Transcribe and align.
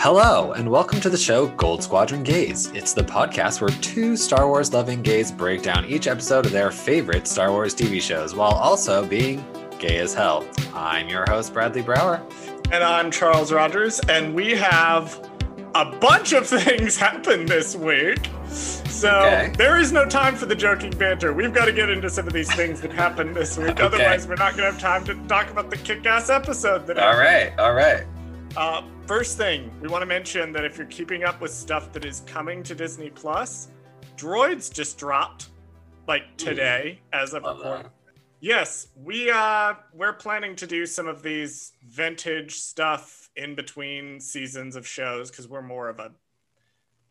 Hello, 0.00 0.52
and 0.52 0.70
welcome 0.70 1.00
to 1.00 1.10
the 1.10 1.18
show 1.18 1.48
Gold 1.48 1.82
Squadron 1.82 2.22
Gays. 2.22 2.70
It's 2.72 2.92
the 2.92 3.02
podcast 3.02 3.60
where 3.60 3.70
two 3.80 4.16
Star 4.16 4.46
Wars 4.46 4.72
loving 4.72 5.02
gays 5.02 5.32
break 5.32 5.62
down 5.62 5.84
each 5.86 6.06
episode 6.06 6.46
of 6.46 6.52
their 6.52 6.70
favorite 6.70 7.26
Star 7.26 7.50
Wars 7.50 7.74
TV 7.74 8.00
shows 8.00 8.34
while 8.34 8.52
also 8.52 9.04
being 9.04 9.44
gay 9.78 9.98
as 9.98 10.14
hell. 10.14 10.46
I'm 10.72 11.08
your 11.08 11.24
host, 11.28 11.52
Bradley 11.52 11.82
Brower. 11.82 12.24
And 12.70 12.84
I'm 12.84 13.10
Charles 13.10 13.52
Rogers, 13.52 13.98
and 14.08 14.34
we 14.34 14.52
have 14.52 15.28
a 15.74 15.84
bunch 15.96 16.32
of 16.32 16.46
things 16.46 16.96
happen 16.96 17.44
this 17.46 17.74
week. 17.74 18.28
So 18.48 19.10
Okay. 19.10 19.52
there 19.56 19.78
is 19.78 19.92
no 19.92 20.06
time 20.06 20.36
for 20.36 20.46
the 20.46 20.54
joking 20.56 20.90
banter. 20.92 21.32
We've 21.32 21.52
got 21.52 21.64
to 21.66 21.72
get 21.72 21.90
into 21.90 22.08
some 22.08 22.26
of 22.26 22.32
these 22.32 22.52
things 22.54 22.80
that 22.82 22.92
happened 22.92 23.34
this 23.34 23.58
week. 23.58 23.68
Okay. 23.78 23.82
Otherwise, 23.82 24.28
we're 24.28 24.36
not 24.36 24.56
going 24.56 24.72
to 24.72 24.72
have 24.72 24.80
time 24.80 25.04
to 25.06 25.14
talk 25.28 25.50
about 25.50 25.70
the 25.70 25.76
kick 25.76 26.06
ass 26.06 26.30
episode 26.30 26.86
that 26.86 26.98
All 26.98 27.18
right, 27.18 27.52
all 27.58 27.74
right. 27.74 28.04
Uh, 28.58 28.82
first 29.06 29.36
thing, 29.36 29.70
we 29.80 29.86
want 29.86 30.02
to 30.02 30.06
mention 30.06 30.50
that 30.50 30.64
if 30.64 30.76
you're 30.76 30.86
keeping 30.88 31.22
up 31.22 31.40
with 31.40 31.52
stuff 31.52 31.92
that 31.92 32.04
is 32.04 32.24
coming 32.26 32.60
to 32.64 32.74
Disney 32.74 33.08
Plus, 33.08 33.68
Droids 34.16 34.74
just 34.74 34.98
dropped 34.98 35.50
like 36.08 36.36
today 36.36 37.00
as 37.12 37.34
of 37.34 37.44
Love 37.44 37.58
recording. 37.58 37.84
that. 37.84 37.92
Yes, 38.40 38.88
we 38.96 39.30
uh 39.30 39.74
we're 39.94 40.14
planning 40.14 40.56
to 40.56 40.66
do 40.66 40.86
some 40.86 41.06
of 41.06 41.22
these 41.22 41.70
vintage 41.88 42.54
stuff 42.56 43.30
in 43.36 43.54
between 43.54 44.18
seasons 44.18 44.74
of 44.74 44.84
shows 44.84 45.30
because 45.30 45.46
we're 45.46 45.62
more 45.62 45.88
of 45.88 46.00
a 46.00 46.10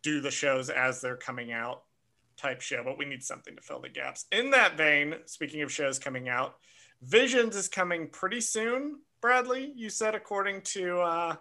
do 0.04 0.20
the 0.20 0.32
shows 0.32 0.70
as 0.70 1.00
they're 1.00 1.16
coming 1.16 1.54
out 1.54 1.84
type 2.36 2.60
show, 2.60 2.84
but 2.84 2.98
we 2.98 3.06
need 3.06 3.24
something 3.24 3.56
to 3.56 3.62
fill 3.62 3.80
the 3.80 3.88
gaps. 3.88 4.26
In 4.34 4.52
that 4.52 4.76
vein, 4.76 5.16
speaking 5.28 5.62
of 5.62 5.72
shows 5.72 5.98
coming 5.98 6.28
out, 6.28 6.56
Visions 7.02 7.56
is 7.56 7.68
coming 7.68 8.08
pretty 8.10 8.42
soon. 8.42 9.00
Bradley, 9.22 9.74
you 9.76 9.90
said 9.90 10.16
according 10.16 10.62
to 10.62 11.00
uh 11.00 11.36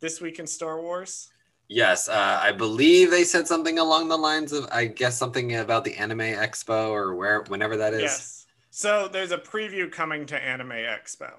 this 0.00 0.20
week 0.20 0.38
in 0.38 0.46
Star 0.46 0.80
Wars. 0.80 1.28
Yes, 1.68 2.08
uh, 2.08 2.38
I 2.40 2.52
believe 2.52 3.10
they 3.10 3.24
said 3.24 3.48
something 3.48 3.80
along 3.80 4.08
the 4.08 4.16
lines 4.16 4.52
of, 4.52 4.68
I 4.70 4.86
guess, 4.86 5.18
something 5.18 5.56
about 5.56 5.84
the 5.84 5.96
Anime 5.96 6.20
Expo 6.20 6.90
or 6.90 7.16
where, 7.16 7.42
whenever 7.48 7.76
that 7.78 7.92
is. 7.92 8.02
Yes. 8.02 8.46
So 8.70 9.08
there's 9.08 9.32
a 9.32 9.38
preview 9.38 9.90
coming 9.90 10.26
to 10.26 10.40
Anime 10.40 10.70
Expo. 10.70 11.32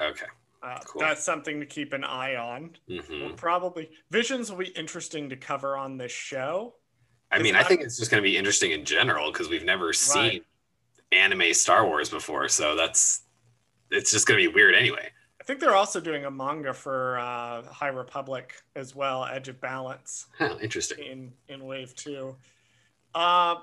Okay. 0.00 0.26
Uh, 0.62 0.78
Cool. 0.84 1.00
That's 1.00 1.24
something 1.24 1.58
to 1.58 1.66
keep 1.66 1.92
an 1.94 2.04
eye 2.04 2.36
on. 2.36 2.76
hmm 2.88 3.20
We'll 3.20 3.32
probably 3.32 3.90
visions 4.10 4.50
will 4.50 4.58
be 4.58 4.66
interesting 4.68 5.28
to 5.30 5.36
cover 5.36 5.76
on 5.76 5.96
this 5.96 6.12
show. 6.12 6.74
I 7.32 7.40
mean, 7.40 7.56
I 7.56 7.64
think 7.64 7.80
it's 7.80 7.98
just 7.98 8.10
going 8.10 8.22
to 8.22 8.28
be 8.28 8.36
interesting 8.36 8.70
in 8.70 8.84
general 8.84 9.32
because 9.32 9.48
we've 9.48 9.64
never 9.64 9.92
seen 9.92 10.42
anime 11.10 11.52
Star 11.54 11.84
Wars 11.84 12.08
before, 12.08 12.48
so 12.48 12.76
that's 12.76 13.22
it's 13.90 14.10
just 14.10 14.26
going 14.26 14.40
to 14.42 14.48
be 14.48 14.54
weird 14.54 14.74
anyway. 14.74 15.08
I 15.40 15.44
think 15.44 15.60
they're 15.60 15.76
also 15.76 16.00
doing 16.00 16.24
a 16.24 16.30
manga 16.30 16.74
for 16.74 17.18
uh, 17.18 17.62
High 17.64 17.88
Republic 17.88 18.54
as 18.74 18.96
well, 18.96 19.24
Edge 19.24 19.48
of 19.48 19.60
Balance 19.60 20.26
Huh, 20.38 20.56
interesting. 20.60 21.04
in 21.06 21.32
in 21.48 21.64
Wave 21.64 21.94
Two. 21.94 22.36
Uh, 23.14 23.56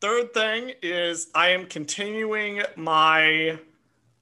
third 0.00 0.32
thing 0.32 0.72
is 0.82 1.28
I 1.34 1.48
am 1.48 1.66
continuing 1.66 2.62
my 2.76 3.58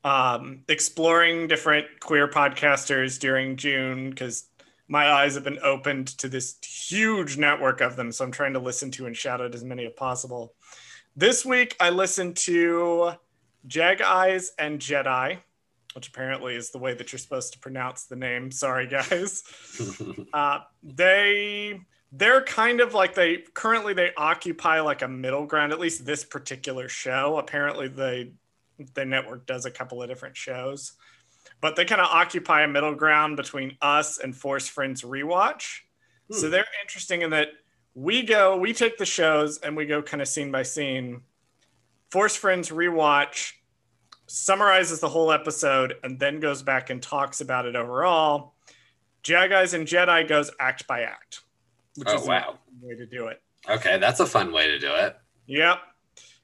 um, 0.05 0.63
exploring 0.69 1.49
different 1.49 1.87
queer 2.01 2.29
podcasters 2.29 3.19
during 3.19 3.57
June 3.57 4.11
because 4.11 4.49
my 4.89 5.11
eyes 5.11 5.35
have 5.35 5.45
been 5.45 5.59
opened 5.63 6.09
to 6.19 6.29
this 6.29 6.57
huge 6.63 7.39
network 7.39 7.81
of 7.81 7.97
them. 7.97 8.13
So 8.13 8.25
I'm 8.25 8.33
trying 8.33 8.53
to 8.53 8.59
listen 8.59 8.91
to 8.93 9.07
and 9.07 9.17
shout 9.17 9.41
out 9.41 9.55
as 9.55 9.65
many 9.65 9.87
as 9.87 9.93
possible. 9.97 10.55
This 11.17 11.45
week 11.45 11.77
I 11.81 11.91
listened 11.91 12.37
to 12.39 13.13
Jag 13.67 14.03
Eyes 14.03 14.53
and 14.59 14.79
Jedi, 14.79 15.39
which 15.95 16.09
apparently 16.09 16.55
is 16.55 16.71
the 16.71 16.79
way 16.79 16.95
that 16.95 17.13
you're 17.13 17.19
supposed 17.19 17.53
to 17.55 17.59
pronounce 17.59 18.05
the 18.05 18.17
name. 18.17 18.51
Sorry, 18.51 18.87
guys. 18.87 19.43
Uh, 20.33 20.61
they 20.83 21.81
they're 22.13 22.43
kind 22.43 22.81
of 22.81 22.95
like 22.95 23.15
they 23.15 23.39
currently 23.55 23.95
they 23.95 24.11
occupy 24.17 24.81
like 24.81 25.03
a 25.03 25.09
middle 25.09 25.47
ground. 25.47 25.73
At 25.73 25.81
least 25.81 26.05
this 26.05 26.25
particular 26.25 26.89
show. 26.89 27.39
Apparently, 27.39 27.89
they 27.89 28.33
the 28.95 29.05
network 29.05 29.47
does 29.47 29.65
a 29.67 29.71
couple 29.71 30.03
of 30.03 30.09
different 30.09 30.37
shows, 30.37 30.93
but 31.61 31.77
they 31.77 31.85
kind 31.85 32.01
of 32.01 32.09
occupy 32.09 32.63
a 32.63 32.69
middle 32.69 32.95
ground 32.95 33.37
between 33.37 33.77
us 33.81 34.19
and 34.19 34.37
Force 34.37 34.67
Friends 34.67 35.03
Rewatch. 35.03 35.81
So 36.31 36.47
Hmm. 36.47 36.51
they're 36.53 36.67
interesting 36.83 37.23
in 37.23 37.31
that 37.31 37.49
we 37.95 38.23
go 38.23 38.57
we 38.57 38.73
take 38.73 38.99
the 38.99 39.07
shows 39.07 39.59
and 39.59 39.77
we 39.77 39.87
go 39.87 40.03
kind 40.03 40.21
of 40.21 40.27
scene 40.29 40.51
by 40.51 40.63
scene. 40.65 41.23
Force 42.15 42.37
Friends 42.37 42.71
Rewatch 42.71 43.55
summarizes 44.29 45.01
the 45.01 45.09
whole 45.09 45.33
episode 45.33 45.95
and 46.05 46.17
then 46.21 46.39
goes 46.39 46.63
back 46.63 46.89
and 46.91 47.03
talks 47.03 47.41
about 47.41 47.67
it 47.67 47.75
overall. 47.75 48.55
Jaggies 49.25 49.75
and 49.75 49.85
Jedi 49.85 50.29
goes 50.29 50.49
act 50.61 50.87
by 50.87 51.01
act, 51.03 51.41
which 51.97 52.07
Oh, 52.09 52.15
is 52.23 52.29
wow. 52.29 52.57
a 52.85 52.87
way 52.87 52.95
to 52.95 53.05
do 53.05 53.27
it. 53.27 53.43
okay, 53.69 53.99
that's 53.99 54.21
a 54.21 54.27
fun 54.27 54.53
way 54.53 54.69
to 54.69 54.79
do 54.79 54.95
it. 54.95 55.17
Yep. 55.47 55.79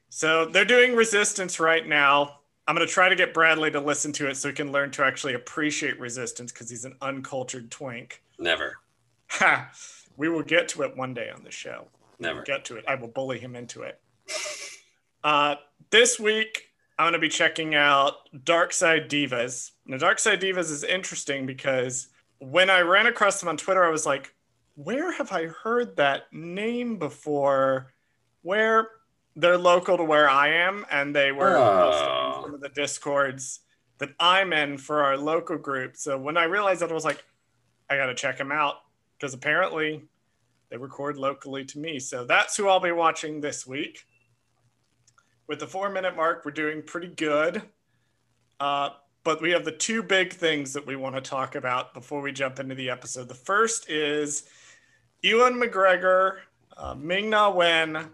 So 0.08 0.46
they're 0.46 0.64
doing 0.64 0.96
Resistance 0.96 1.60
right 1.60 1.86
now. 1.86 2.40
I'm 2.66 2.74
going 2.74 2.84
to 2.84 2.92
try 2.92 3.08
to 3.08 3.14
get 3.14 3.32
Bradley 3.32 3.70
to 3.70 3.78
listen 3.80 4.12
to 4.14 4.28
it 4.28 4.34
so 4.38 4.48
he 4.48 4.54
can 4.56 4.72
learn 4.72 4.90
to 4.90 5.04
actually 5.04 5.34
appreciate 5.34 6.00
Resistance 6.00 6.50
because 6.50 6.68
he's 6.68 6.84
an 6.84 6.96
uncultured 7.00 7.70
twink. 7.70 8.24
Never, 8.40 8.74
Ha! 9.28 9.70
We 10.16 10.28
will 10.28 10.42
get 10.42 10.66
to 10.70 10.82
it 10.82 10.96
one 10.96 11.14
day 11.14 11.30
on 11.30 11.44
the 11.44 11.52
show. 11.52 11.86
never. 12.18 12.42
Get 12.42 12.64
to 12.64 12.76
it. 12.76 12.84
I 12.88 12.96
will 12.96 13.06
bully 13.06 13.38
him 13.38 13.54
into 13.54 13.82
it. 13.82 14.00
Uh, 15.22 15.56
this 15.90 16.18
week, 16.18 16.68
I'm 16.98 17.04
going 17.04 17.12
to 17.14 17.18
be 17.18 17.28
checking 17.28 17.74
out 17.74 18.14
Dark 18.44 18.72
Side 18.72 19.08
Divas. 19.08 19.70
Now, 19.86 19.96
Dark 19.96 20.18
Side 20.18 20.40
Divas 20.40 20.70
is 20.70 20.84
interesting 20.84 21.46
because 21.46 22.08
when 22.38 22.70
I 22.70 22.80
ran 22.80 23.06
across 23.06 23.40
them 23.40 23.48
on 23.48 23.56
Twitter, 23.56 23.84
I 23.84 23.90
was 23.90 24.06
like, 24.06 24.34
where 24.76 25.12
have 25.12 25.32
I 25.32 25.46
heard 25.46 25.96
that 25.96 26.32
name 26.32 26.98
before? 26.98 27.92
Where 28.42 28.88
they're 29.36 29.58
local 29.58 29.96
to 29.96 30.04
where 30.04 30.28
I 30.28 30.48
am, 30.48 30.86
and 30.90 31.14
they 31.14 31.32
were 31.32 31.56
Oh. 31.56 32.40
some 32.42 32.54
of 32.54 32.60
the 32.60 32.68
discords 32.70 33.60
that 33.98 34.10
I'm 34.18 34.52
in 34.52 34.78
for 34.78 35.02
our 35.02 35.16
local 35.16 35.58
group. 35.58 35.96
So 35.96 36.16
when 36.18 36.36
I 36.36 36.44
realized 36.44 36.80
that, 36.80 36.90
I 36.90 36.94
was 36.94 37.04
like, 37.04 37.22
I 37.90 37.96
got 37.96 38.06
to 38.06 38.14
check 38.14 38.38
them 38.38 38.50
out 38.52 38.76
because 39.18 39.34
apparently 39.34 40.02
they 40.70 40.76
record 40.78 41.18
locally 41.18 41.64
to 41.66 41.78
me. 41.78 41.98
So 41.98 42.24
that's 42.24 42.56
who 42.56 42.68
I'll 42.68 42.80
be 42.80 42.92
watching 42.92 43.40
this 43.40 43.66
week. 43.66 44.04
With 45.50 45.58
the 45.58 45.66
four 45.66 45.90
minute 45.90 46.14
mark, 46.14 46.44
we're 46.44 46.52
doing 46.52 46.80
pretty 46.80 47.08
good. 47.08 47.60
Uh, 48.60 48.90
but 49.24 49.42
we 49.42 49.50
have 49.50 49.64
the 49.64 49.72
two 49.72 50.00
big 50.00 50.32
things 50.32 50.72
that 50.74 50.86
we 50.86 50.94
want 50.94 51.16
to 51.16 51.20
talk 51.20 51.56
about 51.56 51.92
before 51.92 52.20
we 52.20 52.30
jump 52.30 52.60
into 52.60 52.76
the 52.76 52.88
episode. 52.88 53.26
The 53.26 53.34
first 53.34 53.90
is 53.90 54.44
Ewan 55.22 55.54
McGregor, 55.54 56.36
uh, 56.76 56.94
Ming 56.94 57.30
Na 57.30 57.50
Wen, 57.50 58.10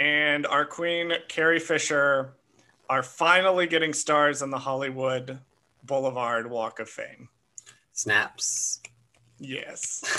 and 0.00 0.48
our 0.48 0.64
queen, 0.64 1.12
Carrie 1.28 1.60
Fisher, 1.60 2.32
are 2.88 3.04
finally 3.04 3.68
getting 3.68 3.92
stars 3.92 4.42
on 4.42 4.50
the 4.50 4.58
Hollywood 4.58 5.38
Boulevard 5.84 6.50
Walk 6.50 6.80
of 6.80 6.88
Fame. 6.88 7.28
Snaps. 7.92 8.80
Yes. 9.38 10.02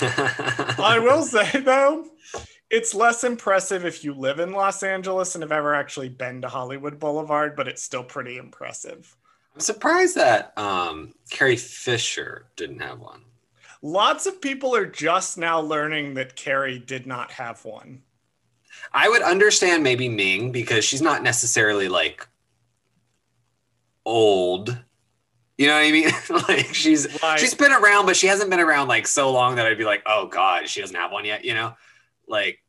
I 0.78 0.98
will 0.98 1.22
say 1.22 1.60
though, 1.60 2.06
it's 2.72 2.94
less 2.94 3.22
impressive 3.22 3.84
if 3.84 4.02
you 4.02 4.14
live 4.14 4.40
in 4.40 4.52
Los 4.52 4.82
Angeles 4.82 5.34
and 5.34 5.42
have 5.42 5.52
ever 5.52 5.74
actually 5.74 6.08
been 6.08 6.40
to 6.40 6.48
Hollywood 6.48 6.98
Boulevard, 6.98 7.54
but 7.54 7.68
it's 7.68 7.82
still 7.82 8.02
pretty 8.02 8.38
impressive. 8.38 9.14
I'm 9.54 9.60
surprised 9.60 10.16
that 10.16 10.56
um, 10.56 11.12
Carrie 11.30 11.56
Fisher 11.56 12.46
didn't 12.56 12.80
have 12.80 12.98
one. 12.98 13.20
Lots 13.82 14.24
of 14.24 14.40
people 14.40 14.74
are 14.74 14.86
just 14.86 15.36
now 15.36 15.60
learning 15.60 16.14
that 16.14 16.34
Carrie 16.34 16.78
did 16.78 17.06
not 17.06 17.30
have 17.32 17.62
one. 17.66 18.02
I 18.90 19.06
would 19.08 19.22
understand 19.22 19.82
maybe 19.82 20.08
Ming 20.08 20.50
because 20.50 20.82
she's 20.82 21.02
not 21.02 21.22
necessarily 21.22 21.88
like 21.88 22.26
old. 24.06 24.78
You 25.58 25.66
know 25.66 25.74
what 25.74 25.84
I 25.84 25.92
mean? 25.92 26.10
like 26.48 26.74
she's 26.74 27.06
Right. 27.22 27.38
she's 27.38 27.54
been 27.54 27.72
around, 27.72 28.06
but 28.06 28.16
she 28.16 28.28
hasn't 28.28 28.48
been 28.48 28.60
around 28.60 28.88
like 28.88 29.06
so 29.06 29.30
long 29.30 29.56
that 29.56 29.66
I'd 29.66 29.76
be 29.76 29.84
like, 29.84 30.02
oh 30.06 30.26
god, 30.26 30.68
she 30.70 30.80
doesn't 30.80 30.96
have 30.96 31.12
one 31.12 31.26
yet. 31.26 31.44
You 31.44 31.52
know, 31.52 31.74
like 32.26 32.61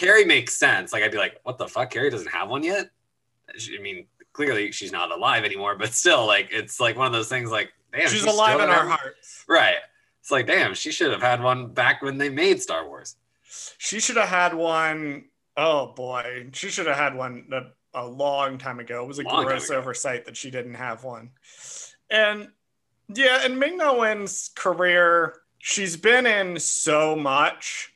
Carrie 0.00 0.24
makes 0.24 0.56
sense. 0.56 0.92
Like 0.92 1.02
I'd 1.02 1.12
be 1.12 1.18
like, 1.18 1.40
what 1.42 1.58
the 1.58 1.68
fuck? 1.68 1.90
Carrie 1.90 2.10
doesn't 2.10 2.30
have 2.30 2.48
one 2.48 2.62
yet. 2.62 2.90
She- 3.56 3.78
I 3.78 3.82
mean, 3.82 4.06
clearly 4.32 4.72
she's 4.72 4.92
not 4.92 5.10
alive 5.10 5.44
anymore, 5.44 5.76
but 5.76 5.92
still, 5.92 6.26
like 6.26 6.48
it's 6.50 6.80
like 6.80 6.96
one 6.96 7.06
of 7.06 7.12
those 7.12 7.28
things. 7.28 7.50
Like, 7.50 7.72
damn, 7.92 8.02
She's 8.02 8.12
she 8.12 8.18
still 8.20 8.34
alive 8.34 8.60
in 8.60 8.70
our 8.70 8.86
hearts. 8.86 9.44
Right. 9.48 9.76
It's 10.20 10.30
like, 10.30 10.46
damn, 10.46 10.74
she 10.74 10.90
should 10.92 11.10
have 11.12 11.20
had 11.22 11.42
one 11.42 11.68
back 11.68 12.02
when 12.02 12.16
they 12.18 12.28
made 12.30 12.62
Star 12.62 12.86
Wars. 12.86 13.16
She 13.78 14.00
should 14.00 14.16
have 14.16 14.28
had 14.28 14.54
one. 14.54 15.24
Oh 15.56 15.92
boy, 15.92 16.48
she 16.52 16.70
should 16.70 16.86
have 16.86 16.96
had 16.96 17.14
one 17.14 17.46
a, 17.52 18.00
a 18.02 18.06
long 18.06 18.56
time 18.56 18.80
ago. 18.80 19.02
It 19.02 19.08
was 19.08 19.18
a 19.18 19.22
Long 19.22 19.44
gross 19.44 19.70
oversight 19.70 20.24
that 20.24 20.36
she 20.36 20.50
didn't 20.50 20.74
have 20.74 21.04
one. 21.04 21.30
And 22.10 22.48
yeah, 23.08 23.40
and 23.44 23.58
Ming 23.58 23.76
Na 23.76 23.94
Wen's 23.94 24.50
career, 24.54 25.34
she's 25.58 25.96
been 25.96 26.24
in 26.26 26.58
so 26.60 27.16
much, 27.16 27.92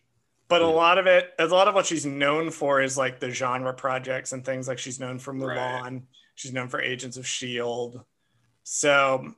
but 0.48 0.60
a 0.62 0.64
Mm. 0.64 0.74
lot 0.74 0.98
of 0.98 1.06
it, 1.06 1.32
a 1.38 1.46
lot 1.46 1.68
of 1.68 1.74
what 1.74 1.86
she's 1.86 2.04
known 2.06 2.50
for 2.50 2.80
is 2.82 2.96
like 2.98 3.18
the 3.20 3.30
genre 3.30 3.72
projects 3.74 4.32
and 4.32 4.44
things 4.44 4.68
like 4.68 4.78
she's 4.78 5.00
known 5.00 5.18
for 5.18 5.32
Right. 5.32 5.56
Mulan. 5.58 6.02
She's 6.34 6.52
known 6.52 6.68
for 6.68 6.80
Agents 6.80 7.16
of 7.16 7.26
Shield. 7.26 8.04
So 8.62 9.34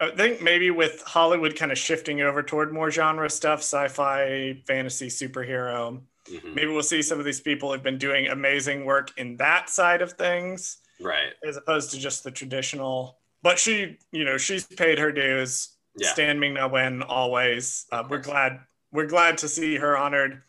I 0.00 0.10
think 0.10 0.40
maybe 0.42 0.70
with 0.70 1.02
Hollywood 1.02 1.56
kind 1.56 1.72
of 1.72 1.78
shifting 1.78 2.20
over 2.20 2.42
toward 2.42 2.72
more 2.72 2.90
genre 2.90 3.28
stuff, 3.28 3.60
sci-fi, 3.60 4.62
fantasy, 4.66 5.08
superhero, 5.08 6.00
Mhm. 6.30 6.54
maybe 6.54 6.68
we'll 6.70 6.82
see 6.82 7.02
some 7.02 7.18
of 7.18 7.24
these 7.24 7.40
people 7.40 7.72
who've 7.72 7.82
been 7.82 7.98
doing 7.98 8.28
amazing 8.28 8.84
work 8.84 9.10
in 9.18 9.36
that 9.38 9.68
side 9.70 10.02
of 10.02 10.12
things 10.12 10.78
Right. 11.00 11.32
as 11.44 11.56
opposed 11.56 11.90
to 11.92 11.98
just 11.98 12.22
the 12.22 12.30
traditional. 12.30 13.18
But 13.42 13.58
she, 13.58 13.98
you 14.12 14.24
know, 14.24 14.36
she's 14.38 14.64
paid 14.66 14.98
her 14.98 15.10
dues. 15.12 15.76
Yeah. 15.96 16.12
Stan 16.12 16.38
Ming 16.38 16.54
Na 16.54 16.68
Wen 16.68 17.02
always. 17.02 17.86
Uh, 17.90 18.04
we're 18.08 18.18
glad 18.18 18.60
we're 18.92 19.06
glad 19.06 19.38
to 19.38 19.48
see 19.48 19.76
her 19.76 19.96
honored. 19.96 20.42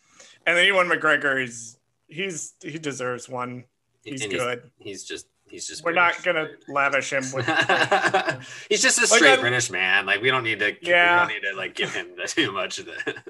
And 0.46 0.58
then 0.58 0.66
Ewan 0.66 0.88
McGregor 0.88 1.44
is 1.44 1.78
he's 2.08 2.54
he 2.62 2.78
deserves 2.78 3.28
one. 3.30 3.66
He's 4.04 4.22
And 4.24 4.32
good. 4.32 4.72
He's 4.78 5.04
just 5.04 5.28
he's 5.48 5.68
just. 5.68 5.84
We're 5.84 5.94
British. 5.94 6.26
not 6.26 6.34
gonna 6.34 6.48
lavish 6.68 7.12
him 7.14 7.24
with 7.34 7.46
he's 8.70 8.82
just 8.82 8.98
a 9.02 9.08
straight 9.08 9.32
I'm- 9.32 9.42
British 9.42 9.70
man. 9.70 10.06
Like 10.06 10.22
we 10.22 10.30
don't 10.32 10.44
need 10.44 10.60
to. 10.60 10.76
Yeah. 10.82 11.26
We 11.28 11.34
don't 11.34 11.42
need 11.44 11.50
to 11.52 11.56
like 11.58 11.76
give 11.76 11.94
him 11.94 12.08
too 12.28 12.52
much 12.52 12.80
of 12.80 12.86
the. 12.88 13.16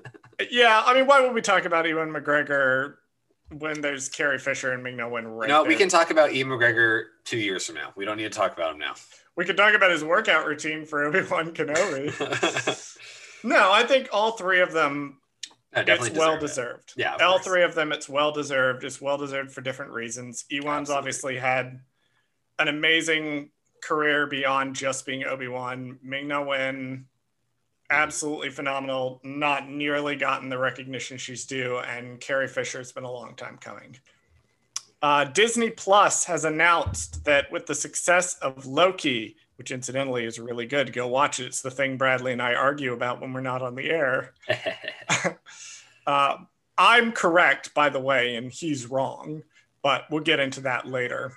Yeah, 0.50 0.82
I 0.86 0.94
mean, 0.94 1.06
why 1.06 1.20
would 1.20 1.34
we 1.34 1.42
talk 1.42 1.66
about 1.66 1.86
Ewan 1.86 2.14
McGregor 2.14 2.94
when 3.52 3.82
there's 3.82 4.08
Carrie 4.08 4.40
Fisher 4.40 4.72
and 4.72 4.96
Na 4.96 5.08
right 5.08 5.50
no, 5.50 5.66
we 5.66 5.76
can 5.76 5.90
talk 5.90 6.12
about 6.12 6.34
Ewan 6.34 6.58
McGregor 6.58 7.08
two 7.26 7.38
years 7.38 7.66
from 7.66 7.76
now. 7.76 7.92
We 7.98 8.06
don't 8.06 8.16
need 8.16 8.24
to 8.24 8.30
talk 8.30 8.54
about 8.54 8.72
him 8.72 8.80
now. 8.80 8.94
we 9.36 9.44
could 9.44 9.58
talk 9.58 9.74
about 9.74 9.92
his 9.92 10.02
workout 10.02 10.46
routine 10.46 10.86
for 10.86 11.04
Obi 11.04 11.24
Wan 11.30 11.52
Kenobi. 11.54 12.96
No, 13.44 13.72
I 13.72 13.84
think 13.84 14.10
all 14.12 14.32
three 14.34 14.62
of 14.62 14.72
them 14.74 15.20
No, 15.76 15.84
definitely 15.84 16.10
it's 16.12 16.18
well 16.20 16.38
deserve 16.40 16.44
it. 16.44 16.48
deserved. 16.88 16.94
Yeah, 16.98 17.14
all 17.22 17.34
course. 17.34 17.46
three 17.46 17.64
of 17.64 17.76
them, 17.76 17.92
it's 17.92 18.10
well 18.10 18.32
deserved. 18.32 18.84
It's 18.84 19.00
well 19.02 19.18
deserved 19.18 19.52
for 19.52 19.62
different 19.62 19.92
reasons. 19.92 20.46
Ewan's 20.50 20.90
Absolutely. 20.90 20.98
obviously 20.98 21.38
had 21.38 21.80
an 22.60 22.68
amazing 22.68 23.50
career 23.82 24.28
beyond 24.28 24.76
just 24.76 25.06
being 25.06 25.24
Obi 25.26 25.48
Wan. 25.48 26.00
Ming 26.04 26.28
Na 26.28 26.42
Wen, 26.44 27.06
Mm-hmm. 27.92 28.04
absolutely 28.04 28.50
phenomenal. 28.52 29.20
Not 29.24 29.68
nearly 29.70 30.16
gotten 30.16 30.50
the 30.50 30.58
recognition 30.60 31.18
she's 31.18 31.46
due, 31.46 31.80
and 31.80 32.20
Carrie 32.20 32.48
Fisher. 32.48 32.80
It's 32.80 32.92
been 32.92 33.04
a 33.04 33.12
long 33.12 33.36
time 33.36 33.58
coming. 33.58 33.96
Uh, 35.02 35.24
Disney 35.24 35.70
Plus 35.72 36.26
has 36.26 36.44
announced 36.46 37.24
that 37.24 37.52
with 37.52 37.66
the 37.66 37.74
success 37.74 38.38
of 38.40 38.66
Loki, 38.66 39.38
which 39.60 39.72
incidentally 39.72 40.24
is 40.24 40.40
really 40.40 40.66
good, 40.66 40.94
go 40.94 41.06
watch 41.06 41.42
it. 41.42 41.48
It's 41.48 41.62
the 41.62 41.70
thing 41.70 41.98
Bradley 41.98 42.32
and 42.32 42.42
I 42.42 42.54
argue 42.54 42.94
about 42.94 43.20
when 43.20 43.34
we're 43.34 43.42
not 43.42 43.62
on 43.62 43.76
the 43.76 43.92
air. 43.92 44.34
Uh, 46.08 46.38
I'm 46.76 47.12
correct, 47.12 47.76
by 47.76 47.90
the 47.90 48.00
way, 48.00 48.36
and 48.36 48.52
he's 48.52 48.88
wrong, 48.88 49.44
but 49.84 50.06
we'll 50.10 50.24
get 50.24 50.40
into 50.40 50.62
that 50.62 50.88
later. 50.88 51.34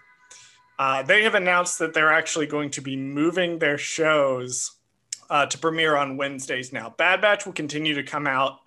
Uh, 0.79 1.03
they 1.03 1.25
have 1.25 1.35
announced 1.35 1.79
that 1.81 1.93
they're 1.93 2.13
actually 2.13 2.47
going 2.47 2.71
to 2.71 2.81
be 2.81 2.97
moving 2.97 3.59
their 3.59 3.77
shows 3.77 4.79
uh, 5.29 5.45
to 5.45 5.59
premiere 5.59 5.95
on 5.97 6.17
Wednesdays 6.17 6.73
now. 6.73 6.95
Bad 6.97 7.21
Batch 7.21 7.45
will 7.45 7.53
continue 7.53 7.95
to 7.95 8.03
come 8.03 8.27
out 8.27 8.61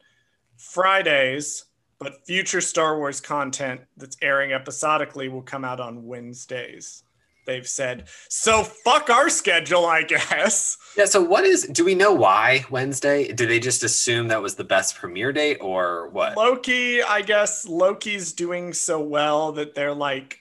Fridays, 0.57 1.65
but 1.97 2.23
future 2.27 2.61
Star 2.61 2.99
Wars 2.99 3.19
content 3.19 3.81
that's 3.97 4.17
airing 4.21 4.51
episodically 4.51 5.27
will 5.27 5.41
come 5.41 5.65
out 5.65 5.79
on 5.79 6.05
Wednesdays. 6.05 7.01
They've 7.45 7.67
said, 7.67 8.07
so 8.27 8.63
fuck 8.63 9.09
our 9.09 9.29
schedule, 9.29 9.85
I 9.85 10.03
guess. 10.03 10.77
yeah. 10.97 11.05
So 11.05 11.21
what 11.21 11.43
is? 11.45 11.63
Do 11.67 11.85
we 11.85 11.95
know 11.95 12.11
why 12.13 12.65
Wednesday? 12.69 13.31
Did 13.31 13.49
they 13.49 13.59
just 13.59 13.83
assume 13.83 14.27
that 14.29 14.41
was 14.41 14.55
the 14.55 14.63
best 14.63 14.95
premiere 14.95 15.31
date, 15.31 15.57
or 15.61 16.09
what? 16.09 16.35
Loki, 16.35 17.03
I 17.03 17.21
guess 17.21 17.67
Loki's 17.67 18.33
doing 18.33 18.73
so 18.73 18.99
well 18.99 19.51
that 19.53 19.75
they're 19.75 19.93
like, 19.93 20.39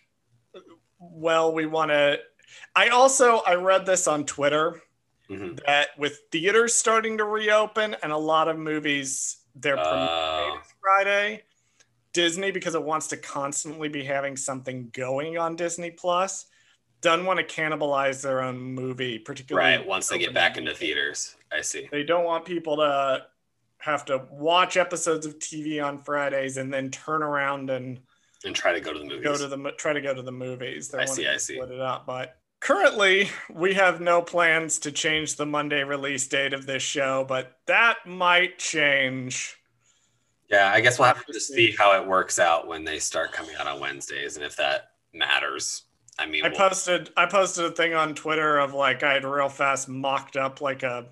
well, 0.98 1.52
we 1.52 1.66
want 1.66 1.90
to. 1.90 2.18
I 2.74 2.88
also 2.88 3.38
I 3.46 3.54
read 3.54 3.86
this 3.86 4.08
on 4.08 4.24
Twitter 4.24 4.80
Mhm. 5.30 5.60
that 5.66 5.88
with 5.98 6.20
theaters 6.32 6.74
starting 6.74 7.18
to 7.18 7.24
reopen 7.24 7.96
and 8.02 8.12
a 8.12 8.16
lot 8.16 8.48
of 8.48 8.58
movies 8.58 9.38
their 9.54 9.78
Oh. 9.78 10.60
Friday, 10.80 11.42
Disney 12.12 12.50
because 12.50 12.74
it 12.74 12.82
wants 12.82 13.06
to 13.08 13.16
constantly 13.16 13.88
be 13.88 14.04
having 14.04 14.36
something 14.36 14.90
going 14.92 15.38
on 15.38 15.56
Disney 15.56 15.90
Plus, 15.90 16.46
doesn't 17.04 17.26
want 17.26 17.38
to 17.38 17.44
cannibalize 17.44 18.22
their 18.22 18.42
own 18.42 18.58
movie, 18.58 19.18
particularly 19.18 19.76
right. 19.76 19.86
Once 19.86 20.08
they 20.08 20.18
get 20.18 20.34
back 20.34 20.56
into 20.56 20.74
theaters, 20.74 21.36
I 21.52 21.60
see. 21.60 21.88
They 21.92 22.02
don't 22.02 22.24
want 22.24 22.44
people 22.44 22.76
to 22.78 23.26
have 23.78 24.04
to 24.06 24.26
watch 24.30 24.76
episodes 24.76 25.26
of 25.26 25.38
TV 25.38 25.84
on 25.84 25.98
Fridays 25.98 26.56
and 26.56 26.72
then 26.72 26.90
turn 26.90 27.22
around 27.22 27.68
and 27.70 28.00
And 28.44 28.56
try 28.56 28.72
to 28.72 28.80
go 28.80 28.92
to 28.92 28.98
the 28.98 29.04
movies. 29.04 29.22
go 29.22 29.36
to 29.36 29.46
the 29.46 29.72
try 29.72 29.92
to 29.92 30.00
go 30.00 30.14
to 30.14 30.22
the 30.22 30.32
movies. 30.32 30.88
They 30.88 30.98
I 30.98 31.04
see, 31.04 31.28
I 31.28 31.36
see. 31.36 31.56
Split 31.56 31.70
it 31.70 31.80
up, 31.80 32.06
but 32.06 32.36
currently 32.60 33.28
we 33.52 33.74
have 33.74 34.00
no 34.00 34.22
plans 34.22 34.78
to 34.80 34.90
change 34.90 35.36
the 35.36 35.46
Monday 35.46 35.84
release 35.84 36.26
date 36.26 36.54
of 36.54 36.64
this 36.64 36.82
show, 36.82 37.24
but 37.28 37.58
that 37.66 37.98
might 38.06 38.58
change. 38.58 39.56
Yeah, 40.50 40.70
I 40.72 40.80
guess 40.80 40.98
we'll 40.98 41.08
have 41.08 41.24
to 41.26 41.40
see 41.40 41.72
how 41.72 42.00
it 42.00 42.06
works 42.06 42.38
out 42.38 42.66
when 42.66 42.84
they 42.84 42.98
start 42.98 43.32
coming 43.32 43.54
out 43.56 43.66
on 43.66 43.80
Wednesdays, 43.80 44.36
and 44.36 44.44
if 44.44 44.56
that 44.56 44.92
matters. 45.12 45.82
I 46.18 46.26
mean, 46.26 46.44
I 46.44 46.48
we'll- 46.48 46.58
posted 46.58 47.10
I 47.16 47.26
posted 47.26 47.64
a 47.64 47.70
thing 47.70 47.94
on 47.94 48.14
Twitter 48.14 48.58
of 48.58 48.74
like 48.74 49.02
I 49.02 49.14
had 49.14 49.24
real 49.24 49.48
fast 49.48 49.88
mocked 49.88 50.36
up 50.36 50.60
like 50.60 50.82
a 50.82 51.06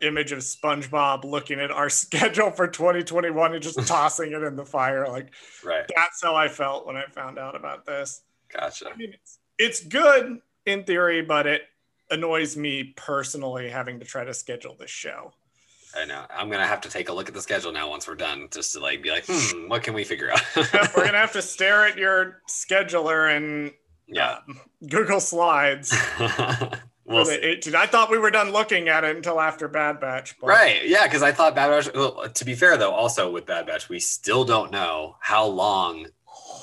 image 0.00 0.32
of 0.32 0.40
SpongeBob 0.40 1.24
looking 1.24 1.60
at 1.60 1.70
our 1.70 1.88
schedule 1.90 2.50
for 2.50 2.68
2021 2.68 3.54
and 3.54 3.62
just 3.62 3.78
tossing 3.86 4.32
it 4.32 4.42
in 4.42 4.56
the 4.56 4.64
fire 4.64 5.06
like 5.08 5.32
right. 5.64 5.90
that's 5.96 6.22
how 6.22 6.34
I 6.34 6.48
felt 6.48 6.86
when 6.86 6.96
I 6.96 7.04
found 7.06 7.38
out 7.38 7.56
about 7.56 7.86
this. 7.86 8.22
Gotcha. 8.52 8.90
I 8.92 8.96
mean, 8.96 9.12
it's, 9.12 9.38
it's 9.58 9.84
good 9.84 10.40
in 10.66 10.84
theory, 10.84 11.22
but 11.22 11.46
it 11.46 11.62
annoys 12.10 12.56
me 12.56 12.94
personally 12.96 13.68
having 13.68 13.98
to 13.98 14.04
try 14.04 14.24
to 14.24 14.34
schedule 14.34 14.76
this 14.78 14.90
show. 14.90 15.32
I 15.96 16.04
know. 16.04 16.24
I'm 16.30 16.50
gonna 16.50 16.66
have 16.66 16.80
to 16.82 16.88
take 16.88 17.08
a 17.08 17.12
look 17.12 17.28
at 17.28 17.34
the 17.34 17.40
schedule 17.42 17.72
now 17.72 17.88
once 17.88 18.06
we're 18.06 18.14
done, 18.14 18.48
just 18.52 18.72
to 18.74 18.80
like 18.80 19.02
be 19.02 19.10
like, 19.10 19.24
hmm, 19.28 19.68
what 19.68 19.82
can 19.82 19.94
we 19.94 20.04
figure 20.04 20.30
out? 20.30 20.40
We're 20.56 21.04
gonna 21.04 21.18
have 21.18 21.32
to 21.32 21.42
stare 21.42 21.86
at 21.86 21.96
your 21.96 22.42
scheduler 22.48 23.34
and 23.36 23.72
yeah. 24.06 24.38
uh, 24.48 24.52
Google 24.88 25.20
Slides 25.20 25.92
we'll 26.18 27.24
for 27.24 27.30
the 27.30 27.40
18. 27.42 27.74
I 27.74 27.86
thought 27.86 28.10
we 28.10 28.18
were 28.18 28.30
done 28.30 28.50
looking 28.50 28.88
at 28.88 29.04
it 29.04 29.16
until 29.16 29.40
after 29.40 29.68
Bad 29.68 30.00
Batch. 30.00 30.36
but- 30.40 30.48
Right. 30.48 30.86
Yeah, 30.86 31.04
because 31.06 31.22
I 31.22 31.32
thought 31.32 31.54
Bad 31.54 31.70
Batch. 31.70 31.94
Well, 31.94 32.28
to 32.28 32.44
be 32.44 32.54
fair, 32.54 32.76
though, 32.76 32.92
also 32.92 33.30
with 33.30 33.46
Bad 33.46 33.66
Batch, 33.66 33.88
we 33.88 33.98
still 34.00 34.44
don't 34.44 34.70
know 34.70 35.16
how 35.20 35.46
long 35.46 36.06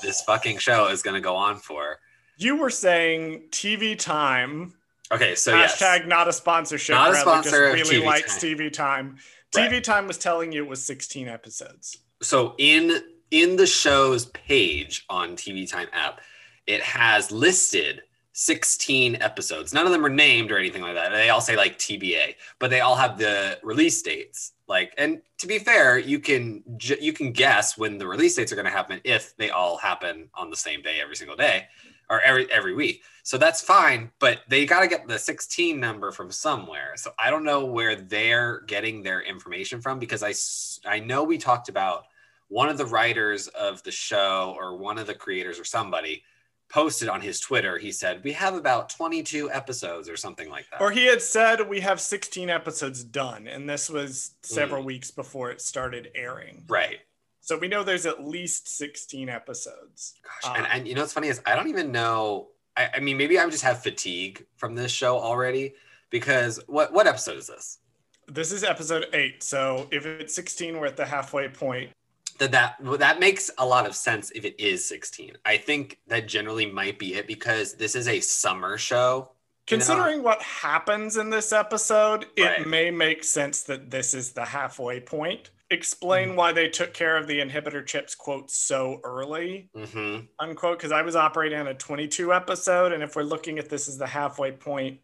this 0.02 0.22
fucking 0.22 0.58
show 0.58 0.88
is 0.88 1.02
going 1.02 1.14
to 1.14 1.20
go 1.20 1.34
on 1.34 1.56
for. 1.56 1.98
You 2.36 2.56
were 2.56 2.70
saying 2.70 3.48
TV 3.50 3.98
time. 3.98 4.74
Okay, 5.14 5.34
so 5.34 5.54
yes. 5.54 5.80
hashtag 5.80 6.06
not 6.06 6.28
a 6.28 6.32
sponsorship. 6.32 6.94
Not 6.94 7.12
a 7.12 7.16
sponsor 7.16 7.76
just 7.76 7.90
really 7.90 8.02
TV 8.02 8.06
likes 8.06 8.40
Time. 8.40 8.50
TV 8.56 8.72
time. 8.72 9.16
Right. 9.54 9.70
TV 9.70 9.82
time 9.82 10.06
was 10.06 10.18
telling 10.18 10.52
you 10.52 10.64
it 10.64 10.68
was 10.68 10.84
16 10.84 11.28
episodes. 11.28 11.98
So 12.22 12.54
in 12.58 13.00
in 13.30 13.56
the 13.56 13.66
show's 13.66 14.26
page 14.26 15.04
on 15.08 15.36
TV 15.36 15.68
Time 15.68 15.88
app, 15.92 16.20
it 16.66 16.82
has 16.82 17.30
listed 17.30 18.02
16 18.32 19.16
episodes. 19.20 19.72
None 19.72 19.86
of 19.86 19.92
them 19.92 20.04
are 20.04 20.10
named 20.10 20.50
or 20.50 20.58
anything 20.58 20.82
like 20.82 20.94
that. 20.94 21.10
They 21.10 21.30
all 21.30 21.40
say 21.40 21.56
like 21.56 21.78
TBA, 21.78 22.34
but 22.58 22.70
they 22.70 22.80
all 22.80 22.96
have 22.96 23.16
the 23.16 23.58
release 23.62 24.02
dates. 24.02 24.52
Like, 24.66 24.92
and 24.98 25.20
to 25.38 25.46
be 25.46 25.58
fair, 25.58 25.98
you 25.98 26.18
can 26.18 26.62
you 27.00 27.12
can 27.12 27.32
guess 27.32 27.78
when 27.78 27.98
the 27.98 28.06
release 28.06 28.34
dates 28.34 28.50
are 28.50 28.56
going 28.56 28.64
to 28.64 28.72
happen 28.72 29.00
if 29.04 29.36
they 29.36 29.50
all 29.50 29.76
happen 29.76 30.30
on 30.34 30.50
the 30.50 30.56
same 30.56 30.82
day 30.82 30.98
every 31.00 31.16
single 31.16 31.36
day 31.36 31.66
or 32.10 32.20
every 32.20 32.50
every 32.50 32.74
week. 32.74 33.02
So 33.26 33.38
that's 33.38 33.62
fine, 33.62 34.10
but 34.20 34.42
they 34.48 34.66
got 34.66 34.80
to 34.80 34.86
get 34.86 35.08
the 35.08 35.18
16 35.18 35.80
number 35.80 36.12
from 36.12 36.30
somewhere. 36.30 36.92
So 36.96 37.10
I 37.18 37.30
don't 37.30 37.42
know 37.42 37.64
where 37.64 37.96
they're 37.96 38.60
getting 38.66 39.02
their 39.02 39.22
information 39.22 39.80
from 39.80 39.98
because 39.98 40.22
I, 40.22 40.34
I 40.88 41.00
know 41.00 41.24
we 41.24 41.38
talked 41.38 41.70
about 41.70 42.04
one 42.48 42.68
of 42.68 42.76
the 42.76 42.84
writers 42.84 43.48
of 43.48 43.82
the 43.82 43.90
show 43.90 44.54
or 44.58 44.76
one 44.76 44.98
of 44.98 45.06
the 45.06 45.14
creators 45.14 45.58
or 45.58 45.64
somebody 45.64 46.22
posted 46.70 47.08
on 47.08 47.22
his 47.22 47.40
Twitter. 47.40 47.78
He 47.78 47.92
said 47.92 48.22
we 48.24 48.32
have 48.32 48.54
about 48.54 48.90
22 48.90 49.50
episodes 49.50 50.06
or 50.08 50.18
something 50.18 50.50
like 50.50 50.66
that. 50.70 50.82
Or 50.82 50.90
he 50.90 51.06
had 51.06 51.22
said 51.22 51.66
we 51.66 51.80
have 51.80 52.02
16 52.02 52.50
episodes 52.50 53.02
done, 53.04 53.46
and 53.48 53.68
this 53.68 53.88
was 53.88 54.32
several 54.42 54.82
Mm. 54.82 54.86
weeks 54.86 55.10
before 55.10 55.50
it 55.50 55.62
started 55.62 56.10
airing. 56.14 56.64
right. 56.68 57.00
So 57.40 57.58
we 57.58 57.68
know 57.68 57.84
there's 57.84 58.06
at 58.06 58.24
least 58.24 58.68
16 58.78 59.28
episodes. 59.28 60.14
Gosh, 60.22 60.56
and, 60.56 60.64
Uh, 60.66 60.68
and 60.72 60.88
you 60.88 60.94
know 60.94 61.02
what's 61.02 61.12
funny 61.12 61.28
is 61.28 61.40
I 61.46 61.54
don't 61.54 61.68
even 61.68 61.92
know. 61.92 62.48
I, 62.76 62.90
I 62.94 63.00
mean, 63.00 63.16
maybe 63.16 63.38
I 63.38 63.48
just 63.48 63.64
have 63.64 63.82
fatigue 63.82 64.44
from 64.56 64.74
this 64.74 64.92
show 64.92 65.18
already 65.18 65.74
because 66.10 66.60
what 66.66 66.92
what 66.92 67.06
episode 67.06 67.36
is 67.38 67.46
this? 67.46 67.78
This 68.26 68.52
is 68.52 68.64
episode 68.64 69.06
eight. 69.12 69.42
So 69.42 69.88
if 69.90 70.06
it's 70.06 70.34
16, 70.34 70.78
we're 70.78 70.86
at 70.86 70.96
the 70.96 71.04
halfway 71.04 71.48
point. 71.48 71.90
that 72.38 72.52
that 72.52 72.82
well, 72.82 72.98
that 72.98 73.20
makes 73.20 73.50
a 73.58 73.66
lot 73.66 73.86
of 73.86 73.94
sense 73.94 74.32
if 74.34 74.44
it 74.44 74.58
is 74.58 74.84
16 74.88 75.36
i 75.44 75.56
think 75.56 76.00
that 76.08 76.26
generally 76.26 76.66
might 76.66 76.98
be 76.98 77.14
it 77.14 77.28
because 77.28 77.74
this 77.74 77.94
is 77.94 78.08
a 78.08 78.18
summer 78.18 78.76
show 78.76 79.30
you 79.70 79.78
know? 79.78 79.84
Considering 79.84 80.22
what 80.22 80.42
happens 80.42 81.16
in 81.16 81.30
this 81.30 81.50
episode, 81.52 82.26
it 82.36 82.66
may 82.66 82.90
make 82.90 83.24
sense 83.24 83.62
that 83.62 83.90
this 83.90 84.12
is 84.12 84.32
the 84.32 84.44
halfway 84.44 85.00
point. 85.00 85.50
Explain 85.74 86.30
Mm. 86.30 86.34
why 86.36 86.52
they 86.52 86.68
took 86.68 86.94
care 86.94 87.16
of 87.16 87.26
the 87.26 87.40
inhibitor 87.40 87.84
chips, 87.84 88.14
quote, 88.14 88.50
so 88.50 89.00
early, 89.04 89.68
hmm 89.74 90.20
unquote, 90.38 90.78
because 90.78 90.92
I 90.92 91.02
was 91.02 91.16
operating 91.16 91.58
on 91.58 91.66
a 91.66 91.74
22 91.74 92.32
episode. 92.32 92.92
And 92.92 93.02
if 93.02 93.16
we're 93.16 93.22
looking 93.24 93.58
at 93.58 93.68
this 93.68 93.88
as 93.88 93.98
the 93.98 94.06
halfway 94.06 94.52
point, 94.52 95.00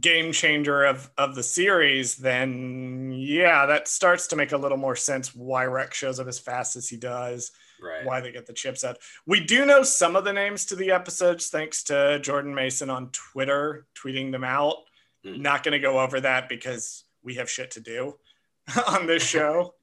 game 0.00 0.32
changer 0.32 0.84
of 0.84 1.08
of 1.16 1.34
the 1.34 1.42
series, 1.42 2.16
then 2.16 3.12
yeah, 3.16 3.64
that 3.66 3.86
starts 3.88 4.26
to 4.28 4.36
make 4.36 4.52
a 4.52 4.56
little 4.56 4.76
more 4.78 4.96
sense 4.96 5.34
why 5.34 5.64
Rex 5.64 5.96
shows 5.96 6.18
up 6.20 6.26
as 6.26 6.38
fast 6.38 6.74
as 6.76 6.88
he 6.88 6.96
does, 6.96 7.52
Right. 7.80 8.04
why 8.04 8.20
they 8.20 8.32
get 8.32 8.46
the 8.46 8.52
chips 8.52 8.82
out. 8.84 8.98
We 9.26 9.40
do 9.40 9.64
know 9.64 9.82
some 9.82 10.16
of 10.16 10.24
the 10.24 10.32
names 10.32 10.64
to 10.66 10.76
the 10.76 10.90
episodes 10.90 11.48
thanks 11.48 11.82
to 11.84 12.18
Jordan 12.20 12.54
Mason 12.54 12.90
on 12.90 13.10
Twitter 13.12 13.86
tweeting 13.94 14.32
them 14.32 14.44
out. 14.44 14.76
Hmm. 15.24 15.40
Not 15.42 15.62
going 15.62 15.72
to 15.72 15.78
go 15.78 16.00
over 16.00 16.20
that 16.20 16.48
because 16.48 17.04
we 17.22 17.34
have 17.36 17.48
shit 17.50 17.70
to 17.72 17.80
do 17.80 18.18
on 18.88 19.06
this 19.06 19.22
show. 19.22 19.74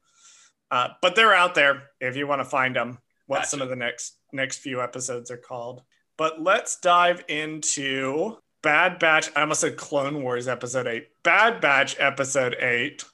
uh, 0.70 0.88
but 1.00 1.14
they're 1.14 1.34
out 1.34 1.54
there 1.54 1.84
if 2.00 2.16
you 2.16 2.26
want 2.26 2.40
to 2.40 2.44
find 2.44 2.76
them. 2.76 2.98
What 3.26 3.38
Gotcha. 3.38 3.48
some 3.50 3.62
of 3.62 3.68
the 3.68 3.76
next 3.76 4.18
next 4.32 4.58
few 4.58 4.82
episodes 4.82 5.30
are 5.30 5.36
called. 5.36 5.82
But 6.18 6.42
let's 6.42 6.78
dive 6.80 7.24
into 7.28 8.36
Bad 8.62 8.98
Batch. 8.98 9.30
I 9.36 9.40
almost 9.42 9.60
said 9.60 9.76
Clone 9.76 10.22
Wars 10.22 10.48
episode 10.48 10.86
eight. 10.86 11.08
Bad 11.22 11.60
Batch 11.60 11.96
episode 11.98 12.54
eight, 12.60 13.04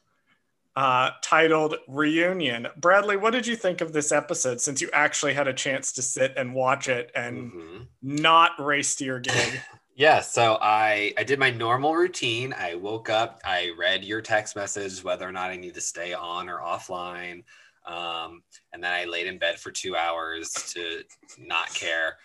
uh, 0.77 1.11
titled 1.23 1.77
Reunion. 1.89 2.69
Bradley, 2.77 3.17
what 3.17 3.33
did 3.33 3.47
you 3.47 3.57
think 3.57 3.81
of 3.81 3.93
this 3.93 4.13
episode 4.13 4.61
since 4.61 4.81
you 4.81 4.91
actually 4.93 5.35
had 5.35 5.49
a 5.49 5.53
chance 5.53 5.93
to 5.93 6.03
sit 6.03 6.35
and 6.37 6.55
watch 6.55 6.89
it 6.89 7.11
and 7.15 7.53
Mhm. 7.53 7.87
not 8.03 8.53
race 8.59 8.95
to 8.97 9.05
your 9.05 9.21
gig? 9.21 9.61
Yeah, 9.99 10.21
so 10.21 10.59
I 10.63 11.13
I 11.19 11.25
did 11.25 11.41
my 11.41 11.51
normal 11.51 11.93
routine. 11.93 12.55
I 12.57 12.77
woke 12.77 13.11
up, 13.11 13.41
I 13.45 13.73
read 13.77 14.05
your 14.05 14.21
text 14.21 14.55
message 14.55 15.03
whether 15.03 15.29
or 15.29 15.33
not 15.33 15.51
I 15.51 15.57
need 15.57 15.75
to 15.75 15.81
stay 15.81 16.15
on 16.15 16.49
or 16.49 16.61
offline. 16.61 17.43
Um, 17.85 18.45
and 18.73 18.83
then 18.83 18.93
I 18.93 19.07
laid 19.07 19.27
in 19.27 19.39
bed 19.39 19.59
for 19.59 19.73
two 19.73 19.97
hours 19.97 20.53
to 20.75 21.03
not 21.37 21.75
care. 21.75 22.17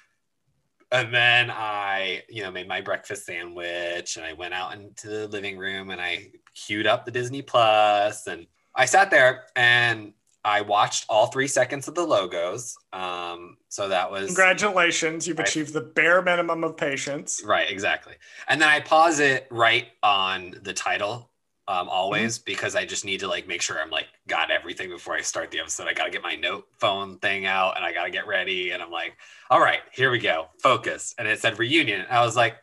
And 0.92 1.12
then 1.12 1.50
I, 1.50 2.22
you 2.30 2.44
know, 2.44 2.51
made 2.51 2.68
my 2.68 2.80
breakfast 2.80 3.25
sandwich 3.25 4.18
and 4.18 4.25
I 4.25 4.34
went 4.34 4.53
out 4.53 4.75
into 4.75 5.10
the 5.10 5.27
living 5.27 5.58
room 5.58 5.89
and 5.89 6.00
I 6.00 6.27
queued 6.53 6.86
up 6.86 7.06
the 7.06 7.12
Disney 7.12 7.42
Plus 7.42 8.27
and 8.27 8.46
I 8.75 8.86
sat 8.86 9.10
there 9.10 9.46
and 9.56 10.13
I 10.46 10.62
watched 10.62 11.06
all 11.10 11.28
three 11.28 11.48
seconds 11.48 11.88
of 11.88 11.96
the 11.96 12.06
logos. 12.06 12.78
Um, 12.92 13.58
so 13.70 13.88
that 13.90 14.12
was 14.12 14.28
Congratulations, 14.28 15.28
you've 15.28 15.40
Right. 15.40 15.48
achieved 15.48 15.74
the 15.74 15.82
bare 15.82 16.22
minimum 16.22 16.64
of 16.64 16.76
patience. 16.76 17.42
Right, 17.46 17.70
exactly. 17.70 18.16
And 18.48 18.62
then 18.62 18.68
I 18.70 18.80
pause 18.82 19.20
it 19.20 19.48
right 19.50 19.88
on 20.04 20.56
the 20.62 20.74
title 20.74 21.30
um, 21.70 21.88
always 21.88 22.40
because 22.40 22.76
I 22.76 22.86
just 22.86 23.06
need 23.06 23.22
to 23.22 23.28
like 23.30 23.48
make 23.48 23.62
sure 23.62 23.80
I'm 23.82 23.90
like 23.90 24.08
got 24.28 24.52
everything 24.52 24.90
before 24.90 25.14
I 25.16 25.22
start 25.22 25.50
the 25.50 25.60
episode. 25.60 25.88
I 25.88 25.94
got 25.94 26.06
to 26.06 26.12
get 26.12 26.22
my 26.22 26.36
note 26.36 26.68
phone 26.78 27.20
thing 27.20 27.46
out 27.46 27.78
and 27.78 27.86
I 27.86 27.94
got 27.94 28.04
to 28.04 28.10
get 28.12 28.28
ready. 28.28 28.72
And 28.72 28.84
I'm 28.84 28.92
like, 28.92 29.16
all 29.50 29.62
right, 29.62 29.80
here 29.94 30.12
we 30.12 30.20
go, 30.20 30.48
focus. 30.62 31.16
And 31.18 31.26
it 31.26 31.40
said 31.40 31.58
reunion. 31.58 32.06
I 32.10 32.20
was 32.26 32.36
like, 32.36 32.58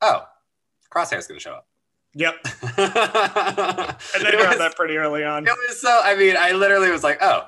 oh, 0.00 0.22
Crosshair's 0.94 1.26
going 1.26 1.40
to 1.40 1.42
show 1.42 1.54
up. 1.54 1.66
Yep. 2.18 2.34
and 2.62 2.76
they 2.78 4.32
got 4.32 4.56
that 4.58 4.72
pretty 4.74 4.96
early 4.96 5.22
on. 5.22 5.46
it 5.46 5.54
was 5.68 5.80
so 5.80 6.00
i 6.02 6.16
mean 6.16 6.34
i 6.38 6.52
literally 6.52 6.90
was 6.90 7.04
like 7.04 7.18
oh 7.20 7.46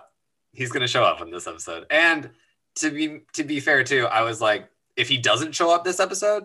he's 0.53 0.71
gonna 0.71 0.87
show 0.89 1.03
up 1.05 1.23
in 1.23 1.31
this 1.31 1.47
episode 1.47 1.87
and 1.91 2.31
to 2.77 2.91
be 2.91 3.23
to 3.33 3.45
be 3.45 3.61
fair 3.61 3.83
too 3.83 4.07
i 4.07 4.21
was 4.23 4.41
like 4.43 4.69
if 4.97 5.09
he 5.09 5.17
doesn't 5.17 5.55
show 5.55 5.75
up 5.75 5.85
this 5.85 6.01
episode 6.01 6.45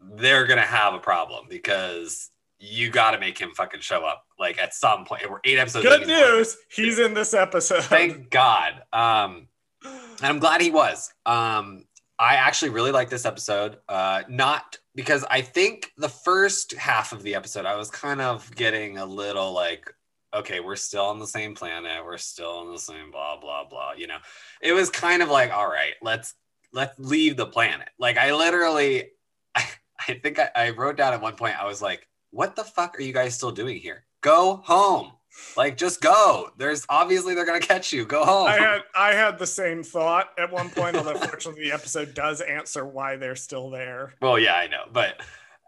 they're 0.00 0.46
gonna 0.46 0.60
have 0.62 0.94
a 0.94 0.98
problem 0.98 1.46
because 1.50 2.30
you 2.60 2.90
gotta 2.90 3.18
make 3.18 3.36
him 3.38 3.50
fucking 3.56 3.80
show 3.80 4.04
up 4.04 4.24
like 4.38 4.56
at 4.58 4.72
some 4.72 5.04
point 5.04 5.28
we're 5.28 5.40
eight 5.44 5.58
episodes 5.58 5.84
Good 5.84 6.06
news, 6.06 6.56
he's 6.70 6.98
in 7.00 7.12
this 7.14 7.34
episode. 7.34 7.82
thank 7.84 8.30
god 8.30 8.82
um 8.92 9.48
and 9.84 10.22
i'm 10.22 10.38
glad 10.38 10.60
he 10.60 10.70
was 10.70 11.12
um 11.26 11.84
i 12.18 12.34
actually 12.36 12.70
really 12.70 12.92
like 12.92 13.10
this 13.10 13.24
episode 13.24 13.78
uh 13.88 14.22
not 14.28 14.78
because 14.94 15.24
i 15.30 15.40
think 15.40 15.92
the 15.96 16.08
first 16.08 16.72
half 16.74 17.12
of 17.12 17.22
the 17.22 17.34
episode 17.34 17.66
i 17.66 17.76
was 17.76 17.90
kind 17.90 18.20
of 18.20 18.54
getting 18.54 18.98
a 18.98 19.04
little 19.06 19.52
like 19.52 19.92
okay 20.34 20.60
we're 20.60 20.76
still 20.76 21.04
on 21.04 21.18
the 21.18 21.26
same 21.26 21.54
planet 21.54 22.04
we're 22.04 22.18
still 22.18 22.58
on 22.58 22.72
the 22.72 22.78
same 22.78 23.10
blah 23.10 23.38
blah 23.38 23.64
blah 23.64 23.92
you 23.92 24.06
know? 24.06 24.18
It 24.60 24.72
was 24.72 24.90
kind 24.90 25.22
of 25.22 25.28
like 25.28 25.52
all 25.52 25.68
right 25.68 25.94
let's 26.02 26.34
let's 26.72 26.98
leave 26.98 27.36
the 27.36 27.46
planet. 27.46 27.88
Like 27.98 28.18
i 28.18 28.34
literally 28.34 29.10
i, 29.54 29.64
I 30.08 30.14
think 30.14 30.38
I, 30.38 30.50
I 30.54 30.70
wrote 30.70 30.96
down 30.96 31.14
at 31.14 31.22
one 31.22 31.36
point 31.36 31.60
i 31.60 31.66
was 31.66 31.80
like 31.80 32.08
what 32.34 32.56
the 32.56 32.64
fuck 32.64 32.98
are 32.98 33.02
you 33.02 33.12
guys 33.12 33.36
still 33.36 33.52
doing 33.52 33.76
here? 33.76 34.04
Go 34.20 34.56
home 34.64 35.12
like 35.56 35.76
just 35.76 36.00
go 36.00 36.50
there's 36.56 36.84
obviously 36.88 37.34
they're 37.34 37.46
gonna 37.46 37.60
catch 37.60 37.92
you 37.92 38.04
go 38.04 38.24
home 38.24 38.46
I 38.46 38.58
had 38.58 38.80
I 38.94 39.14
had 39.14 39.38
the 39.38 39.46
same 39.46 39.82
thought 39.82 40.28
at 40.38 40.50
one 40.50 40.70
point, 40.70 40.96
although 40.96 41.16
fortunately 41.16 41.64
the 41.64 41.72
episode 41.72 42.14
does 42.14 42.40
answer 42.40 42.84
why 42.86 43.16
they're 43.16 43.36
still 43.36 43.70
there. 43.70 44.14
Well, 44.20 44.38
yeah, 44.38 44.54
I 44.54 44.66
know, 44.66 44.84
but 44.92 45.20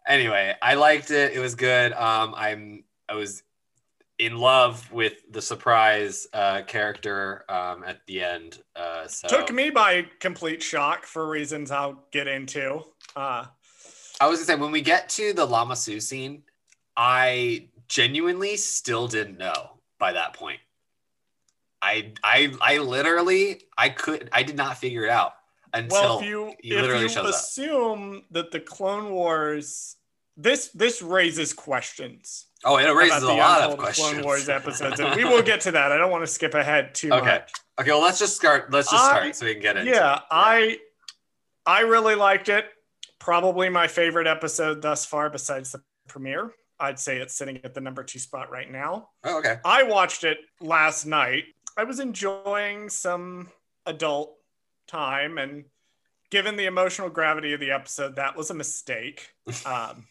anyway, 0.07 0.55
I 0.63 0.75
liked 0.75 1.11
it. 1.11 1.33
It 1.35 1.39
was 1.39 1.55
good. 1.55 1.93
Um, 1.93 2.35
I'm 2.37 2.85
I 3.09 3.15
was 3.15 3.43
in 4.19 4.37
love 4.39 4.91
with 4.93 5.15
the 5.31 5.43
surprise 5.43 6.27
uh, 6.33 6.63
character 6.63 7.45
um, 7.51 7.85
at 7.85 8.01
the 8.07 8.23
end. 8.23 8.63
Uh, 8.75 9.07
so 9.07 9.29
Took 9.29 9.53
me 9.53 9.71
by 9.71 10.07
complete 10.21 10.63
shock 10.63 11.05
for 11.05 11.29
reasons 11.29 11.71
I'll 11.71 12.05
get 12.13 12.27
into. 12.27 12.83
Uh, 13.15 13.47
I 14.21 14.27
was 14.27 14.39
gonna 14.39 14.47
say 14.47 14.55
when 14.55 14.73
we 14.73 14.81
get 14.81 15.09
to 15.11 15.33
the 15.35 15.45
Lama 15.45 15.77
Su 15.77 16.01
scene, 16.01 16.43
I 16.97 17.69
genuinely 17.88 18.57
still 18.57 19.09
didn't 19.09 19.38
know 19.38 19.78
by 19.99 20.12
that 20.12 20.33
point. 20.35 20.61
I 21.83 22.12
I 22.25 22.52
I 22.61 22.78
literally 22.78 23.62
I 23.76 23.90
could 23.90 24.28
I 24.33 24.43
did 24.43 24.57
not 24.57 24.78
figure 24.78 25.05
it 25.05 25.11
out 25.11 25.33
until 25.75 26.00
well, 26.00 26.19
if 26.21 26.25
you 26.26 26.55
he 26.61 26.75
literally 26.75 27.05
if 27.05 27.11
you 27.11 27.16
shows 27.16 27.25
up. 27.26 27.31
assume 27.35 28.23
that 28.31 28.50
the 28.50 28.61
Clone 28.61 29.11
Wars 29.11 29.97
this 30.37 30.69
this 30.69 31.00
raises 31.02 31.52
questions 31.52 32.47
oh 32.64 32.76
it 32.78 32.90
raises 32.95 33.23
a 33.23 33.33
lot 33.33 33.61
of 33.71 33.78
questions. 33.78 34.09
Clone 34.12 34.25
Wars 34.25 34.49
episodes, 34.61 35.00
and 35.00 35.14
we 35.16 35.25
will 35.25 35.43
get 35.43 35.61
to 35.62 35.71
that. 35.73 35.93
I 35.93 35.99
don't 35.99 36.11
want 36.11 36.23
to 36.23 36.26
skip 36.26 36.55
ahead 36.55 36.95
too 36.95 37.12
Okay. 37.12 37.26
much. 37.26 37.52
okay, 37.81 37.90
well 37.90 38.02
let's 38.02 38.19
just 38.19 38.37
start. 38.37 38.71
Let's 38.73 38.90
just 38.90 39.02
I- 39.05 39.09
start 39.19 39.37
so 39.37 39.47
we 39.47 39.52
can 39.52 39.62
get 39.62 39.76
into 39.76 39.90
Yeah, 39.93 40.16
it. 40.16 40.23
I 40.31 40.78
I 41.66 41.81
really 41.81 42.14
liked 42.14 42.49
it. 42.49 42.66
Probably 43.19 43.69
my 43.69 43.87
favorite 43.88 44.26
episode 44.26 44.83
thus 44.83 45.05
far, 45.05 45.28
besides 45.31 45.73
the 45.73 45.83
premiere. 46.09 46.52
I'd 46.78 46.99
say 46.99 47.18
it's 47.18 47.35
sitting 47.35 47.61
at 47.64 47.75
the 47.75 47.80
number 47.80 48.02
two 48.04 48.18
spot 48.18 48.50
right 48.50 48.71
now. 48.71 49.09
Oh, 49.25 49.38
okay. 49.38 49.56
I 49.64 49.83
watched 49.85 50.25
it 50.25 50.38
last 50.61 51.06
night. 51.06 51.45
I 51.76 51.85
was 51.85 52.00
enjoying 52.00 52.88
some 52.88 53.49
adult 53.87 54.37
time, 54.87 55.38
and 55.38 55.64
given 56.30 56.56
the 56.56 56.66
emotional 56.66 57.09
gravity 57.09 57.52
of 57.54 57.61
the 57.61 57.71
episode, 57.71 58.16
that 58.16 58.37
was 58.37 58.50
a 58.50 58.54
mistake. 58.54 59.28
Um, 59.66 60.04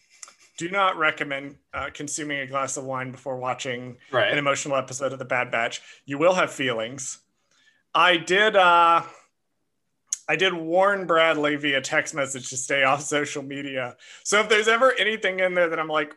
do 0.58 0.70
not 0.70 0.96
recommend 0.96 1.56
uh, 1.74 1.90
consuming 1.92 2.38
a 2.40 2.46
glass 2.46 2.78
of 2.78 2.84
wine 2.84 3.10
before 3.10 3.36
watching 3.36 3.98
Right. 4.10 4.32
an 4.32 4.38
emotional 4.38 4.76
episode 4.76 5.12
of 5.12 5.18
the 5.18 5.24
Bad 5.26 5.50
Batch. 5.50 5.82
You 6.06 6.16
will 6.16 6.32
have 6.34 6.50
feelings. 6.50 7.18
I 7.94 8.16
did. 8.16 8.56
Uh, 8.56 9.02
I 10.28 10.36
did 10.36 10.54
warn 10.54 11.06
Bradley 11.06 11.56
via 11.56 11.80
text 11.82 12.14
message 12.14 12.48
to 12.50 12.56
stay 12.56 12.84
off 12.84 13.02
social 13.16 13.42
media. 13.42 13.96
So 14.24 14.40
if 14.40 14.48
there's 14.48 14.66
ever 14.66 14.92
anything 14.98 15.40
in 15.40 15.52
there 15.54 15.68
that 15.68 15.78
I'm 15.78 15.88
like, 15.88 16.14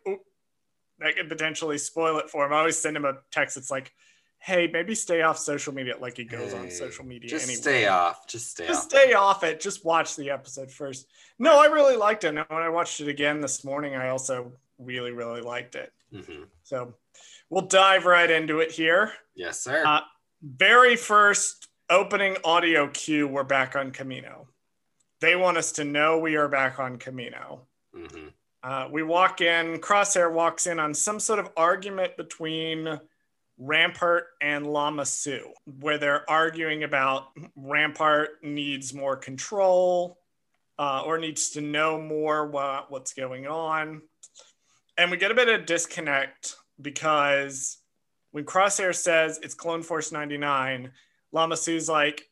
that 0.99 1.15
could 1.15 1.29
potentially 1.29 1.77
spoil 1.77 2.17
it 2.19 2.29
for 2.29 2.45
him, 2.45 2.53
I 2.53 2.57
always 2.59 2.77
send 2.77 2.95
him 2.97 3.05
a 3.05 3.17
text. 3.31 3.57
It's 3.57 3.71
like, 3.71 3.91
hey, 4.39 4.69
maybe 4.71 4.95
stay 4.95 5.21
off 5.21 5.37
social 5.37 5.73
media. 5.73 5.95
Like 5.99 6.17
he 6.17 6.23
goes 6.23 6.53
on 6.53 6.69
social 6.71 7.05
media 7.05 7.29
Just 7.29 7.45
anyway. 7.47 7.61
stay 7.61 7.87
off. 7.87 8.27
Just 8.27 8.51
stay 8.51 8.67
Just 8.67 8.85
off. 8.85 8.89
stay 9.01 9.13
off 9.13 9.43
it. 9.43 9.59
Just 9.59 9.83
watch 9.85 10.15
the 10.15 10.29
episode 10.31 10.71
first. 10.71 11.07
No, 11.39 11.59
I 11.59 11.65
really 11.65 11.95
liked 11.97 12.23
it. 12.23 12.29
And 12.35 12.39
when 12.47 12.61
I 12.61 12.69
watched 12.69 13.01
it 13.01 13.07
again 13.07 13.41
this 13.41 13.63
morning, 13.63 13.95
I 13.95 14.09
also 14.09 14.51
really, 14.77 15.11
really 15.11 15.41
liked 15.41 15.75
it. 15.75 15.91
Mhm. 16.13 16.47
So 16.63 16.93
we'll 17.49 17.65
dive 17.67 18.05
right 18.05 18.29
into 18.29 18.59
it 18.59 18.71
here. 18.71 19.13
Yes, 19.35 19.59
sir. 19.61 19.83
Uh, 19.85 20.01
very 20.41 20.95
first 20.95 21.67
opening 21.89 22.37
audio 22.45 22.87
cue, 22.87 23.27
we're 23.27 23.43
back 23.43 23.75
on 23.75 23.91
Camino. 23.91 24.47
They 25.19 25.35
want 25.35 25.57
us 25.57 25.73
to 25.73 25.83
know 25.83 26.17
we 26.19 26.37
are 26.37 26.47
back 26.47 26.79
on 26.79 26.97
Camino. 26.97 27.67
hmm 27.93 28.27
Uh, 28.61 28.87
we 28.91 29.03
walk 29.03 29.41
in, 29.41 29.79
Crosshair 29.79 30.31
walks 30.31 30.67
in 30.67 30.79
on 30.79 30.93
some 30.93 31.19
sort 31.19 31.39
of 31.39 31.49
argument 31.55 32.17
between 32.17 32.99
Rampart 33.57 34.27
and 34.41 34.67
Lama 34.67 35.05
Su, 35.05 35.51
where 35.79 35.97
they're 35.97 36.29
arguing 36.29 36.83
about 36.83 37.27
Rampart 37.55 38.43
needs 38.43 38.93
more 38.93 39.15
control 39.15 40.17
uh, 40.77 41.03
or 41.05 41.17
needs 41.17 41.51
to 41.51 41.61
know 41.61 42.01
more 42.01 42.47
what, 42.47 42.89
what's 42.91 43.13
going 43.13 43.47
on. 43.47 44.01
And 44.97 45.11
we 45.11 45.17
get 45.17 45.31
a 45.31 45.35
bit 45.35 45.47
of 45.47 45.65
disconnect 45.65 46.55
because 46.81 47.77
when 48.31 48.45
Crosshair 48.45 48.93
says 48.93 49.39
it's 49.41 49.53
Clone 49.53 49.83
Force 49.83 50.11
99, 50.11 50.91
Lama 51.31 51.57
Su's 51.57 51.89
like, 51.89 52.23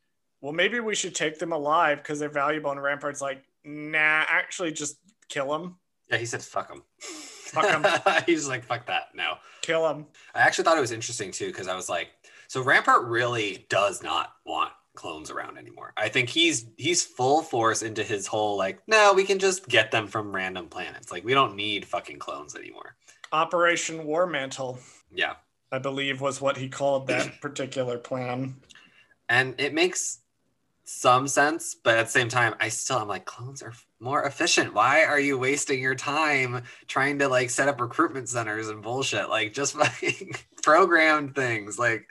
well, 0.41 0.53
maybe 0.53 0.79
we 0.79 0.95
should 0.95 1.15
take 1.15 1.39
them 1.39 1.51
alive 1.51 1.97
because 1.97 2.19
they're 2.19 2.29
valuable. 2.29 2.71
And 2.71 2.81
Rampart's 2.81 3.21
like, 3.21 3.43
nah, 3.63 4.23
actually 4.29 4.71
just 4.71 4.97
kill 5.29 5.49
them. 5.49 5.77
Yeah, 6.09 6.17
he 6.17 6.25
said 6.25 6.41
fuck 6.41 6.71
him. 6.71 6.83
Fuck 6.99 7.65
'em. 7.65 8.23
He's 8.25 8.47
like, 8.47 8.63
fuck 8.63 8.85
that. 8.87 9.09
No. 9.15 9.35
Kill 9.61 9.87
him. 9.89 10.05
I 10.35 10.39
actually 10.41 10.63
thought 10.65 10.77
it 10.77 10.81
was 10.81 10.91
interesting 10.91 11.31
too, 11.31 11.47
because 11.47 11.67
I 11.67 11.75
was 11.75 11.89
like, 11.89 12.09
so 12.47 12.61
Rampart 12.61 13.05
really 13.07 13.65
does 13.69 14.01
not 14.01 14.33
want 14.45 14.71
clones 14.95 15.29
around 15.29 15.57
anymore. 15.57 15.93
I 15.97 16.09
think 16.09 16.29
he's 16.29 16.65
he's 16.77 17.05
full 17.05 17.41
force 17.43 17.83
into 17.83 18.03
his 18.03 18.25
whole 18.27 18.57
like, 18.57 18.79
no, 18.87 19.13
we 19.13 19.23
can 19.25 19.37
just 19.39 19.67
get 19.67 19.91
them 19.91 20.07
from 20.07 20.33
random 20.33 20.67
planets. 20.69 21.11
Like 21.11 21.23
we 21.25 21.33
don't 21.33 21.55
need 21.55 21.85
fucking 21.85 22.19
clones 22.19 22.55
anymore. 22.55 22.95
Operation 23.31 24.05
War 24.05 24.25
Mantle, 24.25 24.79
Yeah. 25.13 25.33
I 25.71 25.79
believe, 25.79 26.21
was 26.21 26.39
what 26.39 26.55
he 26.57 26.69
called 26.69 27.07
that 27.07 27.29
particular 27.41 27.97
plan. 27.97 28.55
And 29.27 29.53
it 29.59 29.73
makes 29.73 30.19
some 30.85 31.27
sense, 31.27 31.75
but 31.75 31.97
at 31.97 32.05
the 32.05 32.11
same 32.11 32.29
time, 32.29 32.55
I 32.61 32.69
still 32.69 32.97
I'm 32.97 33.09
like, 33.09 33.25
clones 33.25 33.61
are 33.61 33.73
more 33.99 34.23
efficient. 34.23 34.73
Why 34.73 35.03
are 35.03 35.19
you 35.19 35.37
wasting 35.37 35.81
your 35.81 35.95
time 35.95 36.63
trying 36.87 37.19
to 37.19 37.27
like 37.27 37.49
set 37.49 37.67
up 37.67 37.81
recruitment 37.81 38.29
centers 38.29 38.69
and 38.69 38.81
bullshit? 38.81 39.29
Like 39.29 39.53
just 39.53 39.73
fucking 39.77 40.35
programmed 40.63 41.35
things. 41.35 41.79
Like 41.79 42.07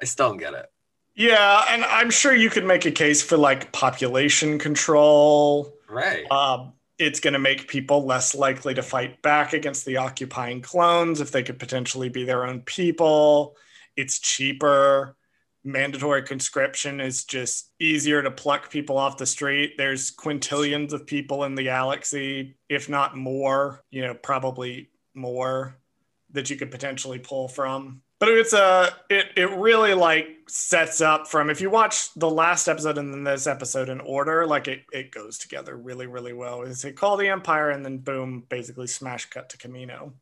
I 0.00 0.04
still 0.04 0.30
don't 0.30 0.38
get 0.38 0.54
it. 0.54 0.66
Yeah, 1.14 1.64
and 1.68 1.84
I'm 1.84 2.10
sure 2.10 2.32
you 2.32 2.48
could 2.48 2.64
make 2.64 2.86
a 2.86 2.92
case 2.92 3.22
for 3.22 3.36
like 3.36 3.72
population 3.72 4.58
control. 4.58 5.74
Right. 5.88 6.30
Um, 6.30 6.74
it's 6.96 7.18
going 7.18 7.32
to 7.32 7.40
make 7.40 7.66
people 7.68 8.04
less 8.04 8.36
likely 8.36 8.74
to 8.74 8.82
fight 8.82 9.20
back 9.22 9.52
against 9.52 9.84
the 9.84 9.96
occupying 9.96 10.60
clones 10.62 11.20
if 11.20 11.32
they 11.32 11.42
could 11.42 11.58
potentially 11.58 12.08
be 12.08 12.24
their 12.24 12.46
own 12.46 12.60
people. 12.62 13.56
It's 13.96 14.20
cheaper. 14.20 15.16
Mandatory 15.64 16.22
conscription 16.22 17.00
is 17.00 17.24
just 17.24 17.72
easier 17.80 18.22
to 18.22 18.30
pluck 18.30 18.70
people 18.70 18.96
off 18.96 19.18
the 19.18 19.26
street. 19.26 19.74
There's 19.76 20.14
quintillions 20.14 20.92
of 20.92 21.06
people 21.06 21.44
in 21.44 21.54
the 21.54 21.64
galaxy, 21.64 22.56
if 22.68 22.88
not 22.88 23.16
more, 23.16 23.82
you 23.90 24.02
know, 24.02 24.14
probably 24.14 24.90
more 25.14 25.76
that 26.32 26.50
you 26.50 26.56
could 26.56 26.70
potentially 26.70 27.18
pull 27.18 27.48
from. 27.48 28.02
But 28.20 28.30
it's 28.30 28.52
a 28.52 28.94
it 29.08 29.26
it 29.36 29.50
really 29.50 29.94
like 29.94 30.28
sets 30.48 31.00
up 31.00 31.28
from 31.28 31.50
if 31.50 31.60
you 31.60 31.70
watch 31.70 32.12
the 32.14 32.30
last 32.30 32.66
episode 32.66 32.98
and 32.98 33.12
then 33.12 33.22
this 33.22 33.46
episode 33.46 33.88
in 33.88 34.00
order, 34.00 34.44
like 34.46 34.66
it 34.66 34.82
it 34.92 35.12
goes 35.12 35.38
together 35.38 35.76
really 35.76 36.06
really 36.06 36.32
well. 36.32 36.62
It's 36.62 36.84
a 36.84 36.92
call 36.92 37.16
the 37.16 37.28
Empire 37.28 37.70
and 37.70 37.84
then 37.84 37.98
boom, 37.98 38.44
basically 38.48 38.88
smash 38.88 39.26
cut 39.26 39.48
to 39.50 39.58
Camino. 39.58 40.12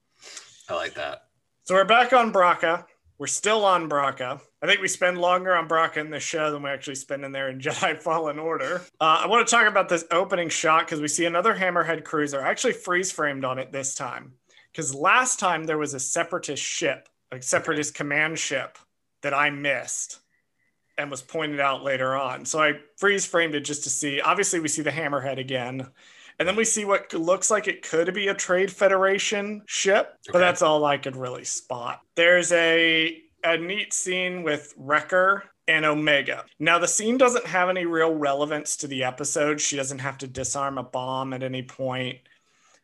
I 0.68 0.74
like 0.74 0.94
that. 0.94 1.24
So 1.64 1.74
we're 1.74 1.84
back 1.84 2.12
on 2.12 2.32
Bracca. 2.32 2.84
We're 3.18 3.26
still 3.28 3.64
on 3.64 3.88
Bracca. 3.88 4.40
I 4.60 4.66
think 4.66 4.80
we 4.80 4.88
spend 4.88 5.18
longer 5.18 5.54
on 5.54 5.68
Bracca 5.68 5.96
in 5.98 6.10
this 6.10 6.22
show 6.22 6.50
than 6.50 6.62
we 6.62 6.68
actually 6.68 6.96
spend 6.96 7.24
in 7.24 7.32
there 7.32 7.48
in 7.48 7.60
Jedi 7.60 7.98
Fallen 7.98 8.38
Order. 8.38 8.82
Uh, 9.00 9.22
I 9.22 9.26
want 9.26 9.46
to 9.46 9.50
talk 9.50 9.66
about 9.66 9.88
this 9.88 10.04
opening 10.10 10.50
shot 10.50 10.86
because 10.86 11.00
we 11.00 11.08
see 11.08 11.24
another 11.24 11.54
Hammerhead 11.54 12.04
cruiser. 12.04 12.42
I 12.42 12.50
actually 12.50 12.74
freeze 12.74 13.10
framed 13.10 13.44
on 13.44 13.58
it 13.58 13.72
this 13.72 13.94
time 13.94 14.34
because 14.70 14.94
last 14.94 15.38
time 15.38 15.64
there 15.64 15.78
was 15.78 15.94
a 15.94 16.00
separatist 16.00 16.62
ship, 16.62 17.08
a 17.32 17.40
separatist 17.40 17.94
command 17.94 18.38
ship 18.38 18.78
that 19.22 19.32
I 19.32 19.48
missed 19.48 20.20
and 20.98 21.10
was 21.10 21.22
pointed 21.22 21.60
out 21.60 21.82
later 21.82 22.14
on. 22.14 22.44
So 22.44 22.60
I 22.60 22.74
freeze 22.96 23.26
framed 23.26 23.54
it 23.54 23.60
just 23.60 23.84
to 23.84 23.90
see. 23.90 24.20
Obviously, 24.20 24.60
we 24.60 24.68
see 24.68 24.82
the 24.82 24.90
Hammerhead 24.90 25.38
again. 25.38 25.86
And 26.38 26.46
then 26.46 26.56
we 26.56 26.64
see 26.64 26.84
what 26.84 27.12
looks 27.14 27.50
like 27.50 27.66
it 27.66 27.82
could 27.88 28.12
be 28.12 28.28
a 28.28 28.34
Trade 28.34 28.70
Federation 28.70 29.62
ship, 29.66 30.16
but 30.32 30.38
that's 30.38 30.62
all 30.62 30.84
I 30.84 30.98
could 30.98 31.16
really 31.16 31.44
spot. 31.44 32.00
There's 32.14 32.52
a 32.52 33.22
a 33.44 33.56
neat 33.56 33.92
scene 33.92 34.42
with 34.42 34.74
Wrecker 34.76 35.44
and 35.68 35.84
Omega. 35.84 36.44
Now 36.58 36.78
the 36.78 36.88
scene 36.88 37.16
doesn't 37.16 37.46
have 37.46 37.68
any 37.68 37.86
real 37.86 38.14
relevance 38.14 38.76
to 38.78 38.86
the 38.86 39.04
episode. 39.04 39.60
She 39.60 39.76
doesn't 39.76 39.98
have 40.00 40.18
to 40.18 40.26
disarm 40.26 40.78
a 40.78 40.82
bomb 40.82 41.32
at 41.32 41.42
any 41.42 41.62
point. 41.62 42.18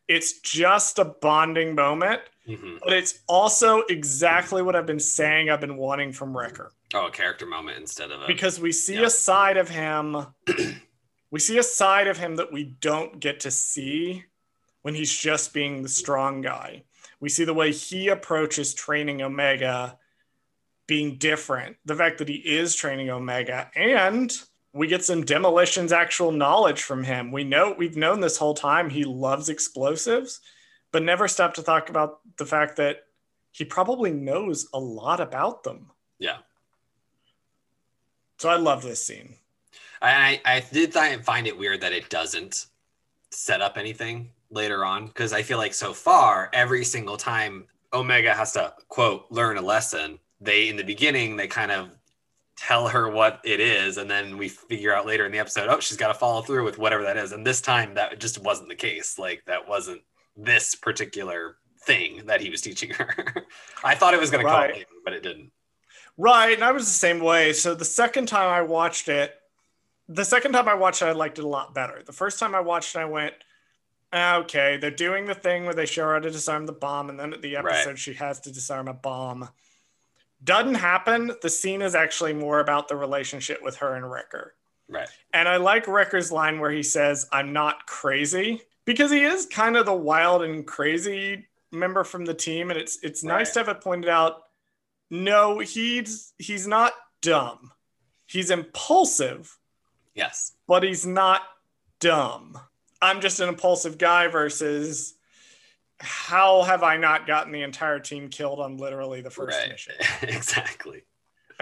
It's 0.09 0.41
just 0.41 0.99
a 0.99 1.05
bonding 1.05 1.75
moment, 1.75 2.23
hmm 2.47 2.77
but 2.83 2.93
it's 2.93 3.21
also 3.29 3.83
exactly 3.89 4.63
what 4.63 4.75
I've 4.75 4.87
been 4.87 4.99
saying 4.99 5.49
I've 5.51 5.61
been 5.61 5.77
wanting 5.77 6.13
from 6.13 6.37
Wrecker 6.37 6.73
Oh, 6.95 7.07
a 7.07 7.11
character 7.11 7.47
moment 7.47 7.79
instead 7.79 8.11
of 8.11 8.23
a 8.23 8.27
because 8.27 8.59
we 8.61 8.73
see 8.73 8.97
yeah. 8.97 9.07
a 9.07 9.11
side 9.11 9.57
of 9.57 9.69
him 9.69 10.27
we 11.33 11.41
see 11.41 11.59
a 11.59 11.63
side 11.63 12.07
of 12.07 12.19
him 12.19 12.37
that 12.37 12.53
we 12.53 12.63
don't 12.63 13.19
get 13.19 13.41
to 13.41 13.51
see 13.51 14.23
when 14.83 14.95
he's 14.95 15.13
just 15.13 15.55
being 15.55 15.83
the 15.83 15.89
strong 15.89 16.43
guy. 16.43 16.85
We 17.21 17.31
see 17.31 17.45
the 17.45 17.55
way 17.55 17.73
he 17.73 18.09
approaches 18.09 18.75
training 18.75 19.23
omega 19.23 19.99
being 20.87 21.17
different. 21.17 21.79
The 21.87 21.97
fact 21.97 22.19
that 22.19 22.29
he 22.29 22.35
is 22.35 22.75
training 22.75 23.09
omega 23.09 23.71
and 23.75 24.31
we 24.75 24.87
get 24.87 25.05
some 25.05 25.25
demolitions 25.25 25.91
actual 25.91 26.33
knowledge 26.33 26.83
from 26.83 27.03
him. 27.03 27.33
We 27.33 27.45
know 27.45 27.75
we've 27.77 27.97
known 27.97 28.21
this 28.21 28.37
whole 28.37 28.55
time 28.55 28.91
he 28.91 29.05
loves 29.05 29.49
explosives 29.49 30.41
but 30.93 31.03
never 31.03 31.27
stopped 31.27 31.57
to 31.57 31.63
talk 31.63 31.89
about 31.89 32.21
the 32.37 32.45
fact 32.45 32.77
that 32.77 33.05
he 33.53 33.65
probably 33.65 34.11
knows 34.13 34.69
a 34.75 34.79
lot 34.79 35.21
about 35.21 35.65
them. 35.65 35.91
Yeah. 36.19 36.39
so 38.37 38.51
i 38.51 38.57
love 38.57 38.83
this 38.83 39.05
scene 39.05 39.35
I 40.03 40.41
I 40.45 40.63
did 40.73 40.93
find 40.93 41.47
it 41.47 41.57
weird 41.57 41.81
that 41.81 41.93
it 41.93 42.11
doesn't 42.11 42.67
set 43.31 43.63
up 43.63 43.79
anything 43.79 44.31
later 44.51 44.85
on 44.85 45.07
because 45.07 45.33
I 45.33 45.43
feel 45.43 45.59
like 45.59 45.73
so 45.73 45.95
far 45.95 46.51
every 46.53 46.85
single 46.85 47.17
time 47.17 47.65
Omega 47.95 48.35
has 48.35 48.53
to 48.53 48.75
quote 48.89 49.27
learn 49.31 49.57
a 49.57 49.63
lesson, 49.63 50.19
they 50.41 50.69
in 50.69 50.77
the 50.77 50.85
beginning 50.85 51.37
they 51.37 51.47
kind 51.47 51.71
of 51.71 51.91
tell 52.57 52.89
her 52.89 53.09
what 53.09 53.41
it 53.45 53.61
is 53.61 53.97
and 53.97 54.11
then 54.11 54.37
we 54.37 54.49
figure 54.49 54.95
out 54.95 55.07
later 55.07 55.25
in 55.25 55.33
the 55.33 55.39
episode 55.39 55.69
oh 55.69 55.81
she's 55.81 55.97
got 55.97 56.09
to 56.09 56.15
follow 56.15 56.43
through 56.43 56.65
with 56.65 56.79
whatever 56.79 57.05
that 57.05 57.17
is. 57.17 57.33
And 57.33 57.47
this 57.47 57.61
time 57.61 57.95
that 57.95 58.19
just 58.19 58.43
wasn't 58.43 58.69
the 58.69 58.75
case. 58.75 59.19
Like 59.19 59.45
that 59.47 59.69
wasn't 59.69 60.03
this 60.37 60.75
particular 60.75 61.57
thing 61.87 62.27
that 62.27 62.41
he 62.41 62.51
was 62.51 62.61
teaching 62.61 62.91
her. 62.91 63.47
I 63.85 63.95
thought 63.95 64.15
it 64.15 64.21
was 64.21 64.31
going 64.31 64.45
to 64.45 64.51
come 64.51 64.61
later 64.63 64.87
but 65.05 65.15
it 65.15 65.23
didn't. 65.23 65.53
Right, 66.19 66.53
and 66.53 66.63
I 66.63 66.73
was 66.73 66.85
the 66.85 66.91
same 66.91 67.21
way. 67.21 67.53
So 67.53 67.75
the 67.75 67.85
second 67.85 68.27
time 68.27 68.49
I 68.49 68.63
watched 68.63 69.09
it, 69.09 69.35
the 70.09 70.25
second 70.25 70.53
time 70.53 70.69
I 70.69 70.75
watched 70.75 71.03
it, 71.03 71.07
I 71.07 71.13
liked 71.13 71.39
it 71.39 71.45
a 71.45 71.49
lot 71.49 71.75
better. 71.75 72.03
The 72.05 72.13
first 72.13 72.39
time 72.39 72.55
I 72.55 72.61
watched 72.61 72.95
it, 72.97 72.99
I 73.01 73.05
went, 73.05 73.35
"Ah, 74.13 74.37
okay, 74.39 74.77
they're 74.77 74.91
doing 74.91 75.27
the 75.27 75.35
thing 75.35 75.65
where 75.65 75.75
they 75.75 75.87
show 75.87 76.05
her 76.05 76.15
how 76.15 76.19
to 76.21 76.31
disarm 76.31 76.67
the 76.67 76.73
bomb, 76.73 77.09
and 77.11 77.19
then 77.19 77.33
at 77.33 77.43
the 77.43 77.57
Right. 77.57 77.75
episode 77.75 77.99
she 77.99 78.15
has 78.15 78.41
to 78.41 78.53
disarm 78.53 78.89
a 78.89 78.95
bomb. 78.95 79.49
Doesn't 80.45 80.75
happen. 80.75 81.33
The 81.41 81.49
scene 81.51 81.83
is 81.83 81.95
actually 81.95 82.33
more 82.33 82.59
about 82.61 82.89
the 82.89 82.97
relationship 82.97 83.63
with 83.63 83.77
her 83.77 83.95
and 83.95 84.11
Wrecker. 84.11 84.55
right 84.89 85.09
And 85.33 85.49
I 85.49 85.57
like 85.57 85.87
Wrecker's 85.87 86.31
line 86.33 86.59
where 86.61 86.71
he 86.73 86.83
says, 86.83 87.27
I'm 87.33 87.53
not 87.53 87.87
crazy, 87.87 88.61
because 88.85 89.11
he 89.13 89.23
is 89.25 89.47
kind 89.47 89.77
of 89.77 89.87
the 89.87 89.95
wild 89.95 90.43
and 90.43 90.67
crazy 90.67 91.47
member 91.71 92.03
from 92.05 92.25
the 92.27 92.35
team. 92.35 92.71
And 92.71 92.79
it's 92.79 92.99
it's 93.03 93.23
nice 93.23 93.53
to 93.53 93.61
have 93.61 93.69
it 93.69 93.81
pointed 93.81 94.11
out. 94.11 94.43
No, 95.11 95.61
he's 95.61 96.35
he's 96.39 96.67
not 96.67 96.93
dumb. 97.23 97.73
He's 98.27 98.51
impulsive, 98.51 99.57
yes 100.15 100.53
but 100.67 100.83
he's 100.83 101.07
not 101.07 101.43
dumb. 102.01 102.59
I'm 103.01 103.21
just 103.21 103.41
an 103.41 103.49
impulsive 103.49 103.99
guy 103.99 104.29
versus 104.29 105.15
how 106.01 106.63
have 106.63 106.83
I 106.83 106.97
not 106.97 107.27
gotten 107.27 107.53
the 107.53 107.63
entire 107.63 108.01
team 108.01 108.29
killed 108.29 108.59
on 108.59 108.77
literally 108.77 109.23
the 109.23 109.31
first 109.31 109.57
right 109.57 109.69
mission? 109.69 109.95
exactly 110.23 111.05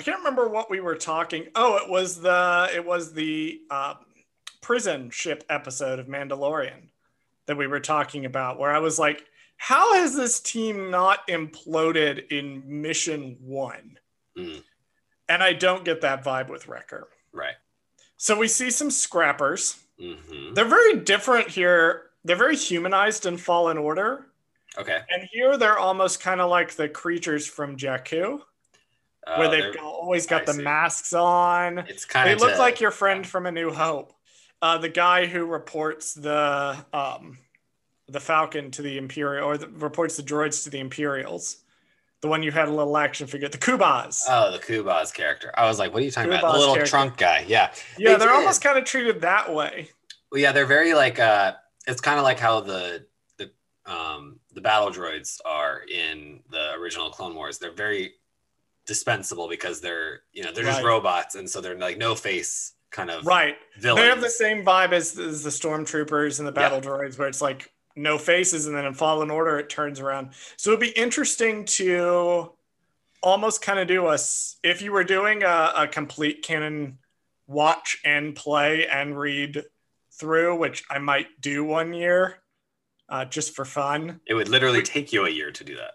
I 0.00 0.02
can't 0.02 0.18
remember 0.18 0.48
what 0.48 0.70
we 0.70 0.80
were 0.80 0.94
talking. 0.94 1.48
Oh, 1.54 1.76
it 1.76 1.86
was 1.88 2.20
the 2.20 2.70
it 2.74 2.84
was 2.84 3.12
the 3.12 3.60
um, 3.70 3.96
prison 4.62 5.10
ship 5.10 5.44
episode 5.50 5.98
of 5.98 6.06
Mandalorian 6.06 6.88
that 7.46 7.58
we 7.58 7.66
were 7.66 7.80
talking 7.80 8.24
about, 8.24 8.58
where 8.58 8.70
I 8.74 8.78
was 8.78 8.98
like, 8.98 9.26
"How 9.58 9.92
has 9.94 10.16
this 10.16 10.40
team 10.40 10.90
not 10.90 11.28
imploded 11.28 12.28
in 12.30 12.62
mission 12.80 13.36
one?" 13.40 13.98
Mm. 14.38 14.62
And 15.28 15.42
I 15.42 15.52
don't 15.52 15.84
get 15.84 16.00
that 16.00 16.24
vibe 16.24 16.48
with 16.48 16.66
Wrecker. 16.66 17.08
right 17.34 17.56
So 18.22 18.36
we 18.36 18.48
see 18.48 18.70
some 18.70 18.90
scrappers. 18.90 19.78
hmm 19.98 20.52
They're 20.52 20.66
very 20.66 20.96
different 20.96 21.48
here. 21.48 22.10
They're 22.22 22.36
very 22.36 22.54
humanized 22.54 23.24
in 23.24 23.38
Fallen 23.38 23.78
Order, 23.78 24.26
okay 24.76 25.00
and 25.08 25.26
here 25.32 25.56
they're 25.56 25.78
almost 25.78 26.20
kind 26.20 26.38
of 26.42 26.50
like 26.50 26.74
the 26.74 26.86
creatures 26.86 27.46
from 27.46 27.78
Jakku, 27.78 28.42
where 29.24 29.46
Uh, 29.46 29.48
they've 29.48 29.72
got- 29.74 29.82
always 29.82 30.26
got 30.26 30.42
I 30.42 30.44
the 30.44 30.52
see. 30.52 30.62
masks 30.62 31.14
on. 31.14 31.78
It's 31.78 32.04
kind 32.04 32.28
They 32.28 32.34
look 32.34 32.58
like 32.58 32.78
your 32.78 32.90
friend 32.90 33.26
from 33.26 33.46
A 33.46 33.50
New 33.52 33.72
Hope, 33.72 34.12
uh, 34.60 34.76
the 34.76 34.90
guy 34.90 35.24
who 35.24 35.46
reports 35.46 36.12
the 36.12 36.76
um, 36.92 37.38
the 38.06 38.20
Falcon 38.20 38.70
to 38.72 38.82
the 38.82 38.98
Imperial, 38.98 39.46
or 39.48 39.56
the, 39.56 39.68
reports 39.68 40.18
the 40.18 40.22
droids 40.22 40.64
to 40.64 40.68
the 40.70 40.78
Imperials. 40.80 41.64
The 42.22 42.28
one 42.28 42.42
you 42.42 42.50
had 42.52 42.68
a 42.68 42.72
little 42.72 42.96
action 42.98 43.26
figure, 43.26 43.48
the 43.48 43.56
Kubaz. 43.58 44.18
Oh, 44.28 44.50
the 44.52 44.58
Kubaz 44.58 45.12
character. 45.14 45.50
I 45.56 45.66
was 45.66 45.78
like, 45.78 45.92
what 45.94 46.02
are 46.02 46.04
you 46.04 46.10
talking 46.10 46.30
about? 46.30 46.52
The 46.52 46.58
little 46.58 46.74
character. 46.74 46.90
trunk 46.90 47.16
guy. 47.16 47.44
Yeah. 47.48 47.72
yeah, 47.96 48.10
they 48.12 48.18
they're 48.18 48.28
did. 48.28 48.36
almost 48.36 48.62
kind 48.62 48.76
of 48.78 48.84
treated 48.84 49.22
that 49.22 49.52
way. 49.54 49.88
Well, 50.30 50.40
yeah, 50.40 50.52
they're 50.52 50.66
very 50.66 50.92
like 50.94 51.18
uh 51.18 51.54
it's 51.86 52.00
kind 52.00 52.18
of 52.18 52.24
like 52.24 52.38
how 52.38 52.60
the 52.60 53.06
the 53.38 53.50
um 53.90 54.38
the 54.52 54.60
battle 54.60 54.90
droids 54.90 55.38
are 55.46 55.80
in 55.90 56.40
the 56.50 56.72
original 56.74 57.08
Clone 57.10 57.34
Wars. 57.34 57.58
They're 57.58 57.72
very 57.72 58.12
dispensable 58.86 59.48
because 59.48 59.80
they're, 59.80 60.22
you 60.32 60.42
know, 60.42 60.52
they're 60.52 60.64
just 60.64 60.82
robots 60.82 61.34
and 61.36 61.48
so 61.48 61.60
they're 61.60 61.78
like 61.78 61.96
no 61.98 62.14
face 62.14 62.72
kind 62.90 63.10
of 63.10 63.24
Right. 63.24 63.56
villains. 63.78 64.02
They 64.02 64.08
have 64.08 64.20
the 64.20 64.28
same 64.30 64.64
vibe 64.64 64.92
as, 64.92 65.16
as 65.18 65.42
the 65.44 65.50
stormtroopers 65.50 66.38
and 66.38 66.46
the 66.48 66.52
battle 66.52 66.80
droids, 66.80 67.16
where 67.18 67.28
it's 67.28 67.40
like 67.40 67.72
no 68.00 68.18
faces, 68.18 68.66
and 68.66 68.76
then 68.76 68.86
in 68.86 68.94
Fallen 68.94 69.30
Order 69.30 69.58
it 69.58 69.68
turns 69.68 70.00
around. 70.00 70.30
So 70.56 70.70
it'd 70.70 70.80
be 70.80 70.90
interesting 70.90 71.64
to 71.66 72.52
almost 73.22 73.62
kind 73.62 73.78
of 73.78 73.86
do 73.86 74.08
a 74.08 74.18
if 74.62 74.82
you 74.82 74.92
were 74.92 75.04
doing 75.04 75.42
a, 75.42 75.72
a 75.76 75.88
complete 75.88 76.42
canon 76.42 76.98
watch 77.46 77.98
and 78.04 78.34
play 78.34 78.86
and 78.86 79.18
read 79.18 79.64
through, 80.12 80.56
which 80.56 80.84
I 80.90 80.98
might 80.98 81.40
do 81.40 81.64
one 81.64 81.92
year 81.92 82.38
uh, 83.08 83.24
just 83.24 83.54
for 83.54 83.64
fun. 83.64 84.20
It 84.26 84.34
would 84.34 84.48
literally 84.48 84.82
take 84.82 85.12
you 85.12 85.26
a 85.26 85.30
year 85.30 85.50
to 85.50 85.64
do 85.64 85.76
that. 85.76 85.92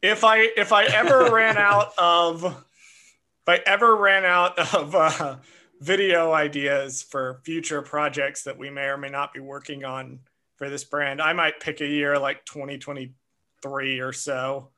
If 0.00 0.24
I 0.24 0.48
if 0.56 0.72
I 0.72 0.84
ever 0.84 1.30
ran 1.32 1.58
out 1.58 1.92
of 1.98 2.44
if 2.44 3.48
I 3.48 3.60
ever 3.66 3.96
ran 3.96 4.24
out 4.24 4.58
of 4.74 4.94
uh, 4.94 5.36
video 5.80 6.32
ideas 6.32 7.02
for 7.02 7.40
future 7.44 7.82
projects 7.82 8.44
that 8.44 8.56
we 8.56 8.70
may 8.70 8.84
or 8.84 8.96
may 8.96 9.08
not 9.08 9.34
be 9.34 9.40
working 9.40 9.84
on 9.84 10.20
for 10.62 10.70
this 10.70 10.84
brand, 10.84 11.20
I 11.20 11.32
might 11.32 11.58
pick 11.58 11.80
a 11.80 11.86
year 11.86 12.16
like 12.16 12.44
2023 12.44 13.98
or 13.98 14.12
so 14.12 14.68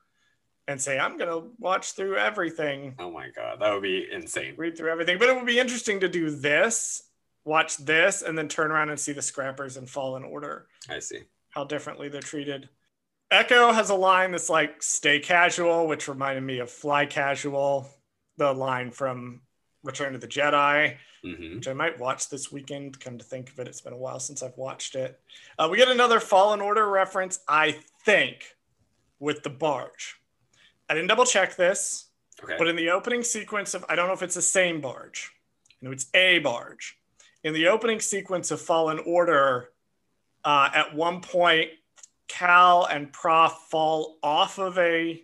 and 0.67 0.81
say 0.81 0.97
I'm 0.97 1.15
gonna 1.15 1.43
watch 1.59 1.91
through 1.91 2.17
everything. 2.17 2.95
Oh 2.97 3.11
my 3.11 3.29
god, 3.29 3.59
that 3.61 3.71
would 3.71 3.83
be 3.83 4.07
insane. 4.11 4.55
Read 4.57 4.75
through 4.75 4.89
everything, 4.91 5.19
but 5.19 5.29
it 5.29 5.35
would 5.35 5.45
be 5.45 5.59
interesting 5.59 5.99
to 5.99 6.09
do 6.09 6.31
this, 6.31 7.03
watch 7.43 7.77
this, 7.77 8.23
and 8.23 8.35
then 8.35 8.47
turn 8.47 8.71
around 8.71 8.89
and 8.89 8.99
see 8.99 9.11
the 9.11 9.21
scrappers 9.21 9.77
and 9.77 9.87
Fallen 9.87 10.23
Order. 10.23 10.65
I 10.89 10.97
see 10.97 11.21
how 11.51 11.65
differently 11.65 12.09
they're 12.09 12.19
treated. 12.19 12.67
Echo 13.29 13.71
has 13.71 13.91
a 13.91 13.95
line 13.95 14.31
that's 14.31 14.49
like 14.49 14.81
"stay 14.81 15.19
casual," 15.19 15.85
which 15.87 16.07
reminded 16.07 16.41
me 16.41 16.57
of 16.57 16.71
"fly 16.71 17.05
casual," 17.05 17.87
the 18.37 18.51
line 18.51 18.89
from 18.89 19.41
Return 19.85 20.15
of 20.15 20.21
the 20.21 20.27
Jedi, 20.27 20.95
hmm 21.23 21.55
which 21.55 21.67
I 21.67 21.73
might 21.73 21.99
watch 21.99 22.29
this 22.29 22.51
weekend. 22.51 22.99
Come 22.99 23.17
to 23.17 23.23
think 23.23 23.49
of 23.51 23.59
it, 23.59 23.67
it's 23.67 23.81
been 23.81 23.93
a 23.93 23.97
while 23.97 24.19
since 24.19 24.43
I've 24.43 24.57
watched 24.57 24.95
it. 24.95 25.19
Uh, 25.57 25.67
we 25.71 25.77
get 25.77 25.87
another 25.87 26.19
Fallen 26.19 26.59
Order 26.61 26.89
reference, 26.89 27.39
I 27.47 27.77
think, 28.03 28.55
with 29.19 29.43
the 29.43 29.49
barge. 29.49 30.17
I 30.89 30.93
didn't 30.93 31.07
double 31.07 31.25
check 31.25 31.55
this, 31.55 32.09
Okay. 32.43 32.55
but 32.57 32.67
in 32.67 32.75
the 32.75 32.89
opening 32.89 33.23
sequence 33.23 33.73
of, 33.73 33.85
I 33.87 33.95
don't 33.95 34.07
know 34.07 34.13
if 34.13 34.21
it's 34.21 34.35
the 34.35 34.41
same 34.41 34.81
barge. 34.81 35.31
No, 35.81 35.91
it's 35.91 36.07
a 36.13 36.39
barge. 36.39 36.97
In 37.43 37.53
the 37.53 37.67
opening 37.67 37.99
sequence 37.99 38.51
of 38.51 38.59
Fallen 38.59 38.99
Order, 39.05 39.69
uh, 40.43 40.69
at 40.73 40.93
one 40.93 41.21
point, 41.21 41.69
Cal 42.27 42.85
and 42.85 43.11
Prauf 43.13 43.51
fall 43.69 44.17
off 44.21 44.57
of 44.57 44.77
a 44.77 45.23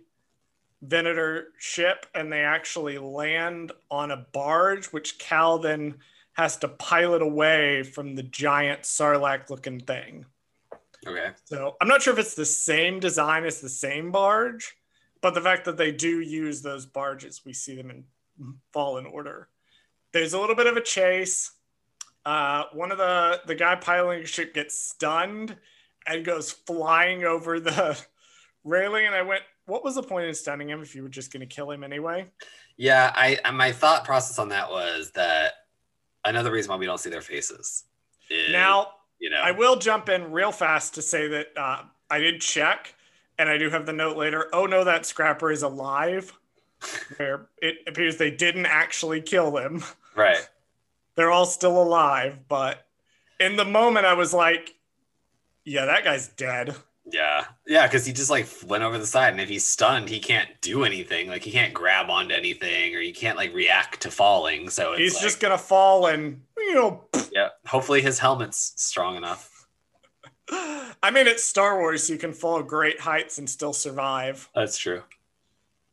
Venator 0.82 1.48
ship 1.58 2.06
and 2.14 2.32
they 2.32 2.40
actually 2.40 2.98
land 2.98 3.72
on 3.90 4.10
a 4.10 4.26
barge, 4.32 4.86
which 4.86 5.18
Cal 5.18 5.58
then 5.58 5.94
has 6.34 6.56
to 6.58 6.68
pilot 6.68 7.22
away 7.22 7.82
from 7.82 8.14
the 8.14 8.22
giant 8.22 8.82
Sarlacc 8.82 9.48
looking 9.50 9.80
thing. 9.80 10.26
okay. 11.06 11.30
So 11.44 11.76
I'm 11.80 11.88
not 11.88 12.02
sure 12.02 12.12
if 12.12 12.18
it's 12.18 12.34
the 12.34 12.44
same 12.44 13.00
design 13.00 13.44
as 13.44 13.60
the 13.60 13.68
same 13.68 14.10
barge, 14.10 14.76
but 15.20 15.34
the 15.34 15.40
fact 15.40 15.64
that 15.66 15.76
they 15.76 15.92
do 15.92 16.20
use 16.20 16.62
those 16.62 16.86
barges, 16.86 17.42
we 17.44 17.52
see 17.52 17.76
them 17.76 17.90
in 17.90 18.04
Fallen 18.72 19.06
Order. 19.06 19.48
There's 20.12 20.32
a 20.32 20.40
little 20.40 20.56
bit 20.56 20.66
of 20.66 20.76
a 20.76 20.82
chase. 20.82 21.52
Uh, 22.24 22.64
one 22.72 22.92
of 22.92 22.98
the 22.98 23.40
the 23.46 23.54
guy 23.54 23.74
piloting 23.76 24.22
the 24.22 24.28
ship 24.28 24.54
gets 24.54 24.78
stunned 24.78 25.56
and 26.06 26.24
goes 26.24 26.50
flying 26.50 27.24
over 27.24 27.60
the 27.60 27.98
railing, 28.64 29.06
and 29.06 29.14
I 29.14 29.22
went, 29.22 29.42
"What 29.66 29.84
was 29.84 29.94
the 29.94 30.02
point 30.02 30.28
of 30.28 30.36
stunning 30.36 30.68
him 30.70 30.82
if 30.82 30.94
you 30.94 31.02
were 31.02 31.08
just 31.08 31.32
going 31.32 31.40
to 31.40 31.46
kill 31.46 31.70
him 31.70 31.84
anyway?" 31.84 32.30
Yeah, 32.76 33.12
I 33.14 33.38
my 33.52 33.72
thought 33.72 34.04
process 34.04 34.38
on 34.38 34.48
that 34.50 34.70
was 34.70 35.10
that 35.12 35.52
another 36.24 36.50
reason 36.52 36.70
why 36.70 36.76
we 36.76 36.86
don't 36.86 36.98
see 36.98 37.10
their 37.10 37.20
faces. 37.20 37.84
Is, 38.30 38.52
Now, 38.52 38.92
you 39.18 39.30
know, 39.30 39.40
I 39.42 39.50
will 39.50 39.76
jump 39.76 40.08
in 40.08 40.32
real 40.32 40.52
fast 40.52 40.94
to 40.94 41.02
say 41.02 41.28
that 41.28 41.48
uh, 41.56 41.82
I 42.10 42.18
did 42.18 42.40
check, 42.40 42.94
and 43.38 43.48
I 43.48 43.58
do 43.58 43.70
have 43.70 43.86
the 43.86 43.92
note 43.92 44.16
later. 44.16 44.48
Oh 44.52 44.66
no, 44.66 44.84
that 44.84 45.06
scrapper 45.06 45.50
is 45.50 45.62
alive. 45.62 46.32
Where 47.16 47.46
it 47.58 47.76
appears 47.86 48.16
they 48.16 48.30
didn't 48.30 48.66
actually 48.66 49.20
kill 49.20 49.56
him. 49.56 49.84
right. 50.16 50.48
They're 51.14 51.30
all 51.30 51.46
still 51.46 51.80
alive, 51.80 52.38
but 52.48 52.86
in 53.38 53.56
the 53.56 53.66
moment, 53.66 54.06
I 54.06 54.14
was 54.14 54.32
like, 54.32 54.74
"Yeah, 55.64 55.84
that 55.84 56.04
guy's 56.04 56.28
dead." 56.28 56.74
Yeah, 57.04 57.44
yeah, 57.66 57.86
because 57.86 58.06
he 58.06 58.12
just 58.12 58.30
like 58.30 58.48
went 58.66 58.84
over 58.84 58.96
the 58.96 59.06
side, 59.06 59.32
and 59.32 59.40
if 59.40 59.48
he's 59.48 59.66
stunned, 59.66 60.08
he 60.08 60.20
can't 60.20 60.48
do 60.60 60.84
anything. 60.84 61.28
Like 61.28 61.42
he 61.42 61.50
can't 61.50 61.74
grab 61.74 62.10
onto 62.10 62.34
anything, 62.34 62.94
or 62.94 63.00
he 63.00 63.12
can't 63.12 63.36
like 63.36 63.52
react 63.52 64.02
to 64.02 64.10
falling. 64.10 64.70
So 64.70 64.92
it's 64.92 65.00
He's 65.00 65.14
like, 65.14 65.22
just 65.22 65.40
gonna 65.40 65.58
fall, 65.58 66.06
and 66.06 66.42
you 66.56 66.74
know, 66.74 67.04
yeah. 67.32 67.48
Hopefully 67.66 68.02
his 68.02 68.18
helmet's 68.18 68.74
strong 68.76 69.16
enough. 69.16 69.66
I 70.50 71.10
mean, 71.12 71.26
it's 71.26 71.44
Star 71.44 71.78
Wars. 71.80 72.08
You 72.08 72.18
can 72.18 72.32
fall 72.32 72.62
great 72.62 73.00
heights 73.00 73.38
and 73.38 73.50
still 73.50 73.72
survive. 73.72 74.48
That's 74.54 74.78
true. 74.78 75.02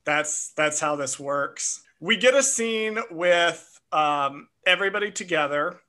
that's 0.05 0.51
that's 0.53 0.79
how 0.79 0.95
this 0.95 1.19
works 1.19 1.81
we 1.99 2.17
get 2.17 2.33
a 2.33 2.43
scene 2.43 2.97
with 3.11 3.79
um, 3.91 4.47
everybody 4.65 5.11
together 5.11 5.79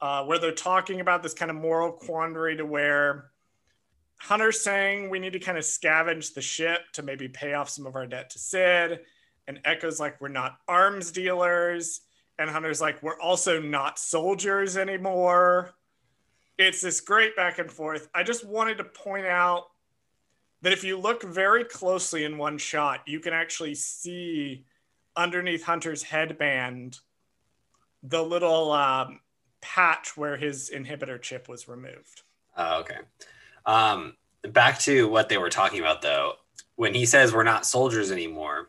uh, 0.00 0.24
where 0.24 0.38
they're 0.38 0.52
talking 0.52 1.00
about 1.00 1.22
this 1.22 1.34
kind 1.34 1.50
of 1.50 1.56
moral 1.56 1.92
quandary 1.92 2.56
to 2.56 2.66
where 2.66 3.30
hunter's 4.22 4.60
saying 4.60 5.10
we 5.10 5.18
need 5.18 5.32
to 5.32 5.38
kind 5.38 5.58
of 5.58 5.64
scavenge 5.64 6.34
the 6.34 6.40
ship 6.40 6.80
to 6.92 7.02
maybe 7.02 7.28
pay 7.28 7.54
off 7.54 7.68
some 7.68 7.86
of 7.86 7.96
our 7.96 8.06
debt 8.06 8.30
to 8.30 8.38
Cid 8.38 9.00
and 9.48 9.60
echo's 9.64 10.00
like 10.00 10.20
we're 10.20 10.28
not 10.28 10.58
arms 10.68 11.10
dealers 11.10 12.00
and 12.38 12.48
hunter's 12.48 12.80
like 12.80 13.02
we're 13.02 13.20
also 13.20 13.60
not 13.60 13.98
soldiers 13.98 14.76
anymore 14.76 15.72
it's 16.58 16.80
this 16.80 17.00
great 17.00 17.34
back 17.36 17.58
and 17.58 17.70
forth 17.70 18.08
i 18.14 18.22
just 18.22 18.44
wanted 18.46 18.78
to 18.78 18.84
point 18.84 19.26
out 19.26 19.66
that 20.62 20.72
if 20.72 20.84
you 20.84 20.98
look 20.98 21.22
very 21.22 21.64
closely 21.64 22.24
in 22.24 22.38
one 22.38 22.56
shot, 22.56 23.00
you 23.06 23.20
can 23.20 23.32
actually 23.32 23.74
see 23.74 24.64
underneath 25.16 25.64
Hunter's 25.64 26.02
headband 26.02 26.98
the 28.02 28.22
little 28.22 28.72
um, 28.72 29.20
patch 29.60 30.16
where 30.16 30.36
his 30.36 30.70
inhibitor 30.74 31.20
chip 31.20 31.48
was 31.48 31.68
removed. 31.68 32.22
Oh, 32.56 32.80
okay. 32.80 32.98
Um, 33.66 34.14
back 34.50 34.78
to 34.80 35.08
what 35.08 35.28
they 35.28 35.38
were 35.38 35.50
talking 35.50 35.80
about 35.80 36.02
though. 36.02 36.34
When 36.76 36.94
he 36.94 37.06
says 37.06 37.32
we're 37.32 37.42
not 37.44 37.66
soldiers 37.66 38.10
anymore, 38.10 38.68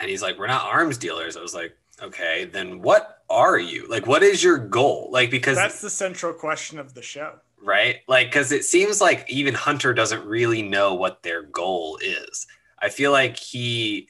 and 0.00 0.08
he's 0.08 0.22
like, 0.22 0.38
we're 0.38 0.46
not 0.46 0.64
arms 0.64 0.98
dealers, 0.98 1.36
I 1.36 1.42
was 1.42 1.54
like, 1.54 1.76
okay, 2.02 2.44
then 2.44 2.80
what 2.82 3.22
are 3.28 3.58
you? 3.58 3.86
Like, 3.88 4.06
what 4.06 4.22
is 4.22 4.42
your 4.42 4.58
goal? 4.58 5.08
Like, 5.10 5.30
because 5.30 5.56
That's 5.56 5.80
the 5.80 5.90
central 5.90 6.32
question 6.32 6.78
of 6.78 6.94
the 6.94 7.02
show. 7.02 7.34
right? 7.62 7.96
Like, 8.06 8.28
because 8.28 8.52
it 8.52 8.64
seems 8.64 9.00
like 9.00 9.28
even 9.28 9.54
Hunter 9.54 9.92
doesn't 9.94 10.24
really 10.24 10.62
know 10.62 10.94
what 10.94 11.22
their 11.22 11.42
goal 11.42 11.98
is. 12.02 12.46
I 12.78 12.88
feel 12.90 13.10
like 13.10 13.36
he, 13.36 14.08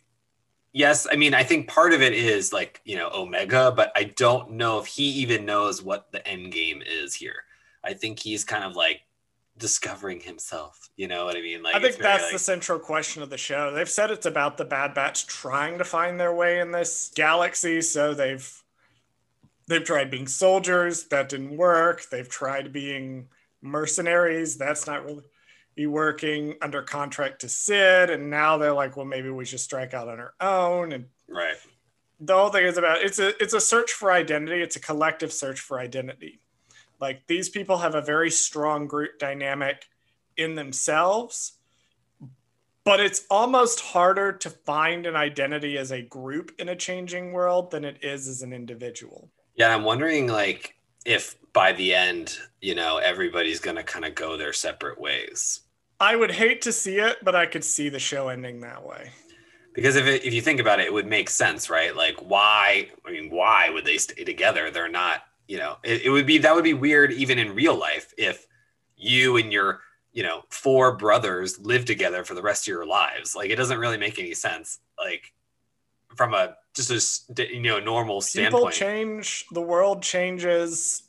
yes, 0.72 1.06
I 1.10 1.16
mean, 1.16 1.32
I 1.34 1.44
think 1.44 1.68
part 1.68 1.92
of 1.92 2.02
it 2.02 2.12
is 2.12 2.52
like, 2.52 2.80
you 2.84 2.96
know, 2.96 3.10
Omega, 3.14 3.72
but 3.74 3.92
I 3.96 4.04
don't 4.16 4.52
know 4.52 4.78
if 4.80 4.86
he 4.86 5.04
even 5.04 5.46
knows 5.46 5.82
what 5.82 6.12
the 6.12 6.26
end 6.26 6.52
game 6.52 6.82
is 6.84 7.14
here. 7.14 7.44
I 7.82 7.94
think 7.94 8.18
he's 8.18 8.44
kind 8.44 8.64
of 8.64 8.74
like 8.74 9.02
discovering 9.58 10.20
himself. 10.20 10.88
You 10.96 11.08
know 11.08 11.24
what 11.24 11.36
I 11.36 11.40
mean? 11.40 11.62
Like, 11.62 11.74
I 11.74 11.80
think 11.80 11.96
that's 11.96 12.24
like- 12.24 12.32
the 12.32 12.38
central 12.38 12.78
question 12.78 13.22
of 13.22 13.30
the 13.30 13.38
show. 13.38 13.72
They've 13.72 13.88
said 13.88 14.10
it's 14.10 14.26
about 14.26 14.56
the 14.56 14.64
Bad 14.64 14.94
Batch 14.94 15.26
trying 15.26 15.78
to 15.78 15.84
find 15.84 16.18
their 16.20 16.34
way 16.34 16.60
in 16.60 16.70
this 16.70 17.10
galaxy, 17.14 17.80
so 17.82 18.14
they've 18.14 18.62
they've 19.68 19.84
tried 19.84 20.10
being 20.10 20.28
soldiers, 20.28 21.04
that 21.08 21.28
didn't 21.28 21.56
work. 21.56 22.08
They've 22.10 22.28
tried 22.28 22.72
being 22.72 23.28
mercenaries, 23.62 24.56
that's 24.56 24.86
not 24.86 25.04
really 25.04 25.24
working 25.86 26.54
under 26.62 26.82
contract 26.82 27.40
to 27.40 27.48
Cid, 27.48 28.08
and 28.10 28.30
now 28.30 28.56
they're 28.56 28.72
like, 28.72 28.96
well, 28.96 29.04
maybe 29.04 29.28
we 29.28 29.44
should 29.44 29.60
strike 29.60 29.92
out 29.92 30.08
on 30.08 30.18
our 30.20 30.34
own. 30.40 30.92
And 30.92 31.06
right. 31.28 31.56
the 32.20 32.34
whole 32.34 32.48
thing 32.50 32.64
is 32.64 32.78
about 32.78 33.02
it's 33.02 33.18
a 33.18 33.40
it's 33.42 33.52
a 33.54 33.60
search 33.60 33.92
for 33.92 34.12
identity. 34.12 34.62
It's 34.62 34.76
a 34.76 34.80
collective 34.80 35.32
search 35.32 35.60
for 35.60 35.78
identity. 35.78 36.40
Like 37.00 37.26
these 37.26 37.48
people 37.48 37.78
have 37.78 37.94
a 37.94 38.02
very 38.02 38.30
strong 38.30 38.86
group 38.86 39.18
dynamic 39.18 39.86
in 40.36 40.54
themselves, 40.54 41.52
but 42.84 43.00
it's 43.00 43.24
almost 43.30 43.80
harder 43.80 44.32
to 44.32 44.50
find 44.50 45.06
an 45.06 45.16
identity 45.16 45.76
as 45.76 45.90
a 45.90 46.02
group 46.02 46.52
in 46.58 46.68
a 46.68 46.76
changing 46.76 47.32
world 47.32 47.70
than 47.70 47.84
it 47.84 47.98
is 48.02 48.28
as 48.28 48.42
an 48.42 48.52
individual. 48.52 49.30
Yeah, 49.56 49.74
I'm 49.74 49.84
wondering 49.84 50.28
like 50.28 50.76
if 51.04 51.36
by 51.52 51.72
the 51.72 51.94
end, 51.94 52.38
you 52.60 52.74
know, 52.74 52.98
everybody's 52.98 53.60
gonna 53.60 53.82
kind 53.82 54.04
of 54.04 54.14
go 54.14 54.36
their 54.36 54.52
separate 54.52 55.00
ways. 55.00 55.60
I 55.98 56.14
would 56.16 56.30
hate 56.30 56.60
to 56.62 56.72
see 56.72 56.98
it, 56.98 57.18
but 57.22 57.34
I 57.34 57.46
could 57.46 57.64
see 57.64 57.88
the 57.88 57.98
show 57.98 58.28
ending 58.28 58.60
that 58.60 58.84
way. 58.84 59.12
Because 59.72 59.96
if 59.96 60.06
it, 60.06 60.24
if 60.24 60.32
you 60.32 60.40
think 60.40 60.58
about 60.58 60.80
it, 60.80 60.86
it 60.86 60.92
would 60.92 61.06
make 61.06 61.28
sense, 61.28 61.68
right? 61.68 61.94
Like, 61.94 62.16
why? 62.20 62.88
I 63.06 63.10
mean, 63.12 63.30
why 63.30 63.68
would 63.68 63.84
they 63.84 63.98
stay 63.98 64.24
together? 64.24 64.70
They're 64.70 64.88
not, 64.88 65.22
you 65.48 65.58
know, 65.58 65.76
it, 65.82 66.02
it 66.02 66.10
would 66.10 66.26
be 66.26 66.38
that 66.38 66.54
would 66.54 66.64
be 66.64 66.74
weird 66.74 67.12
even 67.12 67.38
in 67.38 67.54
real 67.54 67.76
life 67.76 68.12
if 68.18 68.46
you 68.96 69.36
and 69.36 69.52
your, 69.52 69.80
you 70.12 70.22
know, 70.22 70.42
four 70.48 70.96
brothers 70.96 71.58
live 71.60 71.84
together 71.84 72.24
for 72.24 72.34
the 72.34 72.42
rest 72.42 72.64
of 72.64 72.68
your 72.68 72.86
lives. 72.86 73.34
Like, 73.36 73.50
it 73.50 73.56
doesn't 73.56 73.78
really 73.78 73.98
make 73.98 74.18
any 74.18 74.34
sense. 74.34 74.78
Like, 74.98 75.32
from 76.14 76.34
a 76.34 76.56
just 76.74 77.38
a 77.38 77.54
you 77.54 77.60
know 77.60 77.78
normal 77.78 78.20
standpoint. 78.20 78.74
People 78.74 78.88
change, 78.88 79.44
the 79.52 79.60
world 79.62 80.02
changes. 80.02 81.02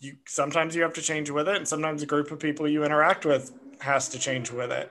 You 0.00 0.16
sometimes 0.26 0.74
you 0.74 0.82
have 0.82 0.94
to 0.94 1.02
change 1.02 1.30
with 1.30 1.48
it, 1.48 1.56
and 1.56 1.68
sometimes 1.68 2.02
a 2.02 2.06
group 2.06 2.30
of 2.30 2.38
people 2.38 2.66
you 2.68 2.84
interact 2.84 3.24
with 3.24 3.52
has 3.80 4.08
to 4.10 4.18
change 4.18 4.50
with 4.50 4.70
it. 4.72 4.90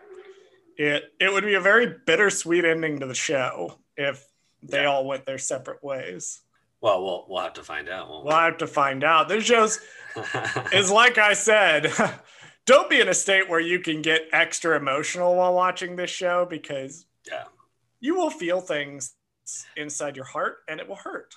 It 0.77 1.13
it 1.19 1.31
would 1.31 1.43
be 1.43 1.55
a 1.55 1.61
very 1.61 1.95
bittersweet 2.05 2.65
ending 2.65 2.99
to 2.99 3.05
the 3.05 3.15
show 3.15 3.79
if 3.97 4.25
they 4.61 4.81
Yeah. 4.81 4.87
all 4.87 5.05
went 5.05 5.25
their 5.25 5.37
separate 5.37 5.83
ways. 5.83 6.41
Well, 6.85 7.03
we'll 7.03 7.25
we'll 7.27 7.41
have 7.41 7.53
to 7.53 7.63
find 7.63 7.89
out. 7.89 8.07
won't 8.09 8.25
we? 8.25 8.29
We'll 8.29 8.37
have 8.39 8.57
to 8.59 8.67
find 8.67 9.03
out. 9.03 9.27
This 9.27 9.43
shows 9.43 9.79
is 10.71 10.91
like 10.91 11.17
I 11.17 11.33
said, 11.33 11.91
don't 12.67 12.91
be 12.91 13.01
in 13.01 13.07
a 13.07 13.13
state 13.15 13.49
where 13.49 13.59
you 13.59 13.79
can 13.79 14.03
get 14.03 14.27
extra 14.31 14.77
emotional 14.77 15.35
while 15.35 15.55
watching 15.55 15.95
this 15.95 16.11
show 16.11 16.45
because 16.47 17.07
Yeah. 17.27 17.45
you 18.01 18.13
will 18.13 18.29
feel 18.29 18.61
things 18.61 19.15
inside 19.75 20.15
your 20.15 20.25
heart 20.25 20.57
and 20.67 20.79
it 20.79 20.87
will 20.87 20.95
hurt. 20.97 21.33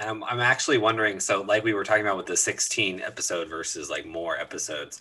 And 0.00 0.10
I'm, 0.10 0.24
I'm 0.24 0.40
actually 0.40 0.78
wondering 0.78 1.20
so 1.20 1.42
like 1.42 1.62
we 1.62 1.74
were 1.74 1.84
talking 1.84 2.02
about 2.02 2.16
with 2.16 2.26
the 2.26 2.36
16 2.36 3.00
episode 3.00 3.48
versus 3.48 3.88
like 3.88 4.04
more 4.06 4.36
episodes 4.36 5.00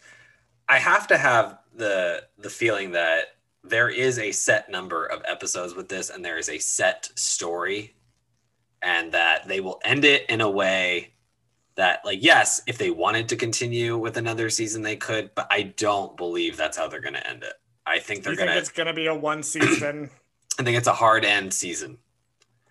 i 0.69 0.77
have 0.79 1.07
to 1.07 1.17
have 1.17 1.57
the 1.75 2.23
the 2.39 2.49
feeling 2.49 2.91
that 2.91 3.36
there 3.63 3.89
is 3.89 4.17
a 4.19 4.31
set 4.31 4.69
number 4.69 5.05
of 5.05 5.21
episodes 5.25 5.73
with 5.75 5.88
this 5.89 6.10
and 6.12 6.23
there 6.25 6.38
is 6.39 6.49
a 6.49 6.57
set 6.60 7.10
story 7.15 7.93
and 8.88 9.12
that 9.12 9.45
they 9.50 9.60
will 9.60 9.82
end 9.84 10.06
it 10.06 10.26
in 10.30 10.39
a 10.39 10.50
way 10.50 11.12
that 11.76 12.00
like 12.06 12.23
yes 12.23 12.62
if 12.67 12.78
they 12.78 12.89
wanted 12.89 13.28
to 13.28 13.36
continue 13.36 13.97
with 13.97 14.15
another 14.15 14.50
season 14.50 14.82
they 14.82 14.95
could 14.95 15.30
but 15.36 15.45
i 15.52 15.62
don't 15.62 16.15
believe 16.15 16.56
that's 16.56 16.78
how 16.78 16.88
they're 16.88 17.02
going 17.02 17.13
to 17.13 17.30
end 17.30 17.43
it. 17.43 17.54
I 17.86 18.00
think 18.00 18.23
they're 18.23 18.36
going 18.36 18.47
to 18.47 18.58
it's 18.58 18.69
going 18.69 18.88
to 18.88 18.93
be 18.93 19.08
a 19.08 19.13
one 19.13 19.43
season? 19.43 20.10
i 20.60 20.63
think 20.63 20.78
it's 20.78 20.88
a 20.88 20.93
hard 20.93 21.26
end 21.26 21.54
season. 21.54 21.97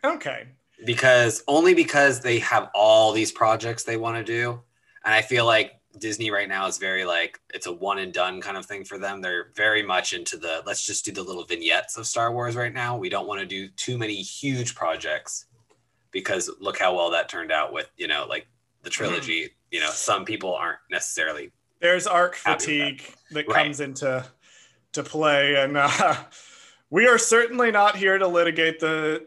Okay. 0.03 0.49
because 0.85 1.45
only 1.47 1.75
because 1.75 2.21
they 2.21 2.39
have 2.39 2.71
all 2.75 3.13
these 3.13 3.31
projects 3.31 3.85
they 3.85 3.99
want 3.99 4.17
to 4.17 4.25
do 4.25 4.61
and 5.05 5.15
i 5.15 5.21
feel 5.21 5.45
like 5.45 5.73
disney 5.99 6.31
right 6.31 6.49
now 6.49 6.67
is 6.67 6.79
very 6.79 7.05
like 7.05 7.41
it's 7.55 7.67
a 7.67 7.73
one 7.73 7.99
and 7.99 8.13
done 8.13 8.41
kind 8.41 8.57
of 8.59 8.67
thing 8.67 8.85
for 8.85 8.99
them. 8.99 9.23
They're 9.23 9.51
very 9.57 9.83
much 9.83 10.13
into 10.13 10.37
the 10.37 10.63
let's 10.67 10.85
just 10.85 11.07
do 11.07 11.13
the 11.13 11.23
little 11.23 11.45
vignettes 11.45 11.97
of 11.97 12.07
star 12.07 12.31
wars 12.33 12.55
right 12.55 12.75
now. 12.75 12.99
We 12.99 13.09
don't 13.09 13.27
want 13.27 13.41
to 13.41 13.47
do 13.47 13.69
too 13.69 13.97
many 13.97 14.17
huge 14.17 14.75
projects 14.75 15.47
because 16.13 16.51
look 16.61 16.79
how 16.79 16.95
well 16.95 17.11
that 17.11 17.29
turned 17.29 17.53
out 17.53 17.73
with 17.73 17.91
you 17.97 18.07
know 18.09 18.27
like 18.29 18.47
the 18.83 18.91
trilogy 18.91 19.51
you 19.71 19.81
know 19.81 19.91
some 19.91 20.25
people 20.25 20.55
aren't 20.55 20.79
necessarily 20.91 21.51
There's 21.81 22.07
arc 22.07 22.35
fatigue 22.37 23.03
that 23.33 23.47
Right. 23.49 23.65
comes 23.65 23.81
into 23.81 24.25
to 24.93 25.03
play, 25.03 25.57
and 25.57 25.77
uh, 25.77 26.17
we 26.91 27.07
are 27.07 27.19
certainly 27.19 27.71
not 27.71 27.97
here 27.97 28.17
to 28.17 28.27
litigate 28.27 28.81
the 28.81 29.27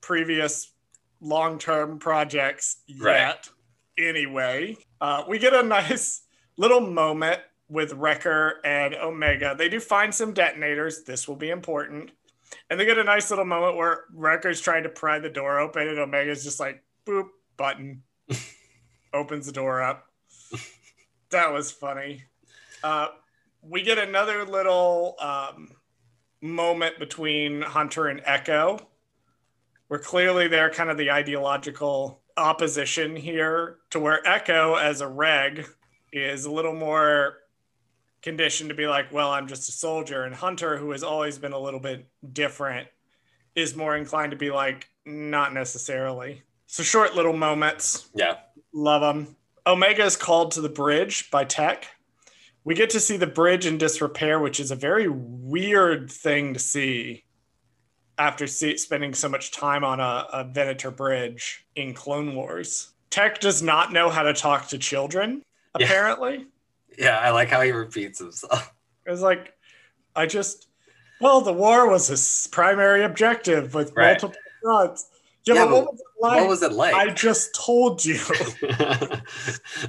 previous 0.00 0.72
long-term 1.20 1.98
projects 1.98 2.78
Right. 2.98 3.18
yet. 3.20 3.48
Anyway, 3.96 4.76
uh, 5.00 5.22
we 5.28 5.38
get 5.38 5.54
a 5.54 5.62
nice 5.78 6.22
little 6.56 6.80
moment 6.80 7.40
with 7.68 7.92
Wrecker 7.92 8.60
and 8.64 8.94
Omega. 8.94 9.54
They 9.56 9.68
do 9.68 9.78
find 9.80 10.12
some 10.14 10.32
detonators. 10.32 11.04
This 11.04 11.28
will 11.28 11.36
be 11.36 11.50
important. 11.50 12.10
And 12.68 12.78
they 12.78 12.84
get 12.84 12.98
a 12.98 13.04
nice 13.04 13.30
little 13.30 13.44
moment 13.44 13.76
where 13.76 14.04
Wrecker's 14.12 14.60
trying 14.60 14.84
to 14.84 14.88
pry 14.88 15.18
the 15.18 15.28
door 15.28 15.58
open, 15.58 15.88
and 15.88 15.98
Omega's 15.98 16.44
just 16.44 16.60
like, 16.60 16.82
boop, 17.06 17.28
button, 17.56 18.02
opens 19.12 19.46
the 19.46 19.52
door 19.52 19.82
up. 19.82 20.06
That 21.30 21.52
was 21.52 21.70
funny. 21.72 22.24
Uh, 22.82 23.08
we 23.62 23.82
get 23.82 23.98
another 23.98 24.44
little 24.44 25.16
um, 25.20 25.70
moment 26.40 26.98
between 26.98 27.62
Hunter 27.62 28.08
and 28.08 28.20
Echo, 28.24 28.78
where 29.88 30.00
clearly 30.00 30.48
they're 30.48 30.70
kind 30.70 30.90
of 30.90 30.98
the 30.98 31.10
ideological 31.10 32.20
opposition 32.36 33.16
here, 33.16 33.78
to 33.90 34.00
where 34.00 34.26
Echo, 34.26 34.74
as 34.74 35.00
a 35.00 35.08
reg, 35.08 35.66
is 36.12 36.44
a 36.44 36.50
little 36.50 36.74
more 36.74 37.38
conditioned 38.24 38.70
to 38.70 38.74
be 38.74 38.88
like, 38.88 39.12
well, 39.12 39.30
I'm 39.30 39.46
just 39.46 39.68
a 39.68 39.72
soldier. 39.72 40.24
And 40.24 40.34
Hunter, 40.34 40.78
who 40.78 40.90
has 40.92 41.04
always 41.04 41.38
been 41.38 41.52
a 41.52 41.58
little 41.58 41.78
bit 41.78 42.08
different, 42.32 42.88
is 43.54 43.76
more 43.76 43.96
inclined 43.96 44.32
to 44.32 44.36
be 44.36 44.50
like, 44.50 44.88
not 45.04 45.52
necessarily. 45.52 46.42
So 46.66 46.82
short 46.82 47.14
little 47.14 47.34
moments. 47.34 48.08
yeah 48.14 48.38
Love 48.72 49.02
them. 49.02 49.36
Omega 49.66 50.04
is 50.04 50.16
called 50.16 50.52
to 50.52 50.60
the 50.60 50.68
bridge 50.68 51.30
by 51.30 51.44
Tech. 51.44 51.86
We 52.64 52.74
get 52.74 52.90
to 52.90 53.00
see 53.00 53.18
the 53.18 53.26
bridge 53.26 53.66
in 53.66 53.76
disrepair, 53.78 54.40
which 54.40 54.58
is 54.58 54.70
a 54.70 54.76
very 54.76 55.06
weird 55.06 56.10
thing 56.10 56.54
to 56.54 56.58
see 56.58 57.24
after 58.16 58.46
see, 58.46 58.76
spending 58.78 59.12
so 59.12 59.28
much 59.28 59.50
time 59.50 59.84
on 59.84 60.00
a, 60.00 60.26
a 60.32 60.44
Venator 60.44 60.90
bridge 60.90 61.66
in 61.76 61.92
Clone 61.92 62.34
Wars. 62.34 62.92
Tech 63.10 63.38
does 63.40 63.62
not 63.62 63.92
know 63.92 64.08
how 64.08 64.22
to 64.22 64.32
talk 64.32 64.68
to 64.68 64.78
children, 64.78 65.42
apparently. 65.74 66.38
yeah 66.38 66.44
i 67.02 67.30
like 67.30 67.48
how 67.48 67.60
he 67.60 67.70
repeats 67.72 68.18
himself 68.18 68.72
It 69.06 69.10
was 69.10 69.20
like, 69.22 69.52
I 70.16 70.26
just, 70.26 70.68
well, 71.20 71.40
the 71.42 71.52
war 71.52 71.88
was 71.90 72.08
his 72.08 72.48
primary 72.52 73.04
objective 73.04 73.74
with 73.74 73.92
Right. 73.94 74.12
multiple 74.20 74.40
fronts. 74.62 75.06
Yeah, 75.44 75.54
Yeah, 75.54 75.64
what 75.66 75.84
was 75.92 76.00
it 76.00 76.22
like? 76.22 76.40
what 76.40 76.48
was 76.48 76.62
it 76.62 76.72
like 76.72 76.94
I 76.94 77.10
just 77.12 77.54
told 77.54 78.04
you. 78.04 78.18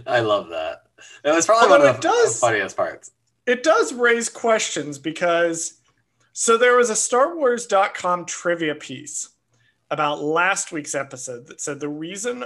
I 0.08 0.20
love 0.20 0.50
that. 0.50 0.84
It 1.24 1.32
was 1.32 1.46
probably 1.46 1.72
Although 1.72 1.86
one 1.86 1.96
of 1.96 2.02
the 2.02 2.08
does- 2.08 2.40
funniest 2.40 2.76
parts. 2.76 3.12
it 3.46 3.64
does 3.64 3.94
raise 3.94 4.28
questions 4.30 4.98
because 4.98 5.80
so 6.34 6.58
there 6.58 6.76
was 6.76 6.90
a 6.90 6.96
Star 6.96 7.36
Wars.com 7.38 8.26
trivia 8.26 8.76
piece 8.76 9.30
about 9.92 10.22
last 10.22 10.72
week's 10.72 10.96
episode 10.96 11.48
that 11.48 11.62
said 11.62 11.80
the 11.80 11.88
reason 11.90 12.44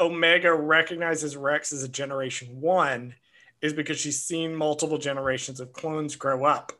Omega 0.00 0.52
recognizes 0.52 1.36
Rex 1.36 1.72
as 1.72 1.84
a 1.84 1.88
generation 1.88 2.60
one 2.60 3.14
is 3.64 3.72
because 3.72 3.98
she's 3.98 4.20
seen 4.22 4.54
multiple 4.54 4.98
generations 4.98 5.58
of 5.58 5.72
clones 5.72 6.16
grow 6.16 6.44
up, 6.44 6.70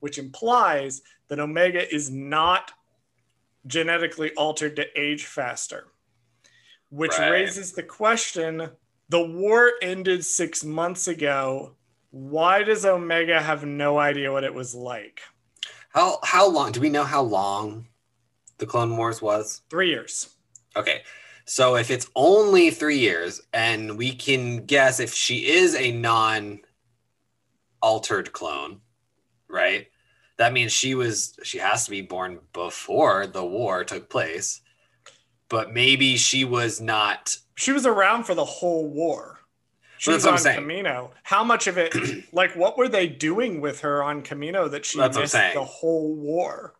which 0.00 0.18
implies 0.18 1.00
that 1.28 1.38
Omega 1.38 1.82
is 1.94 2.10
not 2.10 2.72
genetically 3.64 4.32
altered 4.34 4.74
to 4.74 5.00
age 5.00 5.24
faster, 5.24 5.86
which 6.90 7.16
Right. 7.16 7.30
raises 7.30 7.72
the 7.72 7.84
question 7.84 8.72
the 9.08 9.22
war 9.24 9.72
ended 9.82 10.24
six 10.24 10.64
months 10.64 11.06
ago. 11.06 11.76
Why 12.10 12.64
does 12.64 12.84
Omega 12.84 13.40
have 13.40 13.64
no 13.64 13.98
idea 13.98 14.32
what 14.32 14.42
it 14.42 14.52
was 14.52 14.74
like? 14.74 15.20
How 15.90 16.18
how 16.24 16.48
long 16.48 16.72
do 16.72 16.80
we 16.80 16.88
know 16.90 17.04
how 17.04 17.22
long 17.22 17.86
the 18.58 18.66
Clone 18.66 18.96
Wars 18.96 19.22
was? 19.22 19.62
Three 19.70 19.90
years. 19.90 20.34
Okay. 20.74 21.04
So 21.44 21.76
if 21.76 21.90
it's 21.90 22.08
only 22.14 22.70
three 22.70 22.98
years, 22.98 23.40
and 23.52 23.98
we 23.98 24.12
can 24.12 24.64
guess 24.66 25.00
if 25.00 25.12
she 25.12 25.50
is 25.50 25.74
a 25.74 25.92
non 25.92 26.60
altered 27.80 28.32
clone, 28.32 28.80
right? 29.48 29.88
That 30.38 30.52
means 30.52 30.72
she 30.72 30.94
was 30.94 31.36
she 31.42 31.58
has 31.58 31.84
to 31.84 31.90
be 31.90 32.02
born 32.02 32.40
before 32.52 33.26
the 33.26 33.44
war 33.44 33.84
took 33.84 34.08
place. 34.08 34.60
But 35.48 35.72
maybe 35.72 36.16
she 36.16 36.44
was 36.44 36.80
not 36.80 37.36
She 37.56 37.72
was 37.72 37.84
around 37.84 38.24
for 38.24 38.34
the 38.34 38.44
whole 38.44 38.88
war. 38.88 39.40
She 39.98 40.10
Well, 40.10 40.16
was 40.16 40.26
on 40.26 40.38
saying. 40.38 40.58
Camino. 40.58 41.12
How 41.22 41.44
much 41.44 41.68
of 41.68 41.78
it, 41.78 41.94
like, 42.32 42.56
what 42.56 42.76
were 42.76 42.88
they 42.88 43.06
doing 43.06 43.60
with 43.60 43.80
her 43.80 44.02
on 44.02 44.22
Camino 44.22 44.66
that 44.68 44.84
she 44.84 44.98
That's 44.98 45.16
missed 45.16 45.32
the 45.32 45.62
whole 45.62 46.16
war? 46.16 46.74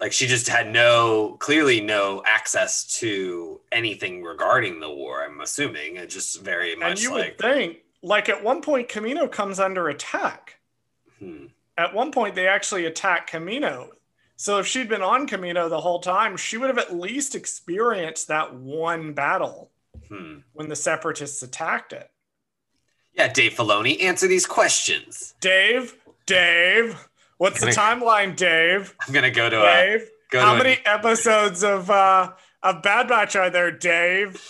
Like 0.00 0.12
she 0.12 0.26
just 0.26 0.48
had 0.48 0.70
no 0.70 1.36
clearly 1.40 1.80
no 1.80 2.22
access 2.26 2.84
to 2.98 3.60
anything 3.72 4.22
regarding 4.22 4.80
the 4.80 4.90
war 4.90 5.24
i'm 5.24 5.40
assuming 5.40 5.96
it 5.96 6.08
just 6.10 6.40
very 6.42 6.74
much 6.76 6.90
And 6.90 7.00
you 7.02 7.10
like 7.10 7.36
would 7.38 7.38
think, 7.38 7.78
like, 8.02 8.28
at 8.28 8.44
one 8.44 8.60
point, 8.60 8.88
Camino 8.90 9.26
comes 9.28 9.58
under 9.58 9.88
attack. 9.88 10.58
hmm, 11.18 11.46
At 11.78 11.94
one 11.94 12.12
point, 12.12 12.34
they 12.34 12.46
actually 12.46 12.84
attack 12.84 13.28
Camino. 13.28 13.90
So 14.36 14.58
if 14.58 14.66
she'd 14.66 14.88
been 14.90 15.00
on 15.02 15.26
Camino 15.26 15.68
the 15.70 15.80
whole 15.80 16.00
time, 16.00 16.36
she 16.36 16.58
would 16.58 16.68
have 16.68 16.78
at 16.78 16.94
least 16.94 17.34
experienced 17.34 18.28
that 18.28 18.52
one 18.54 19.14
battle 19.14 19.70
hmm. 20.08 20.38
when 20.52 20.68
the 20.68 20.76
separatists 20.76 21.42
attacked 21.42 21.92
it. 21.92 22.10
yeah 23.14 23.28
dave 23.32 23.54
filoni 23.54 24.02
answer 24.02 24.26
these 24.26 24.46
questions 24.46 25.34
Dave, 25.40 25.96
Dave, 26.26 27.08
what's 27.38 27.60
the 27.60 27.66
timeline, 27.68 28.36
Dave? 28.36 28.94
i'm 29.06 29.12
gonna 29.12 29.30
go 29.30 29.48
to 29.50 29.62
a 29.62 29.64
Dave, 29.64 30.10
go 30.30 30.40
how 30.40 30.54
to 30.54 30.60
a- 30.60 30.64
many 30.64 30.78
episodes 30.84 31.62
of 31.62 31.90
uh, 31.90 32.32
of 32.62 32.82
Bad 32.82 33.08
Batch 33.08 33.36
are 33.36 33.50
there, 33.50 33.70
Dave? 33.70 34.42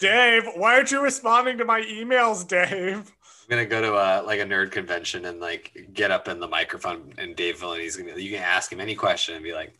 Dave, 0.00 0.44
why 0.56 0.74
aren't 0.74 0.90
you 0.90 1.00
responding 1.00 1.58
to 1.58 1.64
my 1.64 1.80
emails, 1.82 2.46
Dave? 2.46 2.96
I'm 3.44 3.48
gonna 3.50 3.66
go 3.66 3.80
to 3.80 3.94
a 3.94 4.22
like 4.22 4.40
a 4.40 4.44
nerd 4.44 4.70
convention 4.70 5.24
and 5.26 5.40
like 5.40 5.88
get 5.92 6.10
up 6.10 6.28
in 6.28 6.40
the 6.40 6.48
microphone 6.48 7.12
and 7.18 7.36
Dave 7.36 7.58
Filoni's 7.58 7.96
gonna 7.96 8.16
you 8.16 8.30
can 8.30 8.42
ask 8.42 8.72
him 8.72 8.80
any 8.80 8.94
question 8.94 9.34
and 9.34 9.44
be 9.44 9.52
like, 9.52 9.72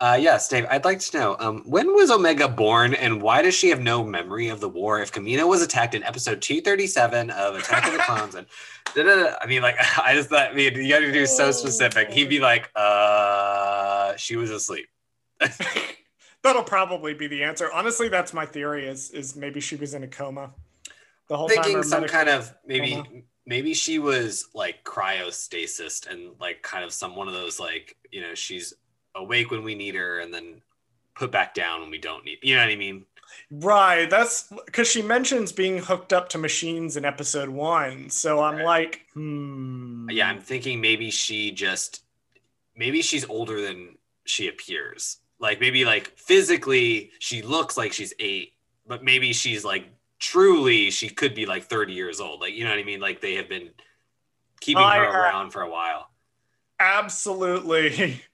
uh, 0.00 0.16
yes, 0.20 0.46
Dave, 0.48 0.64
I'd 0.70 0.84
like 0.84 1.00
to 1.00 1.18
know 1.18 1.36
um, 1.40 1.62
when 1.66 1.92
was 1.92 2.10
Omega 2.10 2.48
born 2.48 2.94
and 2.94 3.20
why 3.20 3.42
does 3.42 3.54
she 3.54 3.68
have 3.70 3.80
no 3.80 4.04
memory 4.04 4.48
of 4.48 4.60
the 4.60 4.68
war 4.68 5.00
if 5.00 5.10
Camino 5.10 5.46
was 5.46 5.60
attacked 5.60 5.94
in 5.94 6.04
episode 6.04 6.40
237 6.40 7.30
of 7.30 7.56
Attack 7.56 7.86
of 7.86 7.92
the 7.94 7.98
Clones 8.06 8.36
and 8.36 8.46
da-da-da. 8.94 9.36
I 9.40 9.46
mean 9.46 9.62
like 9.62 9.76
I 9.98 10.14
just 10.14 10.28
thought 10.28 10.52
I 10.52 10.54
mean 10.54 10.74
you 10.76 10.88
gotta 10.88 11.10
do 11.10 11.26
so 11.26 11.50
specific. 11.50 12.10
He'd 12.10 12.28
be 12.28 12.38
like, 12.38 12.70
uh 12.76 14.14
she 14.16 14.36
was 14.36 14.50
asleep. 14.50 14.86
That'll 16.44 16.62
probably 16.62 17.14
be 17.14 17.26
the 17.26 17.42
answer. 17.42 17.68
Honestly, 17.74 18.08
that's 18.08 18.32
my 18.32 18.46
theory. 18.46 18.86
Is 18.86 19.10
is 19.10 19.34
maybe 19.34 19.58
she 19.58 19.74
was 19.74 19.94
in 19.94 20.04
a 20.04 20.08
coma 20.08 20.54
the 21.28 21.36
whole 21.36 21.48
time. 21.48 21.64
thinking 21.64 21.82
some 21.82 22.06
kind 22.06 22.28
of 22.28 22.54
maybe 22.64 22.92
coma. 22.92 23.22
maybe 23.46 23.74
she 23.74 23.98
was 23.98 24.46
like 24.54 24.84
cryostasis 24.84 26.08
and 26.08 26.38
like 26.40 26.62
kind 26.62 26.84
of 26.84 26.92
some 26.92 27.16
one 27.16 27.26
of 27.26 27.34
those 27.34 27.58
like 27.58 27.96
you 28.12 28.20
know 28.20 28.34
she's 28.34 28.74
awake 29.14 29.50
when 29.50 29.64
we 29.64 29.74
need 29.74 29.94
her 29.94 30.20
and 30.20 30.32
then 30.32 30.60
put 31.14 31.30
back 31.30 31.54
down 31.54 31.80
when 31.80 31.90
we 31.90 31.98
don't 31.98 32.24
need 32.24 32.38
you 32.42 32.54
know 32.54 32.62
what 32.62 32.70
I 32.70 32.76
mean 32.76 33.04
Right. 33.50 34.08
That's 34.08 34.52
because 34.66 34.88
she 34.88 35.02
mentions 35.02 35.52
being 35.52 35.78
hooked 35.78 36.12
up 36.12 36.28
to 36.30 36.38
machines 36.38 36.96
in 36.96 37.04
episode 37.04 37.48
one. 37.48 38.10
So 38.10 38.40
I'm 38.40 38.56
Right. 38.56 38.64
like, 38.64 39.06
hmm. 39.14 40.08
Yeah, 40.10 40.28
I'm 40.28 40.40
thinking 40.40 40.80
maybe 40.80 41.10
she 41.10 41.50
just 41.50 42.02
maybe 42.76 43.02
she's 43.02 43.24
older 43.28 43.60
than 43.60 43.96
she 44.24 44.48
appears. 44.48 45.18
Like 45.38 45.60
maybe 45.60 45.84
like 45.84 46.16
physically 46.18 47.12
she 47.18 47.42
looks 47.42 47.76
like 47.76 47.92
she's 47.92 48.12
eight, 48.18 48.54
but 48.86 49.04
maybe 49.04 49.32
she's 49.32 49.64
like 49.64 49.86
truly 50.18 50.90
she 50.90 51.08
could 51.08 51.34
be 51.34 51.46
like 51.46 51.64
30 51.64 51.92
years 51.92 52.20
old. 52.20 52.40
Like 52.40 52.54
you 52.54 52.64
know 52.64 52.70
what 52.70 52.78
I 52.78 52.84
mean? 52.84 53.00
Like 53.00 53.20
they 53.20 53.34
have 53.36 53.48
been 53.48 53.70
keeping 54.60 54.82
I, 54.82 54.98
her 54.98 55.06
uh, 55.06 55.12
around 55.12 55.50
for 55.50 55.62
a 55.62 55.70
while. 55.70 56.10
Absolutely. 56.80 58.22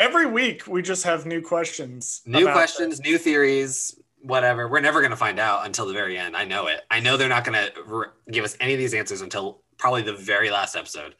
Every 0.00 0.24
week 0.24 0.66
we 0.66 0.80
just 0.80 1.04
have 1.04 1.26
new 1.26 1.42
questions. 1.42 2.22
New 2.24 2.50
questions, 2.50 3.00
new 3.00 3.18
theories, 3.18 4.00
whatever. 4.22 4.66
We're 4.66 4.80
never 4.80 5.02
going 5.02 5.10
to 5.10 5.16
find 5.16 5.38
out 5.38 5.66
until 5.66 5.84
the 5.84 5.92
very 5.92 6.16
end. 6.16 6.34
I 6.34 6.46
know 6.46 6.68
it. 6.68 6.80
I 6.90 7.00
know 7.00 7.18
they're 7.18 7.28
not 7.28 7.44
going 7.44 7.58
to 7.58 7.82
re- 7.84 8.06
give 8.30 8.42
us 8.42 8.56
any 8.60 8.72
of 8.72 8.78
these 8.78 8.94
answers 8.94 9.20
until 9.20 9.60
probably 9.76 10.00
the 10.00 10.14
very 10.14 10.50
last 10.50 10.74
episode. 10.74 11.14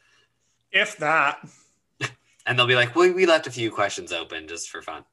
If 0.71 0.97
that. 0.97 1.47
And 2.47 2.57
they'll 2.57 2.65
be 2.65 2.73
like, 2.73 2.95
well, 2.95 3.13
we 3.13 3.27
left 3.27 3.45
a 3.45 3.51
few 3.51 3.69
questions 3.69 4.11
open 4.11 4.47
just 4.47 4.71
for 4.71 4.81
fun. 4.81 5.05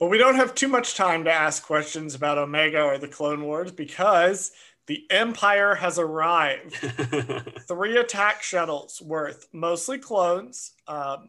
But 0.00 0.10
we 0.10 0.18
don't 0.18 0.34
have 0.34 0.56
too 0.56 0.66
much 0.66 0.96
time 0.96 1.22
to 1.22 1.32
ask 1.32 1.62
questions 1.62 2.16
about 2.16 2.36
Omega 2.36 2.82
or 2.82 2.98
the 2.98 3.06
Clone 3.06 3.44
Wars 3.44 3.70
because 3.70 4.50
the 4.88 5.06
Empire 5.08 5.76
has 5.76 6.00
arrived. 6.00 6.74
Three 7.68 7.96
attack 7.96 8.42
shuttles 8.42 9.00
worth, 9.00 9.46
mostly 9.52 9.98
clones, 9.98 10.72
um, 10.88 11.28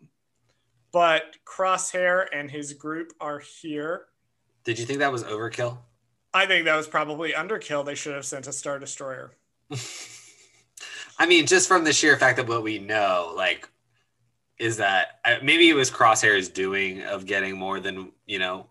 but 0.93 1.35
Crosshair 1.43 2.27
and 2.31 2.49
his 2.49 2.71
group 2.71 3.11
are 3.19 3.39
here. 3.39 4.05
Did 4.63 4.79
you 4.79 4.85
think 4.85 4.99
that 4.99 5.11
was 5.11 5.23
overkill? 5.23 5.79
I 6.33 6.45
think 6.45 6.65
that 6.65 6.75
was 6.75 6.87
probably 6.87 7.33
underkill. 7.33 7.83
They 7.83 7.95
should 7.95 8.13
have 8.13 8.25
sent 8.25 8.47
a 8.47 8.53
Star 8.53 8.79
Destroyer. 8.79 9.33
I 11.19 11.25
mean, 11.25 11.45
just 11.47 11.67
from 11.67 11.83
the 11.83 11.91
sheer 11.91 12.15
fact 12.17 12.39
of 12.39 12.47
what 12.47 12.63
we 12.63 12.79
know, 12.79 13.33
like, 13.35 13.67
is 14.59 14.77
that 14.77 15.19
maybe 15.43 15.69
it 15.69 15.73
was 15.73 15.91
Crosshair's 15.91 16.47
doing 16.47 17.03
of 17.03 17.25
getting 17.25 17.57
more 17.57 17.79
than, 17.79 18.11
you 18.25 18.39
know, 18.39 18.67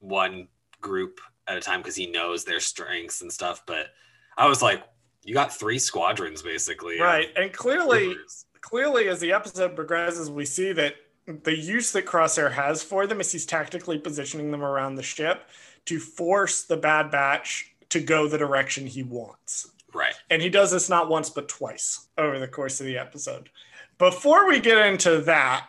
one 0.00 0.48
group 0.80 1.20
at 1.46 1.56
a 1.56 1.60
time 1.60 1.80
because 1.80 1.96
he 1.96 2.06
knows 2.06 2.44
their 2.44 2.60
strengths 2.60 3.20
and 3.20 3.30
stuff. 3.30 3.62
But 3.66 3.88
I 4.36 4.48
was 4.48 4.62
like, 4.62 4.82
you 5.22 5.34
got 5.34 5.54
three 5.54 5.78
squadrons 5.78 6.42
basically. 6.42 7.00
Right. 7.00 7.28
And 7.36 7.52
clearly, 7.52 8.16
clearly, 8.60 9.08
as 9.08 9.20
the 9.20 9.32
episode 9.32 9.76
progresses, 9.76 10.30
we 10.30 10.44
see 10.44 10.72
that 10.72 10.94
the 11.26 11.56
use 11.56 11.92
that 11.92 12.06
Crosshair 12.06 12.52
has 12.52 12.82
for 12.82 13.06
them 13.06 13.20
is 13.20 13.32
he's 13.32 13.46
tactically 13.46 13.98
positioning 13.98 14.50
them 14.50 14.64
around 14.64 14.96
the 14.96 15.02
ship 15.02 15.48
to 15.86 15.98
force 15.98 16.64
the 16.64 16.76
Bad 16.76 17.10
Batch 17.10 17.72
to 17.90 18.00
go 18.00 18.26
the 18.26 18.38
direction 18.38 18.86
he 18.86 19.02
wants. 19.02 19.70
Right. 19.94 20.14
And 20.30 20.40
he 20.40 20.48
does 20.48 20.70
this 20.70 20.88
not 20.88 21.10
once, 21.10 21.30
but 21.30 21.48
twice 21.48 22.08
over 22.16 22.38
the 22.38 22.48
course 22.48 22.80
of 22.80 22.86
the 22.86 22.98
episode. 22.98 23.50
Before 23.98 24.48
we 24.48 24.58
get 24.58 24.86
into 24.86 25.20
that, 25.22 25.68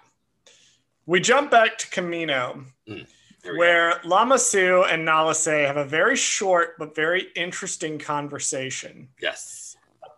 we 1.06 1.20
jump 1.20 1.52
back 1.52 1.78
to 1.80 1.88
Kamino, 1.88 2.64
hmm. 2.88 3.00
we 3.44 3.58
where 3.58 4.00
Lama 4.06 4.40
Su 4.40 4.84
and 4.84 5.04
Nala 5.04 5.36
Se 5.36 5.64
have 5.64 5.78
a 5.78 5.86
very 5.86 6.16
short 6.16 6.78
but 6.80 6.96
very 6.96 7.28
interesting 7.36 8.00
conversation. 8.00 9.10
Yes. 9.22 9.63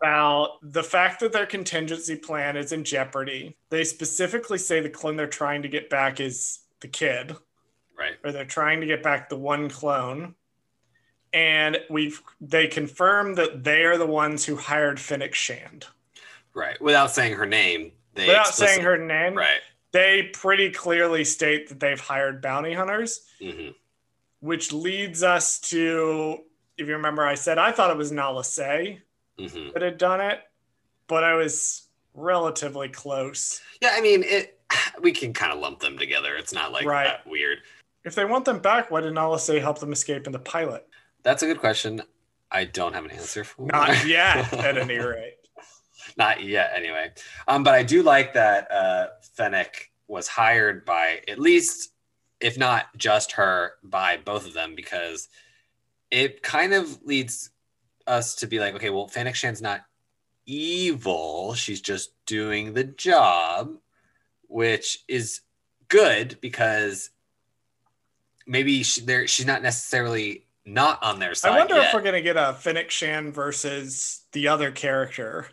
About 0.02 0.58
the 0.62 0.84
fact 0.84 1.20
that 1.22 1.32
their 1.32 1.46
contingency 1.46 2.16
plan 2.16 2.58
is 2.58 2.72
in 2.72 2.84
jeopardy. 2.84 3.56
They 3.70 3.84
specifically 3.84 4.58
say 4.58 4.80
the 4.82 4.90
clone 4.90 5.16
they're 5.16 5.28
trying 5.28 5.62
to 5.64 5.68
get 5.70 5.90
back 5.90 6.20
is 6.20 6.60
the 6.82 6.88
kid, 6.88 7.36
Right. 7.98 8.16
or 8.24 8.32
they're 8.32 8.46
trying 8.46 8.82
to 8.82 8.88
get 8.88 9.02
back 9.02 9.30
the 9.30 9.38
one 9.38 9.70
clone. 9.70 10.36
And 11.34 11.78
we've 11.90 12.22
they 12.40 12.68
confirm 12.68 13.36
that 13.36 13.64
they 13.64 13.84
are 13.84 13.98
the 13.98 14.06
ones 14.06 14.46
who 14.46 14.56
hired 14.56 15.00
Fennec 15.00 15.34
Shand. 15.34 15.86
Right. 16.54 16.80
Without 16.82 17.12
saying 17.12 17.34
her 17.34 17.46
name. 17.46 17.92
They 18.14 18.28
Without 18.28 18.48
saying 18.54 18.82
her 18.82 18.98
name, 18.98 19.34
Right. 19.36 19.60
they 19.92 20.24
pretty 20.34 20.72
clearly 20.72 21.24
state 21.26 21.68
that 21.70 21.80
they've 21.80 22.00
hired 22.00 22.42
bounty 22.42 22.74
hunters, 22.74 23.26
hmm 23.42 23.70
which 24.42 24.72
leads 24.72 25.24
us 25.24 25.60
to, 25.60 26.44
if 26.78 26.88
you 26.88 26.94
remember, 26.94 27.26
I 27.26 27.34
said 27.36 27.58
I 27.58 27.72
thought 27.72 27.90
it 27.90 27.98
was 27.98 28.12
Nala 28.12 28.44
Se 28.44 29.02
hmm 29.40 29.70
that 29.74 29.82
had 29.82 29.98
done 29.98 30.22
it, 30.22 30.40
but 31.08 31.24
I 31.24 31.34
was 31.36 31.88
relatively 32.14 32.90
close. 32.90 33.62
Yeah. 33.82 33.92
I 33.94 34.02
mean, 34.02 34.24
it. 34.24 34.60
We 35.02 35.12
can 35.12 35.34
kind 35.34 35.52
of 35.52 35.60
lump 35.60 35.80
them 35.80 35.98
together. 35.98 36.36
It's 36.36 36.54
not 36.54 36.72
like 36.72 36.86
Right. 36.86 37.06
that 37.08 37.28
weird. 37.28 37.60
If 38.06 38.16
they 38.16 38.24
want 38.26 38.46
them 38.46 38.60
back, 38.60 38.90
why 38.92 39.02
didn't 39.02 39.40
Se 39.40 39.60
help 39.60 39.80
them 39.80 39.92
escape 39.92 40.26
in 40.26 40.32
the 40.32 40.40
pilot? 40.40 40.88
That's 41.24 41.44
a 41.44 41.48
good 41.48 41.60
question. 41.60 42.02
I 42.52 42.66
don't 42.66 42.94
have 42.94 43.04
an 43.04 43.12
answer 43.12 43.44
for. 43.44 43.66
Not 43.66 44.06
yet, 44.08 44.54
at 44.54 44.78
any 44.78 44.98
rate. 44.98 45.38
Not 46.18 46.44
yet, 46.44 46.72
anyway. 46.76 47.12
Um, 47.48 47.64
but 47.64 47.74
I 47.74 47.84
do 47.84 48.04
like 48.04 48.34
that 48.36 48.72
uh, 48.72 49.08
Fennec 49.36 49.92
was 50.08 50.28
hired 50.28 50.86
by 50.86 51.22
at 51.28 51.40
least, 51.40 51.92
if 52.40 52.58
not 52.58 52.96
just 52.96 53.34
her, 53.34 53.74
by 53.84 54.18
both 54.18 54.46
of 54.48 54.54
them 54.54 54.76
because 54.76 55.28
it 56.12 56.42
kind 56.44 56.74
of 56.74 57.02
leads 57.04 57.50
us 58.08 58.36
to 58.36 58.48
be 58.48 58.60
like, 58.60 58.76
okay, 58.76 58.90
well, 58.90 59.08
Fennec 59.08 59.36
Shand's 59.36 59.62
not 59.62 59.82
evil; 60.46 61.54
she's 61.54 61.82
just 61.82 62.12
doing 62.26 62.74
the 62.74 62.84
job, 62.84 63.76
which 64.48 65.04
is 65.08 65.42
good 65.88 66.38
because 66.42 67.10
maybe 68.48 68.84
she, 68.84 69.02
there 69.02 69.28
she's 69.28 69.46
not 69.46 69.62
necessarily 69.62 70.46
not 70.66 71.02
on 71.04 71.20
their 71.20 71.36
side. 71.36 71.52
I 71.52 71.58
wonder 71.58 71.76
yet. 71.76 71.88
if 71.88 71.94
we're 71.94 72.02
gonna 72.02 72.22
get 72.22 72.38
a 72.38 72.54
Fennec 72.54 72.90
Shand 72.90 73.34
versus 73.34 74.24
the 74.32 74.48
other 74.48 74.72
character. 74.72 75.48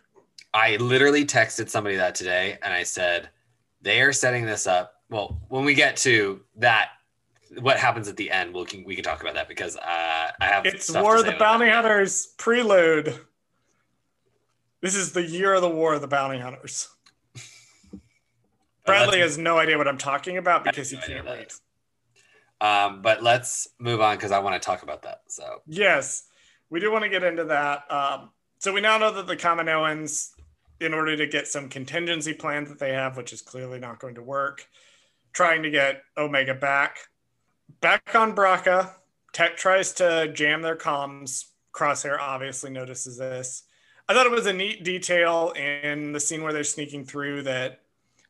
I 0.53 0.75
literally 0.77 1.25
texted 1.25 1.69
somebody 1.69 1.95
that 1.95 2.15
today 2.15 2.59
and 2.61 2.73
I 2.73 2.83
said, 2.83 3.29
they 3.81 4.01
are 4.01 4.13
setting 4.13 4.45
this 4.45 4.67
up. 4.67 5.01
Well, 5.09 5.41
when 5.49 5.65
we 5.65 5.73
get 5.73 5.97
to 5.97 6.41
that, 6.57 6.89
what 7.61 7.77
happens 7.77 8.07
at 8.07 8.17
the 8.17 8.31
end, 8.31 8.53
we'll, 8.53 8.65
we 8.85 8.95
can 8.95 9.03
talk 9.03 9.21
about 9.21 9.35
that 9.35 9.47
because 9.47 9.77
uh, 9.77 9.81
I 10.39 10.45
have. 10.45 10.65
It's 10.65 10.93
War 10.93 11.17
of 11.17 11.25
the 11.25 11.33
Bounty 11.33 11.65
that. 11.65 11.75
Hunters 11.75 12.27
prelude. 12.37 13.19
This 14.81 14.95
is 14.95 15.13
the 15.13 15.23
year 15.23 15.53
of 15.53 15.61
the 15.61 15.69
War 15.69 15.93
of 15.93 16.01
the 16.01 16.07
Bounty 16.07 16.39
Hunters. 16.39 16.89
Bradley 18.85 19.19
has 19.19 19.37
no 19.37 19.57
idea 19.57 19.77
what 19.77 19.87
I'm 19.87 19.97
talking 19.97 20.37
about 20.37 20.63
because 20.63 20.89
he 20.89 20.97
no 20.97 21.03
can't 21.07 21.25
read. 21.25 21.47
Um, 22.59 23.01
but 23.01 23.21
let's 23.21 23.67
move 23.79 24.01
on 24.01 24.15
because 24.15 24.31
I 24.31 24.39
want 24.39 24.61
to 24.61 24.65
talk 24.65 24.83
about 24.83 25.01
that. 25.03 25.21
So, 25.27 25.61
Yes, 25.67 26.25
we 26.69 26.79
do 26.79 26.91
want 26.91 27.03
to 27.03 27.09
get 27.09 27.23
into 27.23 27.43
that. 27.45 27.91
Um, 27.91 28.29
so 28.59 28.71
we 28.71 28.81
now 28.81 28.97
know 28.97 29.11
that 29.11 29.27
the 29.27 29.35
Kaminoans, 29.35 30.31
in 30.79 30.93
order 30.93 31.15
to 31.17 31.27
get 31.27 31.47
some 31.47 31.67
contingency 31.67 32.33
plan 32.33 32.63
that 32.65 32.79
they 32.79 32.93
have, 32.93 33.17
which 33.17 33.33
is 33.33 33.41
clearly 33.41 33.79
not 33.79 33.99
going 33.99 34.15
to 34.15 34.23
work, 34.23 34.65
trying 35.33 35.63
to 35.63 35.69
get 35.69 36.03
Omega 36.17 36.53
back. 36.53 36.97
Back 37.81 38.15
on 38.15 38.35
Bracca, 38.35 38.93
Tech 39.33 39.57
tries 39.57 39.93
to 39.93 40.31
jam 40.33 40.61
their 40.61 40.75
comms. 40.75 41.45
Crosshair 41.73 42.19
obviously 42.19 42.69
notices 42.69 43.17
this. 43.17 43.63
I 44.07 44.13
thought 44.13 44.25
it 44.25 44.31
was 44.31 44.45
a 44.45 44.53
neat 44.53 44.83
detail 44.83 45.51
in 45.51 46.11
the 46.11 46.19
scene 46.19 46.43
where 46.43 46.53
they're 46.53 46.63
sneaking 46.63 47.05
through 47.05 47.43
that 47.43 47.81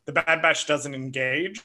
the 0.06 0.12
Bad 0.12 0.42
Batch 0.42 0.68
doesn't 0.68 0.94
engage. 0.94 1.62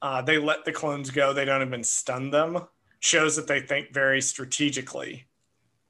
Uh, 0.00 0.22
they 0.22 0.38
let 0.38 0.64
the 0.64 0.72
clones 0.72 1.10
go. 1.10 1.32
They 1.32 1.44
don't 1.44 1.66
even 1.66 1.82
stun 1.84 2.30
them. 2.30 2.66
Shows 3.00 3.36
that 3.36 3.46
they 3.46 3.60
think 3.60 3.92
very 3.92 4.20
strategically, 4.20 5.26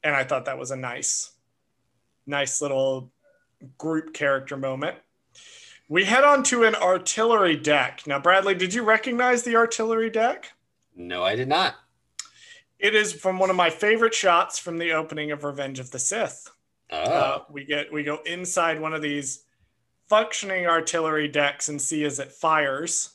and 0.03 0.15
I 0.15 0.25
thought 0.25 0.47
that 0.47 0.59
was 0.59 0.73
a 0.73 0.77
nice, 0.77 1.33
nice 2.27 2.61
little 2.61 3.13
group 3.79 4.13
character 4.13 4.57
moment. 4.57 4.97
We 5.89 6.05
head 6.05 6.25
on 6.25 6.43
to 6.45 6.65
an 6.65 6.75
artillery 6.75 7.57
deck. 7.57 8.03
Now, 8.07 8.19
Bradley, 8.19 8.55
did 8.55 8.75
you 8.75 8.83
recognize 8.83 9.45
the 9.45 9.55
artillery 9.55 10.11
deck? 10.11 10.51
No, 10.97 11.23
I 11.23 11.37
did 11.37 11.49
not. 11.49 11.75
It 12.79 12.95
is 12.95 13.13
from 13.13 13.39
one 13.39 13.51
of 13.51 13.57
my 13.57 13.71
favorite 13.71 14.15
shots 14.15 14.59
from 14.59 14.79
the 14.79 14.93
opening 14.93 15.31
of 15.31 15.45
Revenge 15.45 15.79
of 15.79 15.91
the 15.91 15.99
Sith. 15.99 16.51
Oh, 16.91 16.97
Uh, 16.97 17.45
we 17.51 17.65
get 17.65 17.93
we 17.93 18.05
go 18.05 18.19
inside 18.25 18.81
one 18.81 18.95
of 18.95 19.03
these 19.03 19.45
functioning 20.09 20.67
artillery 20.67 21.29
decks 21.29 21.69
and 21.69 21.81
see 21.81 22.05
as 22.05 22.19
it 22.21 22.33
fires. 22.33 23.11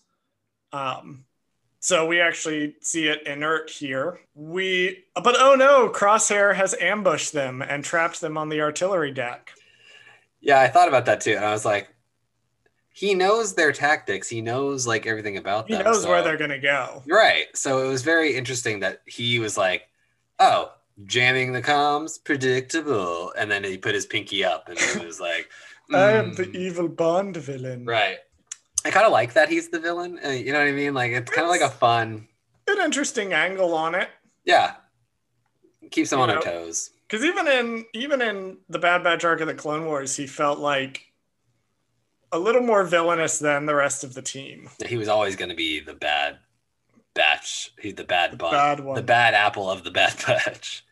Um, 0.73 1.25
so 1.79 2.07
we 2.07 2.21
actually 2.21 2.75
see 2.81 3.07
it 3.07 3.27
inert 3.27 3.69
here. 3.69 4.21
We 4.35 5.05
but 5.15 5.35
oh 5.39 5.55
no, 5.55 5.89
Crosshair 5.89 6.55
has 6.55 6.75
ambushed 6.79 7.33
them 7.33 7.61
and 7.61 7.83
trapped 7.83 8.21
them 8.21 8.37
on 8.37 8.49
the 8.49 8.61
artillery 8.61 9.11
deck. 9.11 9.51
yeah, 10.41 10.59
I 10.59 10.67
thought 10.67 10.87
about 10.87 11.05
that 11.05 11.21
too. 11.21 11.33
And 11.35 11.45
I 11.45 11.51
was 11.51 11.65
like, 11.65 11.90
he 12.93 13.15
knows 13.15 13.55
their 13.55 13.71
tactics. 13.71 14.27
He 14.27 14.41
knows 14.41 14.85
like 14.85 15.05
everything 15.05 15.37
about 15.37 15.67
He 15.67 15.73
them. 15.73 15.85
He 15.85 15.91
knows 15.91 16.05
where 16.05 16.23
they're 16.23 16.37
gonna 16.37 16.59
go. 16.59 17.03
Right. 17.07 17.45
So 17.55 17.85
it 17.85 17.89
was 17.89 18.01
very 18.03 18.35
interesting 18.35 18.81
that 18.81 19.01
he 19.05 19.39
was 19.39 19.57
like, 19.57 19.83
oh, 20.39 20.71
jamming 21.05 21.53
the 21.53 21.61
comms, 21.61 22.23
predictable. 22.23 23.33
And 23.37 23.49
then 23.49 23.63
he 23.63 23.77
put 23.77 23.95
his 23.95 24.05
pinky 24.05 24.43
up 24.43 24.67
and 24.67 24.77
it 24.77 25.05
was 25.05 25.19
like, 25.19 25.49
I 25.93 26.11
am 26.11 26.33
the 26.33 26.43
mm. 26.43 26.55
evil 26.55 26.87
Bond 26.87 27.37
villain. 27.37 27.85
Right. 27.85 28.17
I 28.83 28.91
kind 28.91 29.05
of 29.05 29.11
like 29.11 29.33
that 29.33 29.49
he's 29.49 29.69
the 29.69 29.79
villain. 29.79 30.19
uh, 30.25 30.29
You 30.29 30.53
know 30.53 30.59
what 30.59 30.67
I 30.67 30.71
mean? 30.71 30.93
Like, 30.93 31.11
it's 31.11 31.29
kind 31.29 31.45
of 31.45 31.51
like 31.51 31.61
a 31.61 31.69
fun. 31.69 32.27
It 32.67 32.79
interesting 32.79 33.33
angle 33.33 33.73
on 33.73 33.95
it. 33.95 34.09
Yeah. 34.45 34.75
Keeps 35.91 36.09
them 36.09 36.19
You 36.19 36.23
on 36.23 36.29
know, 36.29 36.41
their 36.41 36.53
toes. 36.53 36.91
Because 37.07 37.25
even 37.25 37.47
in 37.47 37.85
even 37.93 38.21
in 38.21 38.57
the 38.69 38.79
Bad 38.79 39.03
Batch 39.03 39.25
arc 39.25 39.41
of 39.41 39.47
the 39.47 39.53
Clone 39.53 39.85
Wars, 39.85 40.15
he 40.15 40.25
felt 40.25 40.59
like 40.59 41.10
a 42.31 42.39
little 42.39 42.61
more 42.61 42.83
villainous 42.83 43.39
than 43.39 43.65
the 43.65 43.75
rest 43.75 44.03
of 44.03 44.13
the 44.13 44.21
team. 44.21 44.69
He 44.85 44.97
was 44.97 45.07
always 45.07 45.35
going 45.35 45.49
to 45.49 45.55
be 45.55 45.79
the 45.79 45.93
bad 45.93 46.37
batch. 47.13 47.71
He's 47.79 47.95
the 47.95 48.03
bad 48.03 48.37
bun. 48.37 48.51
bad 48.53 48.79
one. 48.79 48.95
The 48.95 49.01
bad 49.03 49.33
apple 49.33 49.69
of 49.69 49.83
the 49.83 49.91
bad 49.91 50.15
batch. 50.27 50.85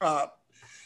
Uh, 0.00 0.26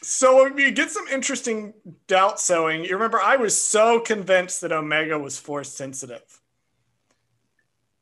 so 0.01 0.45
you 0.57 0.71
get 0.71 0.89
some 0.91 1.07
interesting 1.07 1.73
doubt 2.07 2.39
sowing. 2.39 2.83
You 2.85 2.93
remember, 2.93 3.19
I 3.21 3.35
was 3.35 3.59
so 3.59 3.99
convinced 3.99 4.61
that 4.61 4.71
Omega 4.71 5.17
was 5.19 5.37
force 5.39 5.71
sensitive, 5.71 6.41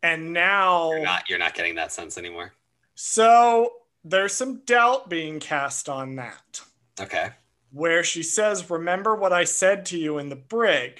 and 0.04 0.34
now 0.34 0.92
You're 0.92 1.04
not, 1.04 1.30
you're 1.30 1.40
not 1.40 1.54
getting 1.56 1.76
that 1.76 1.92
sense 1.92 2.18
anymore. 2.18 2.54
so 2.96 3.72
there's 4.04 4.34
some 4.34 4.60
doubt 4.66 5.10
being 5.10 5.40
cast 5.40 5.90
on 5.90 6.16
that. 6.18 6.62
Okay. 7.00 7.30
where 7.72 8.04
she 8.04 8.22
says, 8.24 8.70
"Remember 8.70 9.16
what 9.16 9.34
I 9.34 9.44
said 9.44 9.86
to 9.88 9.98
you 9.98 10.18
in 10.20 10.30
the 10.30 10.36
brig. 10.36 11.00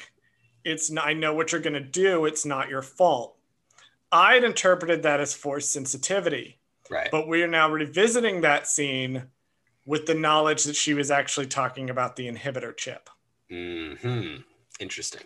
It's 0.66 0.90
not, 0.92 1.08
I 1.08 1.14
know 1.14 1.34
what 1.34 1.52
you're 1.52 1.62
going 1.62 1.74
to 1.74 1.80
do. 1.80 2.26
It's 2.26 2.46
not 2.46 2.70
your 2.70 2.82
fault." 2.82 3.38
I 4.12 4.36
had 4.36 4.44
interpreted 4.44 5.04
that 5.04 5.20
as 5.20 5.34
force 5.34 5.68
sensitivity, 5.68 6.60
Right. 6.90 7.10
but 7.12 7.28
we 7.28 7.42
are 7.44 7.48
now 7.48 7.70
revisiting 7.70 8.42
that 8.42 8.68
scene 8.68 9.30
with 9.86 10.06
the 10.06 10.14
knowledge 10.16 10.64
that 10.64 10.76
she 10.76 10.94
was 10.94 11.12
actually 11.12 11.48
talking 11.48 11.90
about 11.90 12.16
the 12.16 12.28
inhibitor 12.28 12.76
chip. 12.76 13.10
hmm 13.50 14.38
Interesting. 14.80 15.22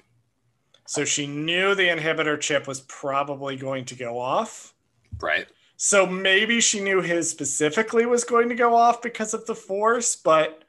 So 0.86 1.06
she 1.06 1.28
knew 1.28 1.76
the 1.76 1.88
inhibitor 1.88 2.40
chip 2.40 2.68
was 2.68 2.82
probably 2.82 3.56
going 3.56 3.86
to 3.86 3.96
go 3.96 4.20
off. 4.20 4.74
Right. 5.20 5.48
So 5.78 6.06
maybe 6.06 6.60
she 6.62 6.80
knew 6.80 7.02
his 7.02 7.30
specifically 7.30 8.06
was 8.06 8.24
going 8.24 8.50
to 8.50 8.56
go 8.56 8.76
off 8.76 9.02
because 9.02 9.34
of 9.34 9.46
the 9.46 9.56
force, 9.56 10.16
but 10.16 10.64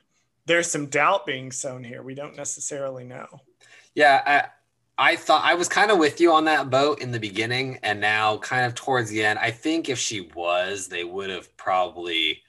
there's 0.46 0.70
some 0.70 0.86
doubt 0.86 1.26
being 1.26 1.50
sown 1.52 1.82
here. 1.84 2.02
We 2.02 2.14
don't 2.14 2.36
necessarily 2.36 3.04
know. 3.04 3.40
Yeah. 3.94 4.48
I, 5.00 5.16
thought 5.16 5.42
I 5.44 5.54
was 5.54 5.66
kind 5.66 5.90
of 5.90 5.98
with 5.98 6.20
you 6.20 6.30
on 6.32 6.44
that 6.44 6.68
boat 6.68 7.00
in 7.00 7.10
the 7.10 7.18
beginning, 7.18 7.78
and 7.82 8.00
now 8.00 8.36
kind 8.38 8.66
of 8.66 8.74
towards 8.74 9.08
the 9.08 9.24
end. 9.24 9.38
I 9.38 9.50
think 9.50 9.88
if 9.88 9.98
she 9.98 10.28
was, 10.34 10.88
they 10.88 11.04
would 11.04 11.30
have 11.30 11.56
probably. 11.56 12.42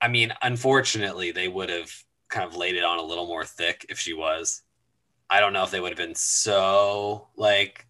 I 0.00 0.08
mean, 0.08 0.32
unfortunately, 0.42 1.30
they 1.30 1.48
would 1.48 1.68
have 1.68 1.92
kind 2.28 2.46
of 2.46 2.56
laid 2.56 2.74
it 2.74 2.84
on 2.84 2.98
a 2.98 3.02
little 3.02 3.26
more 3.26 3.44
thick 3.44 3.84
if 3.90 3.98
she 3.98 4.14
was. 4.14 4.62
I 5.28 5.40
don't 5.40 5.52
know 5.52 5.62
if 5.62 5.70
they 5.70 5.80
would 5.80 5.90
have 5.90 5.98
been 5.98 6.14
so 6.14 7.28
like, 7.36 7.86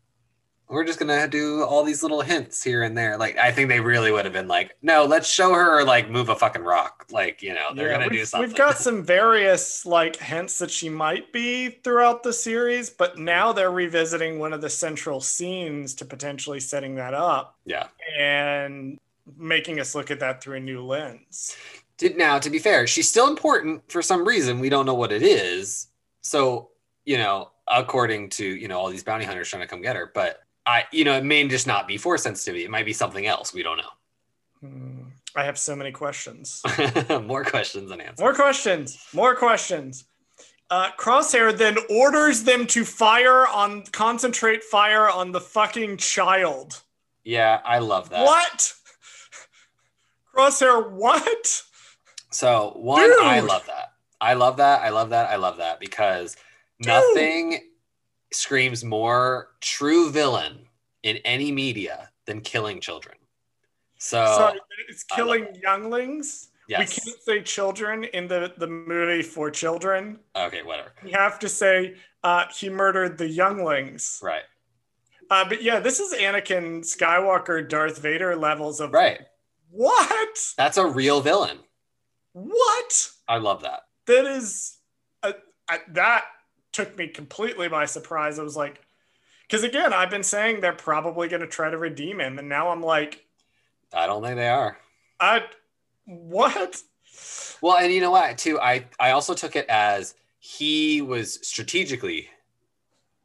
we're 0.68 0.84
just 0.84 0.98
gonna 0.98 1.28
do 1.28 1.62
all 1.62 1.84
these 1.84 2.02
little 2.02 2.22
hints 2.22 2.62
here 2.62 2.82
and 2.82 2.96
there. 2.96 3.16
Like, 3.18 3.36
I 3.36 3.52
think 3.52 3.68
they 3.68 3.80
really 3.80 4.10
would 4.10 4.24
have 4.24 4.32
been 4.32 4.48
like, 4.48 4.76
no, 4.82 5.04
let's 5.04 5.28
show 5.28 5.52
her 5.52 5.84
like 5.84 6.10
move 6.10 6.30
a 6.30 6.34
fucking 6.34 6.62
rock. 6.62 7.06
Like, 7.10 7.42
you 7.42 7.54
know, 7.54 7.74
they're 7.74 7.90
Yeah, 7.90 7.98
gonna 7.98 8.10
do 8.10 8.24
something. 8.24 8.48
We've 8.48 8.56
got 8.56 8.78
some 8.78 9.04
various 9.04 9.84
like 9.84 10.16
hints 10.16 10.58
that 10.58 10.70
she 10.70 10.88
might 10.88 11.32
be 11.32 11.68
throughout 11.68 12.22
the 12.22 12.32
series, 12.32 12.88
but 12.90 13.18
now 13.18 13.52
they're 13.52 13.70
revisiting 13.70 14.38
one 14.38 14.52
of 14.52 14.60
the 14.62 14.70
central 14.70 15.20
scenes 15.20 15.94
to 15.96 16.04
potentially 16.04 16.60
setting 16.60 16.94
that 16.96 17.14
up 17.14 17.58
yeah. 17.66 17.88
and 18.18 18.98
making 19.36 19.80
us 19.80 19.94
look 19.94 20.10
at 20.10 20.20
that 20.20 20.42
through 20.42 20.56
a 20.56 20.60
new 20.60 20.82
lens. 20.82 21.56
Did 21.98 22.16
now 22.16 22.38
to 22.38 22.50
be 22.50 22.58
fair, 22.58 22.86
she's 22.86 23.08
still 23.08 23.28
important 23.28 23.90
for 23.90 24.02
some 24.02 24.26
reason. 24.26 24.60
We 24.60 24.70
don't 24.70 24.86
know 24.86 24.94
what 24.94 25.12
it 25.12 25.22
is. 25.22 25.88
So, 26.22 26.70
you 27.04 27.18
know, 27.18 27.50
according 27.68 28.30
to, 28.30 28.44
you 28.44 28.66
know, 28.68 28.78
all 28.78 28.88
these 28.88 29.04
bounty 29.04 29.24
hunters 29.24 29.48
trying 29.48 29.62
to 29.62 29.68
come 29.68 29.82
get 29.82 29.96
her, 29.96 30.10
but 30.14 30.40
I, 30.66 30.84
you 30.92 31.04
know, 31.04 31.16
it 31.16 31.24
may 31.24 31.46
just 31.48 31.66
not 31.66 31.86
be 31.86 31.96
force 31.96 32.22
sensitivity. 32.22 32.64
It 32.64 32.70
might 32.70 32.86
be 32.86 32.92
something 32.92 33.26
else. 33.26 33.52
We 33.52 33.62
don't 33.62 33.80
Hmm, 34.60 35.02
I 35.36 35.44
have 35.44 35.58
so 35.58 35.76
many 35.76 35.92
questions. 35.92 36.62
More 37.22 37.44
questions 37.44 37.90
than 37.90 38.00
answers. 38.00 38.20
More 38.20 38.34
questions. 38.34 39.06
More 39.12 39.34
questions. 39.34 40.04
Uh, 40.70 40.90
Crosshair 40.98 41.56
then 41.56 41.76
orders 41.90 42.42
them 42.42 42.66
to 42.68 42.84
fire 42.84 43.46
on, 43.46 43.82
concentrate 43.92 44.64
fire 44.64 45.10
on 45.10 45.30
the 45.32 45.40
fucking 45.40 45.98
child. 45.98 46.82
Yeah, 47.22 47.60
I 47.64 47.78
love 47.80 48.08
that. 48.10 48.24
What? 48.24 48.72
Crosshair, 50.34 50.90
what? 50.90 51.62
So 52.30 52.72
one, 52.76 53.02
Dude. 53.02 53.22
I 53.22 53.40
love 53.40 53.66
that. 53.66 53.92
I 54.20 54.34
love 54.34 54.56
that. 54.56 54.80
I 54.80 54.88
love 54.88 55.10
that. 55.10 55.30
I 55.30 55.36
love 55.36 55.58
that 55.58 55.78
because 55.78 56.36
Dude. 56.80 56.88
nothing 56.88 57.60
screams 58.34 58.84
more 58.84 59.48
true 59.60 60.10
villain 60.10 60.66
in 61.02 61.16
any 61.18 61.52
media 61.52 62.10
than 62.26 62.40
killing 62.40 62.80
children. 62.80 63.16
So 63.98 64.52
it's 64.88 65.04
killing 65.04 65.46
younglings. 65.62 66.48
yes. 66.68 66.78
We 66.80 67.12
can't 67.12 67.22
say 67.22 67.42
children 67.42 68.04
in 68.04 68.28
the, 68.28 68.52
the 68.58 68.66
movie 68.66 69.22
for 69.22 69.50
children. 69.50 70.18
Okay, 70.36 70.62
whatever. 70.62 70.92
We 71.02 71.10
have 71.12 71.38
to 71.40 71.48
say 71.48 71.94
uh, 72.22 72.44
he 72.54 72.68
murdered 72.68 73.16
the 73.18 73.28
younglings. 73.28 74.20
Right. 74.22 74.42
Uh, 75.30 75.48
but 75.48 75.62
yeah, 75.62 75.80
this 75.80 76.00
is 76.00 76.12
Anakin 76.12 76.80
Skywalker, 76.80 77.66
Darth 77.66 77.98
Vader 77.98 78.36
levels 78.36 78.80
of 78.80 78.92
Right. 78.92 79.20
what? 79.70 80.38
That's 80.58 80.76
a 80.76 80.86
real 80.86 81.20
villain. 81.22 81.58
What? 82.32 83.10
I 83.28 83.38
love 83.38 83.62
that. 83.62 83.80
That 84.06 84.26
is 84.26 84.76
uh, 85.22 85.32
uh, 85.68 85.78
that 85.92 86.24
took 86.74 86.98
me 86.98 87.08
completely 87.08 87.68
by 87.68 87.86
surprise. 87.86 88.38
I 88.38 88.42
was 88.42 88.56
like, 88.56 88.82
because 89.42 89.62
again, 89.62 89.92
I've 89.92 90.10
been 90.10 90.22
saying 90.22 90.60
they're 90.60 90.72
probably 90.72 91.28
going 91.28 91.40
to 91.40 91.46
try 91.46 91.70
to 91.70 91.78
redeem 91.78 92.20
him, 92.20 92.38
and 92.38 92.48
now 92.48 92.70
I'm 92.70 92.82
like, 92.82 93.24
I 93.92 94.06
don't 94.06 94.22
think 94.22 94.36
they 94.36 94.48
are. 94.48 94.76
I 95.20 95.44
what? 96.04 96.82
Well, 97.60 97.78
and 97.78 97.92
you 97.92 98.00
know 98.00 98.10
what, 98.10 98.36
too? 98.36 98.58
I 98.60 98.86
I 98.98 99.12
also 99.12 99.34
took 99.34 99.56
it 99.56 99.66
as 99.68 100.14
he 100.38 101.00
was 101.00 101.46
strategically 101.46 102.28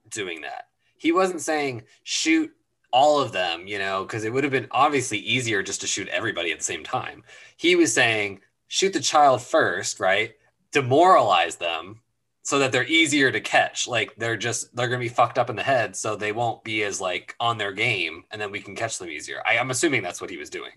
doing 0.10 0.42
that. 0.42 0.68
He 0.98 1.12
wasn't 1.12 1.42
saying 1.42 1.84
shoot 2.04 2.52
all 2.92 3.20
of 3.20 3.32
them, 3.32 3.68
you 3.68 3.80
know, 3.80 4.04
because 4.04 4.24
it 4.24 4.34
would 4.34 4.44
have 4.44 4.54
been 4.54 4.68
obviously 4.72 5.18
easier 5.20 5.64
just 5.64 5.82
to 5.82 5.88
shoot 5.88 6.08
everybody 6.10 6.52
at 6.52 6.60
the 6.60 6.64
same 6.64 6.84
time. 6.84 7.24
He 7.58 7.76
was 7.76 7.94
saying 7.94 8.42
shoot 8.68 8.94
the 8.94 9.00
child 9.00 9.42
first, 9.42 10.00
right? 10.00 10.34
Demoralize 10.72 11.56
them 11.56 12.02
so 12.50 12.58
that 12.58 12.72
they're 12.72 12.84
easier 12.88 13.32
to 13.32 13.40
catch. 13.40 13.88
Like 13.88 14.16
they're 14.18 14.36
just 14.36 14.76
they're 14.76 14.88
gonna 14.88 14.98
be 14.98 15.08
fucked 15.08 15.38
up 15.38 15.52
in 15.52 15.56
the 15.56 15.62
head, 15.62 15.96
so 15.96 16.16
they 16.16 16.32
won't 16.32 16.64
be 16.64 16.82
as 16.84 17.00
like 17.00 17.36
on 17.40 17.60
their 17.60 17.72
game, 17.72 18.24
and 18.32 18.42
then 18.42 18.50
we 18.52 18.60
can 18.60 18.76
catch 18.76 18.98
them 18.98 19.08
easier. 19.08 19.40
I, 19.46 19.60
I'm 19.60 19.70
assuming 19.70 20.02
that's 20.02 20.20
what 20.20 20.32
he 20.32 20.38
was 20.38 20.50
doing. 20.50 20.72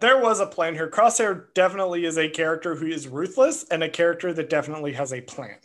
There 0.00 0.18
was 0.18 0.40
a 0.40 0.46
plan 0.46 0.74
here. 0.74 0.90
Crosshair 0.90 1.54
definitely 1.54 2.04
is 2.06 2.18
a 2.18 2.28
character 2.28 2.74
who 2.74 2.86
is 2.86 3.06
ruthless 3.06 3.64
and 3.70 3.84
a 3.84 3.88
character 3.88 4.32
that 4.32 4.50
definitely 4.50 4.92
has 4.94 5.12
a 5.12 5.20
plan. 5.20 5.58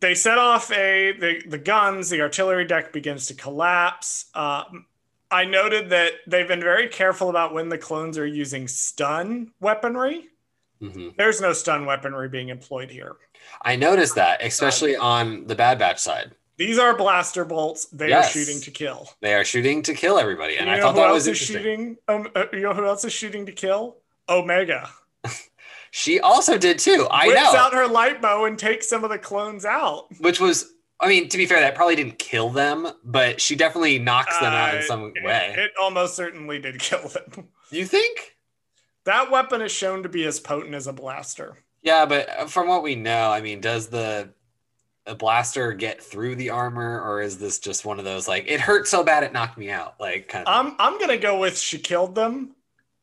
They 0.00 0.14
set 0.14 0.38
off 0.38 0.72
a 0.72 1.12
the, 1.12 1.42
the 1.46 1.58
guns. 1.58 2.08
The 2.08 2.22
artillery 2.22 2.64
deck 2.64 2.92
begins 2.92 3.26
to 3.26 3.34
collapse. 3.34 4.30
Um, 4.34 4.86
I 5.30 5.44
noted 5.44 5.90
that 5.90 6.12
they've 6.26 6.48
been 6.48 6.62
very 6.62 6.88
careful 6.88 7.28
about 7.28 7.52
when 7.52 7.68
the 7.68 7.78
clones 7.78 8.16
are 8.16 8.26
using 8.26 8.68
stun 8.68 9.52
weaponry. 9.60 10.28
hmm 10.80 11.10
There's 11.16 11.40
no 11.40 11.52
stun 11.52 11.86
weaponry 11.86 12.28
being 12.28 12.48
employed 12.48 12.90
here. 12.90 13.16
I 13.62 13.76
noticed 13.76 14.14
that, 14.16 14.42
especially 14.44 14.96
on 14.96 15.46
the 15.46 15.54
Bad 15.54 15.78
Batch 15.78 15.98
side. 15.98 16.32
These 16.56 16.78
are 16.78 16.96
blaster 16.96 17.44
bolts. 17.44 17.84
They 17.86 18.08
Yes. 18.08 18.34
are 18.34 18.38
shooting 18.38 18.60
to 18.62 18.70
kill. 18.70 19.10
They 19.20 19.34
are 19.34 19.44
shooting 19.44 19.82
to 19.82 19.94
kill 19.94 20.18
everybody, 20.18 20.56
and 20.56 20.68
you 20.68 20.74
I 20.74 20.80
thought 20.80 20.96
that 20.96 21.12
was 21.12 21.26
interesting. 21.28 21.56
shooting? 21.56 21.96
Um, 22.08 22.28
uh, 22.34 22.46
you 22.52 22.60
know 22.60 22.74
who 22.74 22.84
else 22.84 23.04
is 23.04 23.12
shooting 23.12 23.46
to 23.46 23.52
kill? 23.52 23.96
Omega. 24.28 24.90
She 25.90 26.20
also 26.20 26.58
did 26.58 26.78
too. 26.78 27.08
I 27.10 27.28
Whips 27.28 27.40
know, 27.42 27.58
out 27.58 27.72
her 27.72 27.86
light 27.88 28.20
bow 28.20 28.44
and 28.44 28.58
takes 28.58 28.88
some 28.90 29.04
of 29.04 29.10
the 29.10 29.18
clones 29.18 29.64
out. 29.64 30.06
which 30.20 30.38
was. 30.38 30.70
I 31.00 31.08
mean, 31.08 31.28
to 31.30 31.36
be 31.38 31.46
fair, 31.46 31.60
that 31.60 31.74
probably 31.76 31.96
didn't 31.96 32.18
kill 32.18 32.50
them, 32.50 32.88
but 33.04 33.40
she 33.40 33.56
definitely 33.56 33.98
knocks 33.98 34.36
them 34.38 34.52
out 34.52 34.74
in 34.74 34.80
Uh, 34.80 34.84
some 34.84 35.12
it- 35.16 35.24
way. 35.24 35.54
It, 35.56 35.70
almost 35.80 36.14
certainly 36.14 36.58
did 36.58 36.78
kill 36.78 37.08
them. 37.08 37.48
you 37.70 37.86
think? 37.86 38.36
That 39.04 39.30
weapon 39.30 39.62
is 39.62 39.72
shown 39.72 40.02
to 40.02 40.08
be 40.10 40.26
as 40.26 40.40
potent 40.40 40.74
as 40.74 40.86
a 40.86 40.92
blaster. 40.92 41.56
Yeah, 41.82 42.06
but 42.06 42.50
from 42.50 42.68
what 42.68 42.82
we 42.82 42.94
know, 42.94 43.30
I 43.30 43.40
mean, 43.40 43.60
does 43.60 43.88
the 43.88 44.30
a 45.06 45.14
blaster 45.14 45.72
get 45.72 46.02
through 46.02 46.36
the 46.36 46.50
armor, 46.50 47.00
or 47.00 47.22
is 47.22 47.38
this 47.38 47.58
just 47.58 47.84
one 47.84 47.98
of 47.98 48.04
those 48.04 48.28
like 48.28 48.44
it 48.46 48.60
hurt 48.60 48.86
so 48.86 49.02
bad 49.02 49.22
it 49.22 49.32
knocked 49.32 49.58
me 49.58 49.70
out, 49.70 49.98
like 50.00 50.28
kind 50.28 50.46
of? 50.46 50.54
I'm 50.54 50.76
I'm 50.78 50.98
gonna 50.98 51.16
go 51.18 51.38
with 51.38 51.58
she 51.58 51.78
killed 51.78 52.14
them. 52.14 52.54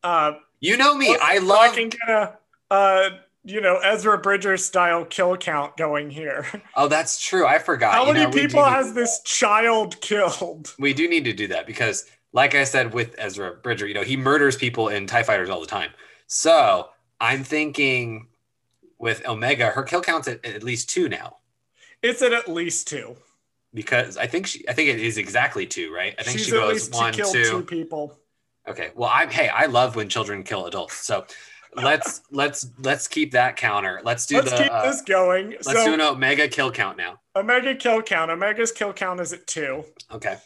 Uh, 0.02 0.34
you 0.60 0.76
know 0.76 0.94
me, 0.94 1.16
I 1.20 1.38
love. 1.38 1.58
I 1.58 1.74
can 1.74 1.88
get 1.88 2.08
a 2.08 2.38
uh, 2.70 3.10
you 3.44 3.60
know 3.60 3.78
Ezra 3.78 4.18
Bridger 4.18 4.56
style 4.56 5.04
kill 5.04 5.36
count 5.36 5.76
going 5.76 6.10
here. 6.10 6.46
Oh, 6.76 6.88
that's 6.88 7.18
true. 7.20 7.46
I 7.46 7.58
forgot. 7.58 7.94
How 7.94 8.06
You 8.06 8.12
many 8.12 8.26
know, 8.26 8.30
people 8.30 8.62
has 8.64 8.92
this 8.92 9.20
child 9.24 10.00
killed? 10.00 10.74
We 10.78 10.92
do 10.92 11.08
need 11.08 11.24
to 11.24 11.32
do 11.32 11.48
that 11.48 11.66
because, 11.66 12.04
like 12.32 12.54
I 12.54 12.64
said 12.64 12.92
with 12.92 13.14
Ezra 13.18 13.54
Bridger, 13.54 13.86
you 13.86 13.94
know, 13.94 14.02
he 14.02 14.16
murders 14.16 14.56
people 14.56 14.88
in 14.88 15.06
TIE 15.06 15.22
fighters 15.22 15.48
all 15.48 15.60
the 15.60 15.66
time. 15.66 15.90
So 16.26 16.88
I'm 17.20 17.44
thinking 17.44 18.28
with 18.98 19.26
Omega, 19.26 19.66
her 19.70 19.82
kill 19.82 20.00
count's 20.02 20.28
at, 20.28 20.44
at 20.44 20.62
least 20.62 20.90
two 20.90 21.08
now. 21.08 21.36
It's 22.02 22.22
at 22.22 22.32
at 22.32 22.48
least 22.48 22.88
two. 22.88 23.16
Because 23.74 24.16
I 24.16 24.26
think 24.26 24.46
she 24.46 24.66
I 24.68 24.72
think 24.72 24.88
it 24.88 25.00
is 25.00 25.18
exactly 25.18 25.66
two, 25.66 25.92
right? 25.92 26.14
I 26.18 26.22
think 26.22 26.38
She's 26.38 26.46
she 26.46 26.52
at 26.56 26.60
goes 26.60 26.72
least 26.72 26.94
one, 26.94 27.12
two. 27.12 27.24
two 27.44 27.62
people. 27.62 28.18
Okay. 28.68 28.90
Well, 28.94 29.10
I'm 29.12 29.28
hey, 29.30 29.48
I 29.48 29.66
love 29.66 29.96
when 29.96 30.08
children 30.08 30.42
kill 30.42 30.66
adults. 30.66 30.94
So 30.94 31.26
let's 31.74 32.22
let's 32.30 32.66
let's 32.78 33.06
keep 33.06 33.32
that 33.32 33.56
counter. 33.56 34.00
Let's 34.02 34.24
do 34.24 34.36
the 34.36 34.42
Let's 34.42 34.56
the 34.56 34.62
keep 34.64 34.72
uh, 34.72 34.82
this 34.86 35.02
going. 35.02 35.50
let's 35.50 35.72
so 35.72 35.84
do 35.84 35.94
an 35.94 36.00
Omega 36.00 36.48
kill 36.48 36.70
count 36.72 36.96
now. 36.96 37.20
Omega 37.34 37.74
kill 37.74 38.00
count. 38.02 38.30
Omega's 38.30 38.72
kill 38.72 38.94
count 38.94 39.20
is 39.20 39.32
at 39.34 39.46
two. 39.46 39.84
Okay. 40.10 40.36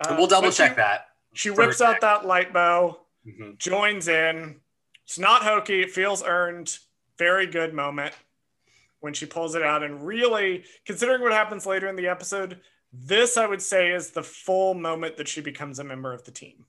Uh, 0.00 0.14
we'll 0.16 0.26
double 0.26 0.50
check 0.50 0.72
she, 0.72 0.76
that. 0.76 1.08
She 1.34 1.50
whips 1.50 1.80
out 1.82 2.00
that 2.00 2.24
light 2.26 2.52
bow, 2.52 3.00
Mhm. 3.26 3.58
joins 3.58 4.08
in. 4.08 4.60
It's 5.04 5.18
not 5.18 5.42
hokey. 5.42 5.82
It 5.82 5.90
feels 5.90 6.22
earned. 6.24 6.78
Very 7.18 7.46
good 7.46 7.74
moment 7.74 8.14
when 9.00 9.14
she 9.14 9.26
pulls 9.26 9.54
it 9.54 9.62
out. 9.62 9.82
And 9.82 10.06
really, 10.06 10.64
considering 10.84 11.22
what 11.22 11.32
happens 11.32 11.66
later 11.66 11.88
in 11.88 11.96
the 11.96 12.08
episode, 12.08 12.60
this 12.92 13.36
I 13.36 13.46
would 13.46 13.62
say 13.62 13.92
is 13.92 14.10
the 14.10 14.22
full 14.22 14.74
moment 14.74 15.16
that 15.16 15.28
she 15.28 15.40
becomes 15.40 15.78
a 15.78 15.84
member 15.84 16.12
of 16.12 16.24
the 16.24 16.30
team. 16.30 16.64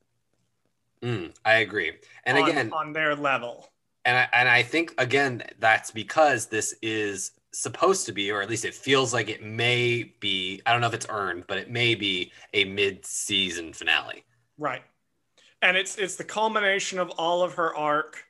Mm, 1.01 1.33
I 1.45 1.55
agree. 1.59 1.93
And 2.25 2.37
on, 2.37 2.49
again, 2.49 2.73
on 2.73 2.93
their 2.93 3.15
level. 3.15 3.71
and 4.05 4.17
I, 4.17 4.27
and 4.33 4.49
I 4.49 4.63
think 4.63 4.93
again 4.97 5.43
that's 5.59 5.91
because 5.91 6.47
this 6.47 6.73
is 6.81 7.31
supposed 7.51 8.05
to 8.05 8.11
be, 8.13 8.31
or 8.31 8.41
at 8.41 8.49
least 8.49 8.65
it 8.65 8.73
feels 8.73 9.13
like 9.13 9.29
it 9.29 9.43
may 9.43 10.13
be. 10.19 10.61
I 10.65 10.71
don't 10.71 10.81
know 10.81 10.87
if 10.87 10.93
it's 10.93 11.07
earned, 11.09 11.43
but 11.47 11.57
it 11.57 11.69
may 11.69 11.93
be 11.93 12.31
a 12.53 12.65
mid-season 12.65 13.73
finale. 13.73 14.23
Right. 14.57 14.83
And 15.61 15.75
it's 15.75 15.97
it's 15.97 16.15
the 16.15 16.23
culmination 16.23 16.99
of 16.99 17.09
all 17.11 17.43
of 17.43 17.53
her 17.55 17.75
arc 17.75 18.23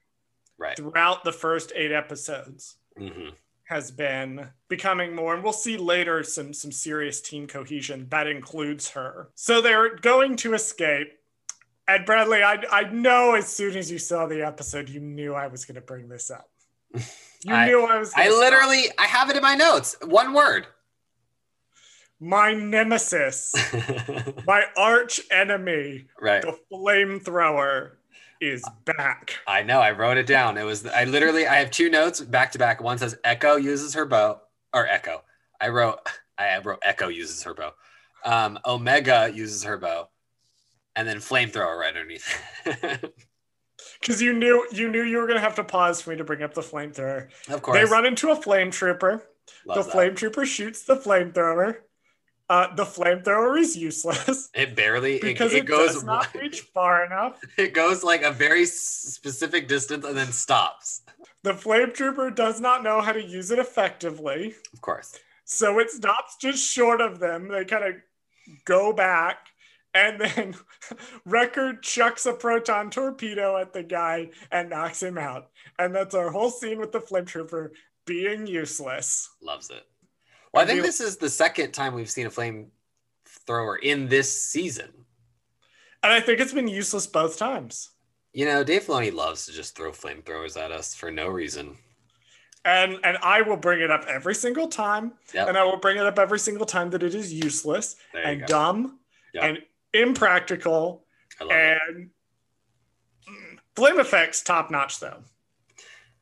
Right. 0.60 0.76
throughout 0.76 1.24
the 1.24 1.32
first 1.32 1.72
eight 1.76 1.92
episodes 1.92 2.78
hmm 2.98 3.30
has 3.66 3.92
been 3.92 4.48
becoming 4.70 5.14
more 5.14 5.34
and 5.36 5.44
we'll 5.44 5.52
see 5.52 5.76
later 5.76 6.24
some 6.24 6.54
some 6.54 6.72
serious 6.72 7.20
team 7.20 7.46
cohesion 7.48 8.08
that 8.10 8.26
includes 8.26 8.90
her. 8.92 9.30
So 9.36 9.60
they're 9.62 9.98
going 9.98 10.38
to 10.38 10.54
escape. 10.54 11.10
And 11.86 12.06
Bradley, 12.06 12.44
I 12.44 12.64
I 12.72 12.84
know 12.84 13.36
as 13.36 13.48
soon 13.48 13.76
as 13.76 13.92
you 13.92 14.00
saw 14.00 14.26
the 14.26 14.42
episode, 14.42 14.88
you 14.88 15.02
knew 15.02 15.34
I 15.34 15.48
was 15.48 15.66
gonna 15.66 15.82
bring 15.82 16.08
this 16.08 16.32
up. 16.32 16.50
You 17.44 17.54
I- 17.54 17.66
knew 17.68 17.82
I 17.86 18.00
was 18.00 18.14
I 18.16 18.24
gonna 18.24 18.32
stop. 18.32 18.40
literally, 18.40 18.84
I 18.98 19.04
have 19.06 19.30
it 19.30 19.36
in 19.36 19.44
my 19.44 19.56
notes. 19.56 19.98
One 20.02 20.32
word. 20.34 20.68
my 22.20 22.54
nemesis, 22.54 23.54
my 24.48 24.64
arch 24.78 25.20
enemy, 25.30 26.08
right. 26.22 26.42
the 26.42 26.58
flamethrower, 26.74 27.97
is 28.42 28.64
back. 28.86 29.36
I 29.48 29.64
know. 29.64 29.80
I 29.80 29.92
wrote 29.92 30.18
it 30.18 30.28
down. 30.28 30.58
It 30.58 30.64
was. 30.64 30.86
I 30.86 31.06
literally. 31.06 31.48
I 31.48 31.56
have 31.56 31.72
two 31.72 31.90
notes 31.90 32.22
back 32.22 32.52
to 32.54 32.60
back. 32.60 32.82
One 32.82 32.98
says 32.98 33.18
Echo 33.24 33.56
uses 33.56 33.94
her 33.94 34.06
bow, 34.06 34.42
or 34.74 34.88
Echo. 34.88 35.24
I 35.60 35.70
wrote. 35.70 36.00
I 36.38 36.60
wrote 36.60 36.80
Echo 36.84 37.08
uses 37.08 37.44
her 37.44 37.54
bow. 37.56 37.74
Um, 38.24 38.60
Omega 38.66 39.32
uses 39.34 39.64
her 39.64 39.78
bow, 39.78 40.10
and 40.96 41.08
then 41.08 41.18
flamethrower 41.18 41.78
right 41.80 41.96
underneath. 41.96 42.28
Because 44.00 44.22
you 44.22 44.34
knew 44.34 44.68
you 44.72 44.90
knew 44.90 45.04
you 45.04 45.18
were 45.18 45.28
gonna 45.28 45.40
have 45.40 45.56
to 45.56 45.64
pause 45.64 46.02
for 46.02 46.12
me 46.12 46.18
to 46.18 46.24
bring 46.24 46.44
up 46.44 46.54
the 46.54 46.62
flamethrower. 46.62 47.28
of 47.50 47.62
course. 47.62 47.78
They 47.78 47.86
run 47.86 48.06
into 48.06 48.30
a 48.30 48.36
flame 48.36 48.72
trooper. 48.72 49.24
Loves 49.66 49.80
the 49.80 49.84
that. 49.86 49.92
flame 49.92 50.16
trooper 50.16 50.46
shoots 50.46 50.84
the 50.84 50.98
flamethrower. 50.98 51.78
Uh, 52.50 52.74
the 52.76 52.86
flamethrower 52.86 53.60
is 53.60 53.76
useless 53.76 54.50
It 54.56 54.74
barely. 54.76 55.20
because 55.20 55.52
it, 55.54 55.58
it, 55.58 55.60
it 55.64 55.66
goes. 55.68 55.94
does 55.96 56.04
not 56.06 56.34
reach 56.42 56.62
far 56.62 57.06
enough. 57.06 57.42
It 57.58 57.74
goes 57.74 58.04
like 58.04 58.22
a 58.24 58.32
very 58.32 58.66
specific 58.66 59.68
distance 59.68 60.06
and 60.06 60.18
then 60.18 60.32
stops. 60.32 61.02
The 61.44 61.54
flame 61.54 61.92
trooper 61.92 62.30
does 62.32 62.62
not 62.62 62.84
know 62.84 63.02
how 63.02 63.12
to 63.12 63.22
use 63.24 63.52
it 63.52 63.60
effectively, 63.60 64.56
Of 64.74 64.82
course. 64.82 65.18
so 65.46 65.80
it 65.80 65.92
stops 65.92 66.38
just 66.38 66.66
short 66.66 67.02
of 67.02 67.20
them. 67.20 67.50
They 67.50 67.66
kind 67.66 67.84
of 67.84 67.96
go 68.66 68.94
back, 68.94 69.38
and 69.94 70.20
then 70.22 70.56
Wrecker 71.26 71.78
chucks 71.82 72.26
a 72.26 72.34
proton 72.34 72.90
torpedo 72.90 73.58
at 73.58 73.74
the 73.74 73.84
guy 73.84 74.30
and 74.52 74.70
knocks 74.70 75.04
him 75.04 75.18
out. 75.18 75.50
And 75.80 75.94
that's 75.94 76.16
our 76.16 76.32
whole 76.32 76.50
scene 76.50 76.80
with 76.80 76.92
the 76.92 77.02
flame 77.02 77.26
trooper 77.26 77.72
being 78.06 78.48
useless. 78.48 79.30
Loves 79.42 79.70
it. 79.70 79.84
Well, 80.58 80.66
I 80.66 80.68
think 80.68 80.82
this 80.84 81.00
is 81.02 81.18
the 81.18 81.30
second 81.30 81.72
time 81.72 81.94
we've 81.94 82.10
seen 82.10 82.26
a 82.28 82.30
flamethrower 82.30 83.78
in 83.82 84.08
this 84.08 84.42
season. 84.42 84.92
And 86.04 86.12
I 86.14 86.20
think 86.20 86.40
it's 86.40 86.54
been 86.54 86.68
useless 86.68 87.08
both 87.08 87.38
times. 87.38 87.92
You 88.34 88.46
know, 88.46 88.64
Dave 88.64 88.84
Filoni 88.84 89.14
loves 89.14 89.46
to 89.46 89.52
just 89.52 89.76
throw 89.76 89.92
flamethrowers 89.92 90.58
at 90.62 90.72
us 90.72 90.94
for 90.94 91.12
no 91.12 91.28
reason. 91.28 91.78
And 92.66 93.00
and 93.04 93.18
I 93.24 93.42
will 93.42 93.58
bring 93.58 93.82
it 93.82 93.90
up 93.92 94.06
every 94.08 94.36
single 94.36 94.68
time. 94.68 95.14
Yep. 95.34 95.48
And 95.48 95.58
I 95.58 95.64
will 95.64 95.78
bring 95.78 95.98
it 95.98 96.06
up 96.06 96.20
every 96.20 96.40
single 96.40 96.66
time 96.66 96.90
that 96.92 97.02
it 97.02 97.16
is 97.16 97.32
useless 97.34 97.96
and 98.14 98.42
go. 98.42 98.46
dumb 98.46 99.00
Yep. 99.34 99.44
and 99.44 99.58
impractical 99.94 101.06
I 101.40 101.44
love 101.46 101.52
it. 101.56 101.82
and 101.96 102.10
Mm, 103.30 103.60
flame 103.76 104.00
effects 104.00 104.42
top 104.42 104.72
notch 104.72 105.00
though. 105.02 105.22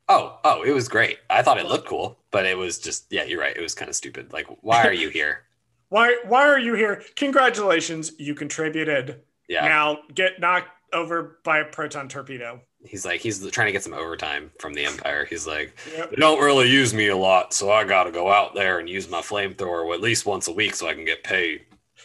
Oh, 0.07 0.39
oh, 0.43 0.61
it 0.63 0.71
was 0.71 0.87
great. 0.87 1.17
I 1.29 1.41
thought 1.41 1.57
it 1.57 1.65
looked 1.65 1.87
cool, 1.87 2.17
but 2.31 2.45
it 2.45 2.57
was 2.57 2.77
just 2.79 3.05
yeah, 3.11 3.23
you're 3.23 3.39
right. 3.41 3.55
It 3.55 3.61
was 3.61 3.73
kind 3.73 3.89
of 3.89 3.95
stupid. 3.95 4.31
Like, 4.33 4.45
why 4.61 4.83
are 4.85 4.93
you 4.93 5.09
here? 5.09 5.41
Why 5.89 6.17
why 6.25 6.47
are 6.47 6.59
you 6.59 6.73
here? 6.73 7.03
Congratulations, 7.15 8.13
you 8.17 8.33
contributed. 8.33 9.21
Yeah. 9.47 9.65
Now 9.65 9.99
get 10.13 10.39
knocked 10.39 10.69
over 10.93 11.37
by 11.43 11.59
a 11.59 11.65
proton 11.65 12.09
torpedo. 12.09 12.59
He's 12.83 13.05
like 13.05 13.21
he's 13.21 13.47
trying 13.51 13.67
to 13.67 13.71
get 13.71 13.83
some 13.83 13.93
overtime 13.93 14.51
from 14.59 14.73
the 14.73 14.83
Empire. 14.83 15.25
He's 15.25 15.45
like, 15.45 15.77
Yep. 15.95 16.09
they 16.09 16.15
don't 16.15 16.41
really 16.43 16.69
use 16.71 16.91
me 16.93 17.09
a 17.09 17.15
lot, 17.15 17.53
so 17.53 17.71
I 17.71 17.83
got 17.83 18.05
to 18.05 18.11
go 18.11 18.31
out 18.31 18.55
there 18.55 18.79
and 18.79 18.89
use 18.89 19.07
my 19.09 19.21
flamethrower 19.21 19.93
at 19.93 20.01
least 20.01 20.25
once 20.25 20.47
a 20.47 20.51
week 20.53 20.75
so 20.75 20.87
I 20.87 20.95
can 20.95 21.05
get 21.05 21.23
paid. 21.23 21.61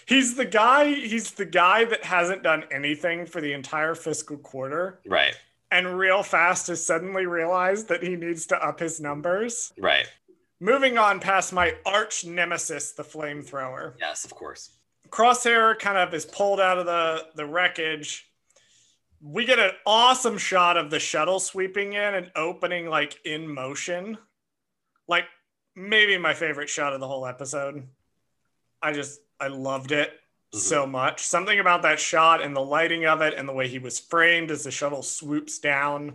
He's 0.07 0.35
the 0.37 0.45
guy, 0.45 0.93
he's 0.93 1.33
the 1.33 1.47
guy 1.47 1.85
that 1.87 2.05
hasn't 2.05 2.43
done 2.43 2.65
anything 2.71 3.25
for 3.25 3.41
the 3.41 3.55
entire 3.55 3.95
fiscal 3.95 4.37
quarter 4.37 5.01
Right. 5.07 5.35
And 5.71 5.99
real 5.99 6.23
fast 6.23 6.67
has 6.69 6.85
suddenly 6.85 7.27
realized 7.27 7.89
that 7.89 8.03
he 8.03 8.17
needs 8.17 8.47
to 8.47 8.57
up 8.57 8.81
his 8.81 9.01
numbers. 9.01 9.73
Right. 9.79 10.07
Moving 10.61 10.99
on 10.99 11.21
past 11.21 11.53
my 11.53 11.75
arch 11.87 12.25
nemesis, 12.25 12.93
the 12.93 13.03
flamethrower. 13.03 13.95
Yes, 13.99 14.25
of 14.25 14.35
course. 14.35 14.77
Crosshair 15.09 15.79
kind 15.79 15.97
of 15.97 16.13
is 16.13 16.27
pulled 16.27 16.61
out 16.61 16.79
of 16.79 16.87
the, 16.87 17.27
the 17.35 17.47
wreckage. 17.47 18.31
We 19.23 19.45
get 19.45 19.59
an 19.59 19.73
awesome 19.87 20.39
shot 20.39 20.77
of 20.77 20.91
the 20.91 20.99
shuttle 20.99 21.41
sweeping 21.41 21.95
in 21.95 22.15
and 22.15 22.31
opening 22.37 22.89
like 22.89 23.19
in 23.25 23.53
motion. 23.53 24.19
Like 25.09 25.25
maybe 25.75 26.17
my 26.19 26.35
favorite 26.35 26.69
shot 26.69 26.93
of 26.93 27.01
the 27.01 27.09
whole 27.09 27.27
episode. 27.27 27.87
I 28.83 28.93
just 28.93 29.21
I 29.39 29.49
loved 29.49 29.93
it 29.93 30.13
so 30.53 30.83
mm-hmm. 30.83 30.93
much. 30.93 31.23
Something 31.23 31.61
about 31.61 31.83
that 31.83 32.01
shot 32.01 32.43
and 32.43 32.55
the 32.55 32.61
lighting 32.61 33.07
of 33.07 33.21
it 33.21 33.35
and 33.37 33.49
the 33.49 33.53
way 33.53 33.69
he 33.69 33.79
was 33.79 33.99
framed 33.99 34.51
as 34.51 34.65
the 34.65 34.71
shuttle 34.71 35.03
swoops 35.03 35.59
down. 35.59 36.15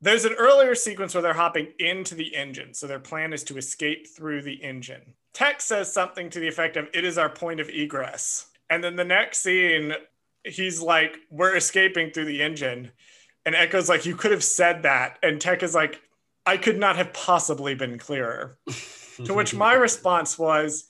There's 0.00 0.24
an 0.24 0.34
earlier 0.34 0.74
sequence 0.74 1.14
where 1.14 1.22
they're 1.22 1.34
hopping 1.34 1.68
into 1.78 2.14
the 2.14 2.34
engine. 2.34 2.74
So 2.74 2.86
their 2.86 3.00
plan 3.00 3.32
is 3.32 3.44
to 3.44 3.58
escape 3.58 4.06
through 4.06 4.42
the 4.42 4.62
engine. 4.62 5.14
Tech 5.32 5.60
says 5.60 5.92
something 5.92 6.30
to 6.30 6.40
the 6.40 6.48
effect 6.48 6.76
of, 6.76 6.88
It 6.94 7.04
is 7.04 7.18
our 7.18 7.28
point 7.28 7.60
of 7.60 7.68
egress. 7.68 8.46
And 8.68 8.82
then 8.82 8.96
the 8.96 9.04
next 9.04 9.38
scene, 9.38 9.92
he's 10.44 10.80
like, 10.80 11.18
We're 11.30 11.56
escaping 11.56 12.10
through 12.10 12.26
the 12.26 12.42
engine. 12.42 12.92
And 13.44 13.54
Echo's 13.54 13.88
like, 13.88 14.06
You 14.06 14.16
could 14.16 14.30
have 14.30 14.44
said 14.44 14.82
that. 14.82 15.18
And 15.22 15.40
Tech 15.40 15.62
is 15.62 15.74
like, 15.74 16.00
I 16.46 16.56
could 16.56 16.78
not 16.78 16.96
have 16.96 17.12
possibly 17.12 17.74
been 17.74 17.98
clearer. 17.98 18.58
To 19.26 19.34
which 19.34 19.54
my 19.54 19.74
response 19.74 20.38
was, 20.38 20.88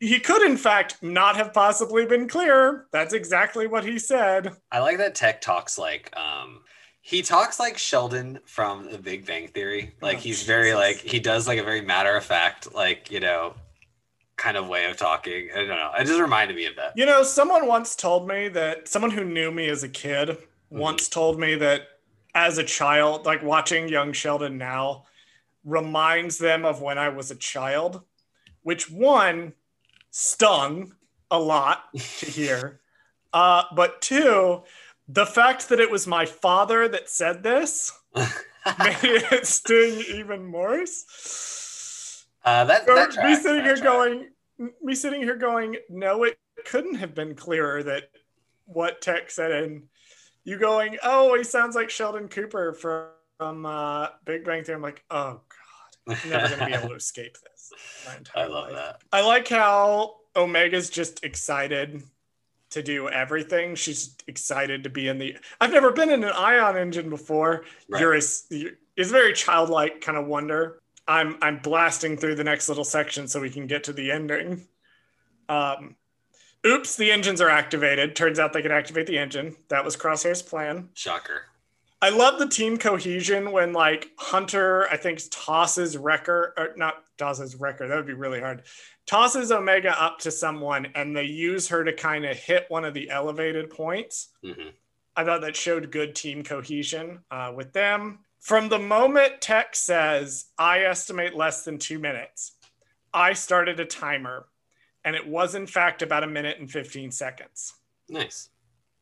he 0.00 0.20
could, 0.20 0.42
in 0.42 0.56
fact, 0.56 1.02
not 1.02 1.36
have 1.36 1.52
possibly 1.52 2.06
been 2.06 2.28
clearer. 2.28 2.86
That's 2.92 3.14
exactly 3.14 3.66
what 3.66 3.84
he 3.84 3.98
said. 3.98 4.54
I 4.70 4.80
like 4.80 4.98
that 4.98 5.14
Tech 5.14 5.40
talks 5.40 5.78
like 5.78 6.16
um 6.16 6.60
he 7.00 7.22
talks 7.22 7.58
like 7.58 7.78
Sheldon 7.78 8.38
from 8.44 8.90
The 8.90 8.98
Big 8.98 9.24
Bang 9.26 9.48
Theory. 9.48 9.94
Like 10.02 10.18
Oh, 10.18 10.20
he's 10.20 10.42
very 10.42 10.74
like 10.74 10.96
he 10.98 11.18
does 11.18 11.48
like 11.48 11.58
a 11.58 11.64
very 11.64 11.80
matter 11.80 12.14
of 12.16 12.24
fact 12.24 12.74
like 12.74 13.10
you 13.10 13.20
know 13.20 13.54
kind 14.36 14.56
of 14.56 14.68
way 14.68 14.88
of 14.90 14.96
talking. 14.96 15.48
I 15.52 15.58
don't 15.58 15.68
know. 15.68 15.90
It 15.98 16.06
just 16.06 16.20
reminded 16.20 16.56
me 16.56 16.66
of 16.66 16.76
that. 16.76 16.92
You 16.96 17.06
know, 17.06 17.22
someone 17.22 17.66
once 17.66 17.96
told 17.96 18.28
me 18.28 18.48
that 18.48 18.88
someone 18.88 19.10
who 19.10 19.24
knew 19.24 19.50
me 19.50 19.68
as 19.68 19.82
a 19.82 19.88
kid 19.88 20.38
once 20.70 21.08
told 21.08 21.40
me 21.40 21.56
that 21.56 21.88
as 22.34 22.58
a 22.58 22.62
child, 22.62 23.26
like 23.26 23.42
watching 23.42 23.88
young 23.88 24.12
Sheldon 24.12 24.56
now 24.58 25.04
reminds 25.64 26.38
them 26.38 26.64
of 26.64 26.80
when 26.80 26.98
I 26.98 27.08
was 27.08 27.30
a 27.30 27.36
child, 27.36 28.02
which 28.62 28.88
one 28.90 29.54
stung 30.10 30.94
a 31.30 31.38
lot 31.38 31.84
to 31.94 32.26
hear. 32.26 32.80
Uh, 33.32 33.64
but 33.74 34.00
two, 34.00 34.62
the 35.08 35.26
fact 35.26 35.68
that 35.68 35.80
it 35.80 35.90
was 35.90 36.06
my 36.06 36.26
father 36.26 36.88
that 36.88 37.08
said 37.08 37.42
this 37.42 37.92
made 38.14 38.96
it 39.04 39.46
sting 39.46 40.02
even 40.14 40.50
worse. 40.50 42.26
Uh, 42.44 42.64
that, 42.64 42.86
So 42.86 42.94
that 42.94 43.24
me 43.24 43.34
sitting 43.36 43.64
here 43.64 43.76
tracks. 43.76 43.80
going, 43.80 44.28
me 44.82 44.94
sitting 44.94 45.22
here 45.22 45.36
going, 45.36 45.76
no, 45.88 46.24
it 46.24 46.38
couldn't 46.64 46.96
have 46.96 47.14
been 47.14 47.34
clearer 47.34 47.82
that 47.82 48.10
what 48.64 49.00
Tech 49.00 49.30
said, 49.30 49.50
and 49.50 49.84
you 50.44 50.58
going, 50.58 50.98
oh, 51.02 51.36
he 51.36 51.44
sounds 51.44 51.74
like 51.74 51.90
Sheldon 51.90 52.28
Cooper 52.28 52.72
from, 52.72 53.08
from 53.38 53.66
uh, 53.66 54.08
Big 54.24 54.44
Bang 54.44 54.64
Theory. 54.64 54.76
I'm 54.76 54.82
like, 54.82 55.04
oh 55.10 55.40
never 56.08 56.56
gonna 56.56 56.66
be 56.66 56.74
able 56.74 56.88
to 56.90 56.94
escape 56.96 57.36
this. 57.42 57.72
I 58.34 58.46
love 58.46 58.70
life. 58.70 58.74
that. 58.74 59.02
I 59.12 59.26
like 59.26 59.48
how 59.48 60.16
Omega's 60.34 60.90
just 60.90 61.24
excited 61.24 62.02
to 62.70 62.82
do 62.82 63.08
everything. 63.08 63.74
She's 63.74 64.14
excited 64.26 64.84
to 64.84 64.90
be 64.90 65.08
in 65.08 65.18
the. 65.18 65.36
I've 65.60 65.72
never 65.72 65.92
been 65.92 66.10
in 66.10 66.24
an 66.24 66.32
ion 66.34 66.76
engine 66.76 67.10
before. 67.10 67.64
Right. 67.88 68.00
You're 68.00 68.14
a, 68.14 68.20
you're, 68.50 68.72
it's 68.96 69.10
very 69.10 69.32
childlike 69.32 70.00
kind 70.00 70.18
of 70.18 70.26
wonder. 70.26 70.80
I'm 71.06 71.38
I'm 71.40 71.58
blasting 71.58 72.16
through 72.16 72.34
the 72.34 72.44
next 72.44 72.68
little 72.68 72.84
section 72.84 73.28
so 73.28 73.40
we 73.40 73.50
can 73.50 73.66
get 73.66 73.84
to 73.84 73.92
the 73.92 74.10
ending. 74.12 74.66
Um, 75.48 75.96
oops, 76.66 76.96
the 76.96 77.10
engines 77.10 77.40
are 77.40 77.48
activated. 77.48 78.14
Turns 78.14 78.38
out 78.38 78.52
they 78.52 78.62
can 78.62 78.72
activate 78.72 79.06
the 79.06 79.18
engine. 79.18 79.56
That 79.68 79.84
was 79.84 79.96
Crosshair's 79.96 80.42
plan. 80.42 80.90
Shocker. 80.94 81.46
I 82.00 82.10
love 82.10 82.38
the 82.38 82.48
team 82.48 82.78
cohesion 82.78 83.50
when 83.50 83.72
like 83.72 84.10
Hunter, 84.18 84.88
I 84.88 84.96
think 84.96 85.20
tosses 85.30 85.96
Wrecker 85.96 86.54
or 86.56 86.68
not 86.76 87.02
tosses 87.16 87.56
Wrecker. 87.56 87.88
That 87.88 87.96
would 87.96 88.06
be 88.06 88.12
really 88.12 88.40
hard. 88.40 88.62
Tosses 89.06 89.50
Omega 89.50 90.00
up 90.00 90.18
to 90.20 90.30
someone 90.30 90.86
and 90.94 91.16
they 91.16 91.24
use 91.24 91.68
her 91.68 91.82
to 91.82 91.92
kind 91.92 92.24
of 92.24 92.36
hit 92.36 92.66
one 92.68 92.84
of 92.84 92.94
the 92.94 93.10
elevated 93.10 93.70
points. 93.70 94.28
hmm 94.44 94.68
I 95.16 95.24
thought 95.24 95.40
that 95.40 95.56
showed 95.56 95.90
good 95.90 96.14
team 96.14 96.44
cohesion 96.44 97.18
uh, 97.28 97.52
with 97.52 97.72
them. 97.72 98.20
From 98.38 98.68
the 98.68 98.78
moment 98.78 99.40
Tech 99.40 99.74
says, 99.74 100.44
I 100.56 100.82
estimate 100.82 101.34
less 101.34 101.64
than 101.64 101.78
two 101.78 101.98
minutes, 101.98 102.52
I 103.12 103.32
started 103.32 103.80
a 103.80 103.84
timer 103.84 104.46
and 105.04 105.16
it 105.16 105.26
was 105.26 105.56
in 105.56 105.66
fact 105.66 106.02
about 106.02 106.22
a 106.22 106.28
minute 106.28 106.60
and 106.60 106.70
15 106.70 107.10
seconds 107.10 107.74
Nice. 108.08 108.48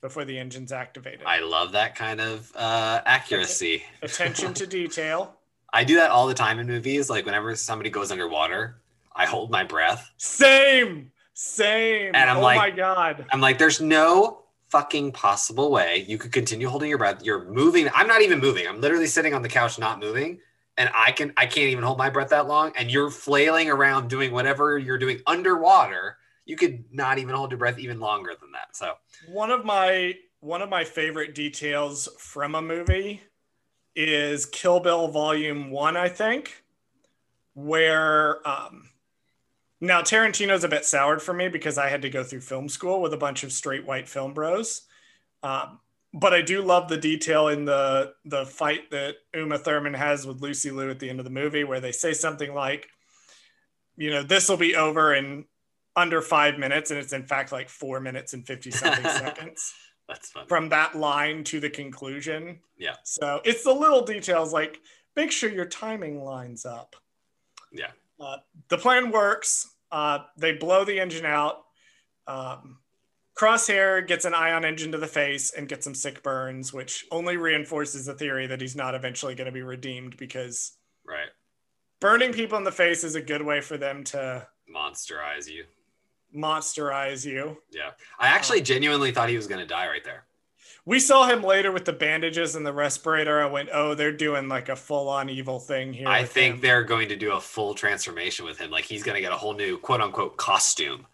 Before 0.06 0.24
the 0.24 0.38
engine's 0.38 0.70
activated. 0.70 1.22
I 1.26 1.40
love 1.40 1.72
that 1.72 1.96
kind 1.96 2.20
of 2.20 2.52
uh, 2.54 3.00
accuracy. 3.04 3.82
Attention 4.02 4.54
to 4.54 4.64
detail. 4.64 5.34
I 5.72 5.82
do 5.82 5.96
that 5.96 6.12
all 6.12 6.28
the 6.28 6.34
time 6.34 6.60
in 6.60 6.68
movies. 6.68 7.10
Like 7.10 7.26
whenever 7.26 7.56
somebody 7.56 7.90
goes 7.90 8.12
underwater, 8.12 8.76
I 9.16 9.26
hold 9.26 9.50
my 9.50 9.64
breath. 9.64 10.08
Same, 10.16 11.10
same. 11.34 12.14
And 12.14 12.30
I'm 12.30 12.36
oh 12.36 12.40
like- 12.42 12.56
my 12.56 12.70
god. 12.70 13.26
I'm 13.32 13.40
like, 13.40 13.58
there's 13.58 13.80
no 13.80 14.44
fucking 14.70 15.10
possible 15.10 15.72
way 15.72 16.04
you 16.06 16.18
could 16.18 16.30
continue 16.30 16.68
holding 16.68 16.88
your 16.88 16.98
breath. 16.98 17.24
You're 17.24 17.44
moving. 17.44 17.88
I'm 17.92 18.06
not 18.06 18.22
even 18.22 18.38
moving. 18.38 18.68
I'm 18.68 18.80
literally 18.80 19.08
sitting 19.08 19.34
on 19.34 19.42
the 19.42 19.48
couch, 19.48 19.76
not 19.76 19.98
moving. 19.98 20.38
And 20.78 20.88
I 20.94 21.10
can 21.10 21.32
I 21.36 21.46
can't 21.46 21.70
even 21.70 21.82
hold 21.82 21.98
my 21.98 22.10
breath 22.10 22.28
that 22.28 22.46
long. 22.46 22.70
And 22.78 22.92
you're 22.92 23.10
flailing 23.10 23.70
around 23.70 24.08
doing 24.08 24.30
whatever 24.30 24.78
you're 24.78 24.98
doing 24.98 25.20
underwater. 25.26 26.18
You 26.46 26.56
could 26.56 26.84
not 26.92 27.18
even 27.18 27.34
hold 27.34 27.50
your 27.50 27.58
breath 27.58 27.78
even 27.78 28.00
longer 28.00 28.32
than 28.40 28.52
that. 28.52 28.74
So 28.74 28.94
One 29.28 29.50
of 29.50 29.64
my 29.64 30.14
one 30.40 30.62
of 30.62 30.68
my 30.68 30.84
favorite 30.84 31.34
details 31.34 32.08
from 32.18 32.54
a 32.54 32.62
movie 32.62 33.20
is 33.96 34.46
Kill 34.46 34.78
Bill 34.78 35.08
Volume 35.08 35.70
One, 35.70 35.96
I 35.96 36.08
think, 36.08 36.62
where 37.54 38.46
um, 38.48 38.90
now 39.80 40.02
Tarantino's 40.02 40.62
a 40.62 40.68
bit 40.68 40.84
soured 40.84 41.20
for 41.20 41.32
me 41.32 41.48
because 41.48 41.78
I 41.78 41.88
had 41.88 42.02
to 42.02 42.10
go 42.10 42.22
through 42.22 42.42
film 42.42 42.68
school 42.68 43.00
with 43.02 43.12
a 43.12 43.18
bunch 43.18 43.42
of 43.42 43.52
straight 43.52 43.84
white 43.84 44.08
film 44.08 44.32
bros. 44.32 44.82
Um, 45.42 45.80
but 46.14 46.32
I 46.32 46.42
do 46.42 46.62
love 46.62 46.88
the 46.88 46.96
detail 46.96 47.48
in 47.48 47.64
the 47.64 48.14
the 48.24 48.46
fight 48.46 48.90
that 48.90 49.16
Uma 49.34 49.58
Thurman 49.58 49.94
has 49.94 50.26
with 50.26 50.40
Lucy 50.40 50.70
Liu 50.70 50.90
at 50.90 51.00
the 51.00 51.10
end 51.10 51.18
of 51.18 51.24
the 51.24 51.30
movie, 51.30 51.64
where 51.64 51.80
they 51.80 51.92
say 51.92 52.12
something 52.12 52.54
like, 52.54 52.88
"You 53.96 54.10
know, 54.10 54.22
this 54.22 54.48
will 54.48 54.56
be 54.56 54.76
over 54.76 55.14
in 55.14 55.44
under 55.96 56.20
five 56.22 56.58
minutes," 56.58 56.90
and 56.90 57.00
it's 57.00 57.12
in 57.12 57.24
fact 57.24 57.52
like 57.52 57.68
four 57.68 58.00
minutes 58.00 58.32
and 58.34 58.46
fifty 58.46 58.70
something 58.70 59.04
seconds 59.10 59.72
that's 60.08 60.30
fun. 60.30 60.46
from 60.46 60.68
that 60.68 60.94
line 60.96 61.42
to 61.44 61.58
the 61.60 61.70
conclusion. 61.70 62.60
Yeah. 62.78 62.96
So 63.04 63.40
it's 63.44 63.64
the 63.64 63.72
little 63.72 64.04
details 64.04 64.52
like 64.52 64.78
make 65.16 65.32
sure 65.32 65.50
your 65.50 65.64
timing 65.66 66.22
lines 66.22 66.64
up. 66.66 66.94
Yeah. 67.72 67.90
Uh, 68.20 68.36
the 68.68 68.78
plan 68.78 69.10
works. 69.10 69.68
Uh, 69.90 70.20
they 70.38 70.52
blow 70.52 70.84
the 70.84 71.00
engine 71.00 71.26
out. 71.26 71.64
Um, 72.26 72.78
Crosshair 73.38 74.06
gets 74.06 74.24
an 74.24 74.32
ion 74.34 74.64
engine 74.64 74.92
to 74.92 74.98
the 74.98 75.06
face 75.06 75.52
and 75.52 75.68
gets 75.68 75.84
some 75.84 75.94
sick 75.94 76.22
burns, 76.22 76.72
which 76.72 77.04
only 77.10 77.36
reinforces 77.36 78.06
the 78.06 78.14
theory 78.14 78.46
that 78.46 78.60
he's 78.62 78.74
not 78.74 78.94
eventually 78.94 79.34
going 79.34 79.46
to 79.46 79.52
be 79.52 79.62
redeemed 79.62 80.16
because 80.16 80.72
Right. 81.06 81.28
burning 82.00 82.32
people 82.32 82.56
in 82.58 82.64
the 82.64 82.72
face 82.72 83.04
is 83.04 83.14
a 83.14 83.20
good 83.20 83.42
way 83.42 83.60
for 83.60 83.76
them 83.76 84.04
to 84.04 84.46
Monsterize 84.74 85.48
you. 85.48 85.64
Monsterize 86.36 87.24
you. 87.24 87.58
Yeah. 87.70 87.90
I 88.18 88.28
actually 88.28 88.60
genuinely 88.60 89.12
thought 89.12 89.28
he 89.28 89.36
was 89.36 89.46
gonna 89.46 89.66
die 89.66 89.88
right 89.88 90.04
there. 90.04 90.24
We 90.86 91.00
saw 91.00 91.26
him 91.26 91.42
later 91.42 91.72
with 91.72 91.84
the 91.84 91.92
bandages 91.92 92.54
and 92.54 92.64
the 92.64 92.72
respirator. 92.72 93.42
I 93.42 93.46
went, 93.46 93.70
oh, 93.72 93.96
they're 93.96 94.12
doing 94.12 94.48
like 94.48 94.68
a 94.68 94.76
full 94.76 95.08
on 95.08 95.28
evil 95.28 95.58
thing 95.58 95.92
here. 95.92 96.06
I 96.06 96.24
think 96.24 96.54
him. 96.54 96.60
they're 96.60 96.84
going 96.84 97.08
to 97.08 97.16
do 97.16 97.32
a 97.32 97.40
full 97.40 97.74
transformation 97.74 98.44
with 98.44 98.58
him. 98.58 98.70
Like 98.70 98.84
he's 98.84 99.02
going 99.02 99.16
to 99.16 99.20
get 99.20 99.32
a 99.32 99.36
whole 99.36 99.54
new 99.54 99.78
quote 99.78 100.00
unquote 100.00 100.36
costume 100.36 101.04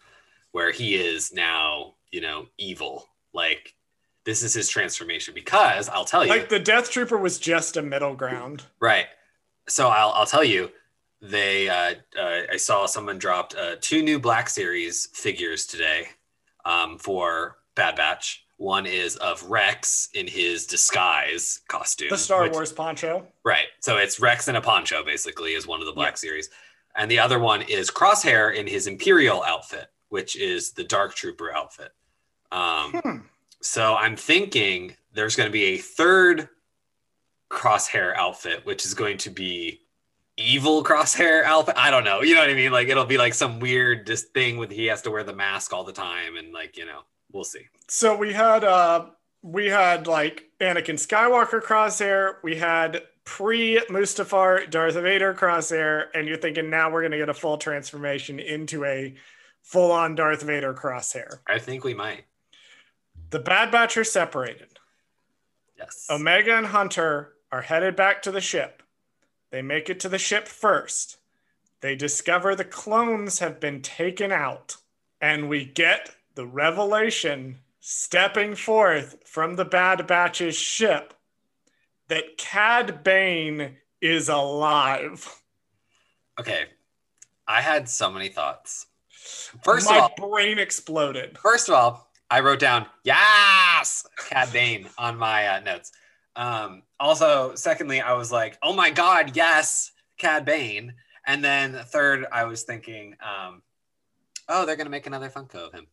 where 0.51 0.71
he 0.71 0.93
is 0.93 1.33
now, 1.33 1.95
you 2.11 2.21
know, 2.21 2.45
evil. 2.59 3.07
Like 3.33 3.73
this 4.25 4.43
is 4.43 4.53
his 4.53 4.69
transformation 4.69 5.33
because 5.33 5.89
I'll 5.89 6.05
tell 6.05 6.23
you, 6.23 6.29
like 6.29 6.49
the 6.49 6.59
Death 6.59 6.91
Trooper 6.91 7.17
was 7.17 7.39
just 7.39 7.75
a 7.75 7.81
middle 7.81 8.13
ground. 8.13 8.63
right. 8.79 9.07
So 9.67 9.87
I'll, 9.87 10.09
I'll 10.11 10.25
tell 10.25 10.43
you, 10.43 10.69
they, 11.23 11.69
uh, 11.69 11.95
uh, 12.19 12.41
I 12.51 12.57
saw 12.57 12.85
someone 12.85 13.17
dropped 13.17 13.55
uh, 13.55 13.77
two 13.79 14.03
new 14.03 14.19
Black 14.19 14.49
Series 14.49 15.07
figures 15.13 15.65
today 15.65 16.07
um, 16.65 16.97
for 16.99 17.57
Bad 17.75 17.95
Batch. 17.95 18.45
One 18.57 18.85
is 18.85 19.15
of 19.17 19.41
Rex 19.43 20.09
in 20.13 20.27
his 20.27 20.67
disguise 20.67 21.61
costume. 21.69 22.09
The 22.09 22.17
Star 22.17 22.43
which- 22.43 22.51
Wars 22.51 22.71
poncho. 22.73 23.25
Right. 23.43 23.65
So 23.79 23.97
it's 23.97 24.19
Rex 24.19 24.47
in 24.49 24.57
a 24.57 24.61
poncho, 24.61 25.03
basically, 25.03 25.53
is 25.53 25.65
one 25.65 25.79
of 25.79 25.85
the 25.85 25.93
Black 25.93 26.17
Series. 26.17 26.49
And 26.95 27.09
the 27.09 27.19
other 27.19 27.39
one 27.39 27.61
is 27.63 27.89
Crosshair 27.89 28.53
in 28.53 28.67
his 28.67 28.85
Imperial 28.85 29.41
outfit, 29.43 29.87
which 30.09 30.35
is 30.35 30.71
the 30.73 30.83
Dark 30.83 31.15
Trooper 31.15 31.51
outfit. 31.55 31.91
Um, 32.51 32.91
Hmm. 32.91 33.17
so 33.61 33.95
I'm 33.95 34.15
thinking 34.15 34.95
there's 35.13 35.35
going 35.35 35.47
to 35.47 35.53
be 35.53 35.63
a 35.65 35.77
third 35.77 36.49
Crosshair 37.49 38.15
outfit, 38.15 38.65
which 38.65 38.85
is 38.85 38.93
going 38.93 39.17
to 39.19 39.29
be 39.29 39.79
evil 40.37 40.83
Crosshair 40.83 41.43
outfit. 41.43 41.75
I 41.77 41.91
don't 41.91 42.03
know. 42.03 42.21
You 42.21 42.35
know 42.35 42.41
what 42.41 42.49
I 42.49 42.55
mean? 42.55 42.71
Like 42.71 42.87
it'll 42.89 43.05
be 43.05 43.17
like 43.17 43.33
some 43.33 43.59
weird 43.59 44.07
just 44.07 44.33
thing 44.33 44.57
with 44.57 44.71
he 44.71 44.87
has 44.87 45.01
to 45.03 45.11
wear 45.11 45.23
the 45.23 45.33
mask 45.33 45.73
all 45.73 45.83
the 45.83 45.93
time, 45.93 46.37
and 46.37 46.53
like 46.53 46.77
you 46.77 46.85
know, 46.85 47.01
we'll 47.31 47.43
see. 47.43 47.67
So 47.87 48.15
we 48.15 48.33
had 48.33 48.63
uh 48.63 49.07
we 49.41 49.67
had 49.67 50.07
like 50.07 50.49
Anakin 50.59 50.95
Skywalker 50.95 51.61
crosshair, 51.61 52.35
we 52.43 52.55
had 52.55 53.03
pre 53.25 53.79
Mustafar 53.89 54.69
Darth 54.69 54.95
Vader 54.95 55.33
crosshair, 55.33 56.05
and 56.13 56.27
you're 56.27 56.37
thinking 56.37 56.69
now 56.69 56.91
we're 56.91 57.03
gonna 57.03 57.17
get 57.17 57.29
a 57.29 57.33
full 57.33 57.57
transformation 57.57 58.39
into 58.39 58.85
a 58.85 59.15
full 59.61 59.91
on 59.91 60.15
Darth 60.15 60.43
Vader 60.43 60.73
crosshair. 60.73 61.39
I 61.47 61.59
think 61.59 61.83
we 61.83 61.93
might. 61.93 62.25
The 63.29 63.39
Bad 63.39 63.71
Batch 63.71 63.97
are 63.97 64.03
separated. 64.03 64.79
Yes. 65.77 66.05
Omega 66.09 66.55
and 66.55 66.67
Hunter 66.67 67.33
are 67.51 67.61
headed 67.61 67.95
back 67.95 68.21
to 68.23 68.31
the 68.31 68.41
ship. 68.41 68.82
They 69.53 69.61
make 69.61 69.87
it 69.87 69.99
to 69.99 70.09
the 70.09 70.17
ship 70.17 70.47
first. 70.47 71.17
They 71.81 71.95
discover 71.95 72.55
the 72.55 72.65
clones 72.65 73.37
have 73.37 73.59
been 73.59 73.83
taken 73.83 74.31
out, 74.31 74.77
and 75.21 75.47
we 75.47 75.63
get 75.63 76.15
the 76.33 76.47
revelation 76.47 77.59
stepping 77.79 78.55
forth 78.55 79.17
from 79.27 79.55
the 79.55 79.63
Bad 79.63 80.07
Batch's 80.07 80.57
ship 80.57 81.13
that 82.07 82.39
Cad 82.39 83.03
Bane 83.03 83.77
is 84.01 84.27
alive. 84.27 85.39
Okay. 86.39 86.63
I 87.47 87.61
had 87.61 87.87
so 87.87 88.09
many 88.09 88.29
thoughts. 88.29 88.87
First 89.63 89.87
My 89.87 89.97
of 89.97 90.01
all, 90.01 90.11
My 90.17 90.27
brain 90.29 90.57
exploded. 90.57 91.37
first 91.37 91.69
of 91.69 91.75
all, 91.75 92.09
I 92.31 92.39
wrote 92.39 92.57
down 92.57 92.87
yes, 93.03 94.07
Cad 94.17 94.51
Bane 94.51 94.87
on 94.97 95.15
my 95.15 95.45
uh, 95.45 95.59
notes. 95.59 95.91
Um, 96.35 96.83
also, 96.99 97.55
secondly, 97.55 98.01
I 98.01 98.13
was 98.13 98.31
like, 98.31 98.57
oh 98.63 98.73
my 98.73 98.89
god, 98.89 99.35
yes, 99.35 99.91
Cad 100.17 100.45
Bane. 100.45 100.93
And 101.25 101.43
then 101.43 101.73
third, 101.73 102.25
I 102.31 102.45
was 102.45 102.63
thinking, 102.63 103.15
um, 103.21 103.61
oh, 104.49 104.65
they're 104.65 104.75
gonna 104.75 104.89
make 104.89 105.07
another 105.07 105.29
Funko 105.29 105.67
of 105.67 105.73
him. 105.73 105.87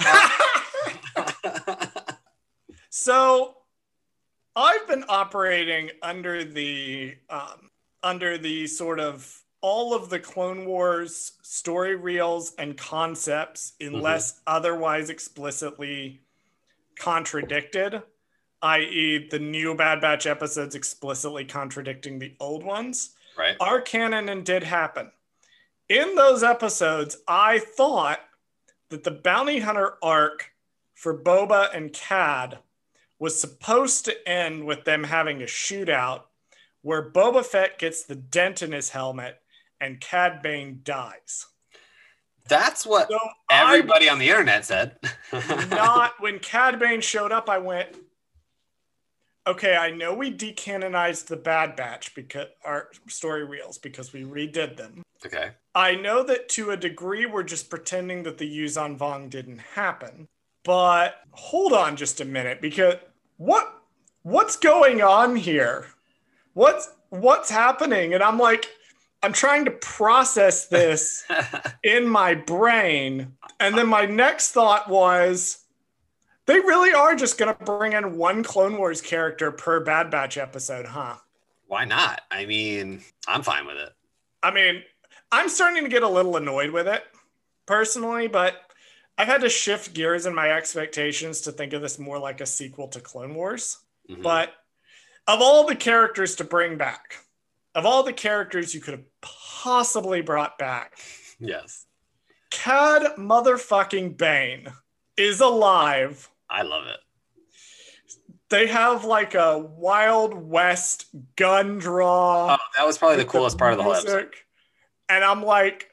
So 2.96 3.56
I've 4.54 4.86
been 4.86 5.02
operating 5.08 5.90
under 6.00 6.44
the 6.44 7.16
um, 7.28 7.70
under 8.04 8.38
the 8.38 8.68
sort 8.68 9.00
of 9.00 9.42
all 9.60 9.94
of 9.94 10.10
the 10.10 10.20
Clone 10.20 10.64
Wars 10.64 11.32
story 11.42 11.96
reels 11.96 12.54
and 12.56 12.76
concepts, 12.76 13.72
unless 13.80 14.40
otherwise 14.46 15.10
explicitly 15.10 16.20
contradicted, 16.96 18.00
i.e., 18.64 19.28
the 19.30 19.38
new 19.38 19.74
Bad 19.74 20.00
Batch 20.00 20.26
episodes 20.26 20.74
explicitly 20.74 21.44
contradicting 21.44 22.18
the 22.18 22.34
old 22.40 22.64
ones, 22.64 23.10
right? 23.38 23.56
are 23.60 23.80
canon 23.80 24.28
and 24.28 24.44
did 24.44 24.64
happen. 24.64 25.12
In 25.88 26.14
those 26.14 26.42
episodes, 26.42 27.18
I 27.28 27.58
thought 27.58 28.20
that 28.88 29.04
the 29.04 29.10
bounty 29.10 29.60
hunter 29.60 29.94
arc 30.02 30.50
for 30.94 31.16
Boba 31.16 31.74
and 31.76 31.92
Cad 31.92 32.58
was 33.18 33.38
supposed 33.38 34.06
to 34.06 34.28
end 34.28 34.64
with 34.64 34.84
them 34.84 35.04
having 35.04 35.42
a 35.42 35.46
shootout 35.46 36.22
where 36.80 37.10
Boba 37.10 37.44
Fett 37.44 37.78
gets 37.78 38.04
the 38.04 38.14
dent 38.14 38.62
in 38.62 38.72
his 38.72 38.90
helmet 38.90 39.40
and 39.80 40.00
Cad 40.00 40.42
Bane 40.42 40.80
dies. 40.84 41.46
That's 42.48 42.86
what 42.86 43.08
So 43.10 43.18
everybody 43.50 44.08
on 44.08 44.18
the 44.18 44.28
internet 44.28 44.64
said. 44.64 44.96
Not 45.70 46.14
when 46.20 46.38
Cad 46.38 46.78
Bane 46.78 47.00
showed 47.00 47.32
up, 47.32 47.48
I 47.48 47.58
went, 47.58 47.88
okay, 49.46 49.76
I 49.76 49.90
know 49.90 50.14
we 50.14 50.32
decanonized 50.32 51.26
the 51.26 51.36
Bad 51.36 51.76
Batch 51.76 52.14
because 52.14 52.48
our 52.64 52.88
story 53.08 53.44
reels 53.44 53.78
because 53.78 54.12
we 54.12 54.22
redid 54.22 54.76
them. 54.76 55.02
okay. 55.24 55.50
I 55.74 55.94
know 55.94 56.22
that 56.24 56.48
to 56.50 56.70
a 56.70 56.76
degree 56.76 57.26
we're 57.26 57.42
just 57.42 57.70
pretending 57.70 58.22
that 58.24 58.38
the 58.38 58.58
Yuuzhan 58.58 58.98
Vong 58.98 59.28
didn't 59.28 59.58
happen. 59.58 60.28
But 60.64 61.16
hold 61.32 61.72
on 61.72 61.96
just 61.96 62.20
a 62.20 62.24
minute 62.24 62.60
because 62.60 62.94
what 63.36 63.82
what's 64.22 64.56
going 64.56 65.02
on 65.02 65.36
here? 65.36 65.86
What's 66.54 66.90
what's 67.10 67.50
happening? 67.50 68.14
And 68.14 68.22
I'm 68.22 68.38
like 68.38 68.66
I'm 69.22 69.32
trying 69.32 69.64
to 69.66 69.70
process 69.70 70.66
this 70.66 71.24
in 71.82 72.06
my 72.06 72.34
brain. 72.34 73.32
And 73.60 73.76
then 73.76 73.88
my 73.88 74.06
next 74.06 74.52
thought 74.52 74.88
was 74.88 75.63
they 76.46 76.60
really 76.60 76.92
are 76.92 77.14
just 77.14 77.38
going 77.38 77.54
to 77.54 77.64
bring 77.64 77.92
in 77.92 78.16
one 78.16 78.42
Clone 78.42 78.76
Wars 78.76 79.00
character 79.00 79.50
per 79.50 79.80
Bad 79.80 80.10
Batch 80.10 80.36
episode, 80.36 80.86
huh? 80.86 81.16
Why 81.66 81.84
not? 81.84 82.20
I 82.30 82.44
mean, 82.44 83.02
I'm 83.26 83.42
fine 83.42 83.66
with 83.66 83.76
it. 83.76 83.90
I 84.42 84.50
mean, 84.50 84.82
I'm 85.32 85.48
starting 85.48 85.82
to 85.84 85.88
get 85.90 86.02
a 86.02 86.08
little 86.08 86.36
annoyed 86.36 86.70
with 86.70 86.86
it 86.86 87.02
personally, 87.66 88.28
but 88.28 88.56
I've 89.16 89.28
had 89.28 89.40
to 89.40 89.48
shift 89.48 89.94
gears 89.94 90.26
in 90.26 90.34
my 90.34 90.50
expectations 90.50 91.40
to 91.42 91.52
think 91.52 91.72
of 91.72 91.82
this 91.82 91.98
more 91.98 92.18
like 92.18 92.40
a 92.40 92.46
sequel 92.46 92.88
to 92.88 93.00
Clone 93.00 93.34
Wars. 93.34 93.78
Mhm. 94.10 94.22
But 94.22 94.52
of 95.26 95.40
all 95.40 95.66
the 95.66 95.76
characters 95.76 96.36
to 96.36 96.44
bring 96.44 96.76
back, 96.76 97.24
of 97.74 97.86
all 97.86 98.02
the 98.02 98.12
characters 98.12 98.74
you 98.74 98.80
could 98.80 98.92
have 98.94 99.20
possibly 99.22 100.20
brought 100.20 100.58
back, 100.58 100.98
yes, 101.38 101.86
Cad 102.50 103.16
motherfucking 103.16 104.16
Bane 104.16 104.72
is 105.16 105.40
alive. 105.40 106.28
I 106.48 106.62
love 106.62 106.86
it. 106.86 107.00
They 108.50 108.66
have 108.66 109.04
like 109.04 109.34
a 109.34 109.58
Wild 109.58 110.34
West 110.34 111.06
gun 111.36 111.78
draw. 111.78 112.54
Oh, 112.54 112.64
that 112.76 112.86
was 112.86 112.98
probably 112.98 113.16
the 113.16 113.24
coolest 113.24 113.58
part 113.58 113.72
of 113.72 113.78
the 113.78 113.84
whole 113.84 113.94
episode. 113.94 114.32
And 115.08 115.24
I'm 115.24 115.42
like, 115.42 115.90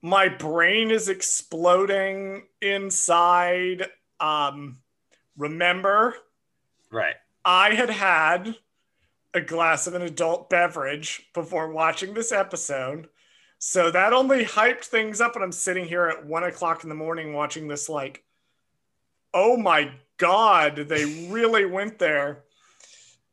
my 0.00 0.28
brain 0.28 0.90
is 0.90 1.08
exploding 1.08 2.44
inside. 2.62 3.86
Um, 4.20 4.78
remember, 5.36 6.14
Right. 6.90 7.14
I 7.44 7.74
had 7.74 7.90
had 7.90 8.56
a 9.34 9.40
glass 9.40 9.86
of 9.86 9.94
an 9.94 10.02
adult 10.02 10.48
beverage 10.48 11.28
before 11.34 11.70
watching 11.70 12.14
this 12.14 12.32
episode. 12.32 13.08
So 13.58 13.90
that 13.90 14.12
only 14.12 14.44
hyped 14.44 14.84
things 14.84 15.20
up. 15.20 15.34
And 15.34 15.44
I'm 15.44 15.52
sitting 15.52 15.84
here 15.84 16.06
at 16.06 16.24
one 16.24 16.44
o'clock 16.44 16.82
in 16.82 16.88
the 16.88 16.94
morning 16.94 17.32
watching 17.32 17.68
this, 17.68 17.88
like, 17.88 18.24
oh 19.34 19.56
my 19.56 19.92
God, 20.16 20.76
they 20.88 21.04
really 21.28 21.64
went 21.64 21.98
there. 21.98 22.44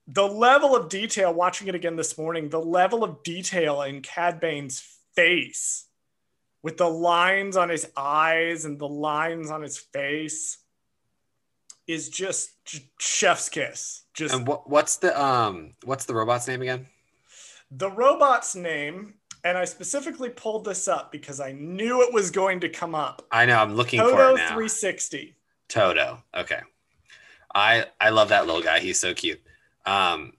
The 0.08 0.28
level 0.28 0.76
of 0.76 0.90
detail, 0.90 1.34
watching 1.34 1.68
it 1.68 1.76
again 1.76 1.96
this 1.96 2.18
morning, 2.18 2.50
the 2.50 2.62
level 2.62 3.04
of 3.04 3.24
detail 3.24 3.82
in 3.82 4.02
Cad 4.02 4.40
Bane's 4.40 4.84
face 5.16 5.86
with 6.62 6.78
the 6.78 6.90
lines 6.90 7.58
on 7.58 7.70
his 7.70 7.90
eyes 7.98 8.66
and 8.66 8.78
the 8.78 8.88
lines 8.88 9.50
on 9.50 9.62
his 9.62 9.78
face 9.78 10.60
is 11.88 12.10
just 12.10 12.52
chef's 13.00 13.50
kiss. 13.50 14.04
Just 14.14 14.34
And 14.34 14.48
what 14.48 14.70
what's 14.70 14.98
the 14.98 15.20
um 15.20 15.74
what's 15.84 16.06
the 16.06 16.14
robot's 16.14 16.48
name 16.48 16.62
again? 16.62 16.88
the 17.72 17.90
robot's 17.90 18.56
name, 18.56 19.16
and 19.44 19.58
I 19.58 19.66
specifically 19.66 20.30
pulled 20.30 20.66
this 20.66 20.88
up 20.88 21.12
because 21.12 21.40
I 21.40 21.52
knew 21.52 22.02
it 22.02 22.14
was 22.14 22.32
going 22.32 22.60
to 22.62 22.70
come 22.70 22.96
up. 22.96 23.26
I 23.32 23.46
know 23.46 23.58
I'm 23.58 23.76
looking 23.76 24.00
for 24.00 24.32
it 24.32 24.38
now. 24.38 24.48
360. 24.48 25.36
Todo. 25.68 26.24
Okay. 26.36 26.60
I 27.54 27.86
I 28.00 28.10
love 28.10 28.30
that 28.30 28.46
little 28.46 28.62
guy. 28.62 28.80
He's 28.80 29.00
so 29.00 29.14
cute. 29.14 29.42
Um, 29.86 30.34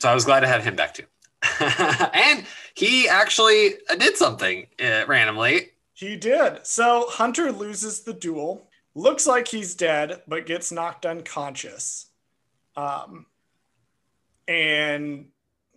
so 0.00 0.10
I 0.10 0.14
was 0.14 0.24
glad 0.24 0.40
to 0.40 0.46
have 0.46 0.64
him 0.64 0.76
back 0.76 0.94
too. 0.94 1.04
and 1.60 2.44
he 2.74 3.08
actually 3.08 3.74
did 3.98 4.16
something 4.16 4.66
uh, 4.82 5.04
randomly. 5.06 5.70
He 5.92 6.16
did. 6.16 6.66
So 6.66 7.06
Hunter 7.08 7.52
loses 7.52 8.00
the 8.00 8.12
duel. 8.12 8.68
Looks 8.94 9.26
like 9.26 9.48
he's 9.48 9.74
dead, 9.74 10.22
but 10.26 10.46
gets 10.46 10.70
knocked 10.72 11.06
unconscious. 11.06 12.06
Um, 12.76 13.26
and 14.48 15.26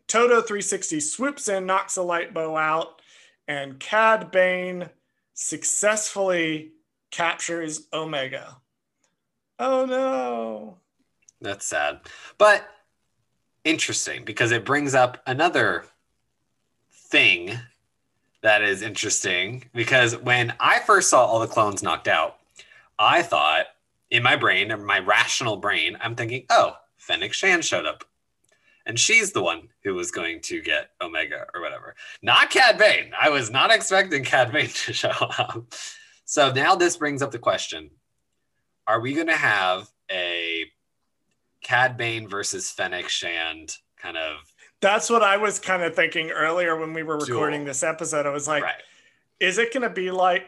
Todo 0.07 0.41
360 0.41 0.99
swoops 0.99 1.47
in, 1.47 1.65
knocks 1.65 1.97
a 1.97 2.01
light 2.01 2.34
bow 2.34 2.55
out, 2.55 3.01
and 3.47 3.80
Cad 3.80 4.32
Bane 4.32 4.89
successfully 5.34 6.71
captures 7.11 7.88
Omega. 7.93 8.57
Oh 9.60 9.86
no. 9.86 10.78
That's 11.41 11.66
sad, 11.66 11.99
but 12.38 12.68
interesting 13.64 14.24
because 14.26 14.51
it 14.51 14.66
brings 14.66 14.95
up 14.95 15.22
another 15.28 15.86
thing 16.89 17.58
that 18.41 18.62
is 18.62 18.82
interesting. 18.82 19.66
Because 19.74 20.18
when 20.18 20.53
I 20.60 20.80
first 20.80 21.10
saw 21.10 21.26
all 21.26 21.39
the 21.39 21.47
clones 21.47 21.84
knocked 21.84 22.08
out, 22.08 22.38
I 22.97 23.22
thought 23.22 23.66
in 24.10 24.24
my 24.24 24.36
brain, 24.36 24.74
my 24.86 24.99
rational 24.99 25.58
brain, 25.58 25.97
I'm 26.01 26.16
thinking, 26.16 26.45
oh, 26.49 26.78
Fennec 26.97 27.34
Shand 27.34 27.66
showed 27.66 27.86
up. 27.86 28.03
And 28.86 28.97
she's 28.97 29.34
the 29.34 29.43
one 29.43 29.68
who 29.84 29.95
was 29.95 30.12
going 30.12 30.39
to 30.43 30.62
get 30.62 30.91
Omega 31.01 31.45
or 31.53 31.62
whatever. 31.62 31.95
Not 32.22 32.49
Cad 32.49 32.78
Bane. 32.78 33.12
I 33.20 33.30
was 33.30 33.51
not 33.51 33.70
expecting 33.70 34.24
Cad 34.24 34.51
Bane 34.51 34.70
to 34.70 34.93
show 34.93 35.10
up. 35.10 35.74
So 36.24 36.51
now 36.53 36.76
this 36.76 36.95
brings 36.95 37.22
up 37.22 37.32
the 37.32 37.39
question 37.39 37.89
Are 38.88 38.99
we 39.01 39.13
going 39.13 39.27
to 39.27 39.33
have 39.33 39.89
a 40.09 40.65
Cad 41.61 41.97
Bane 41.97 42.27
versus 42.27 42.71
Fennec 42.71 43.09
Shand 43.09 43.75
kind 43.97 44.15
of 44.17 44.38
That's 44.79 45.09
what 45.09 45.21
I 45.23 45.38
was 45.38 45.59
kind 45.59 45.83
of 45.83 45.95
thinking 45.95 46.31
earlier 46.31 46.75
when 46.77 46.93
we 46.93 47.03
were 47.03 47.17
Duel. 47.17 47.39
recording 47.39 47.65
this 47.65 47.83
episode. 47.83 48.25
I 48.25 48.29
was 48.29 48.47
like, 48.47 48.63
right? 48.63 48.75
is 49.39 49.57
it 49.57 49.73
going 49.73 49.83
to 49.83 49.89
be 49.89 50.11
like 50.11 50.47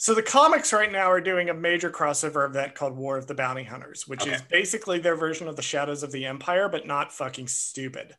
so 0.00 0.14
the 0.14 0.22
comics 0.22 0.72
right 0.72 0.92
now 0.92 1.10
are 1.10 1.20
doing 1.20 1.50
a 1.50 1.54
major 1.54 1.90
crossover 1.90 2.46
event 2.46 2.74
called 2.74 2.96
war 2.96 3.16
of 3.16 3.26
the 3.26 3.34
bounty 3.34 3.64
hunters 3.64 4.06
which 4.06 4.26
is 4.26 4.42
basically 4.42 4.98
their 4.98 5.16
version 5.16 5.48
of 5.48 5.56
the 5.56 5.62
shadows 5.62 6.02
of 6.02 6.12
the 6.12 6.24
empire 6.24 6.68
but 6.68 6.86
not 6.86 7.12
fucking 7.12 7.48
stupid 7.48 8.14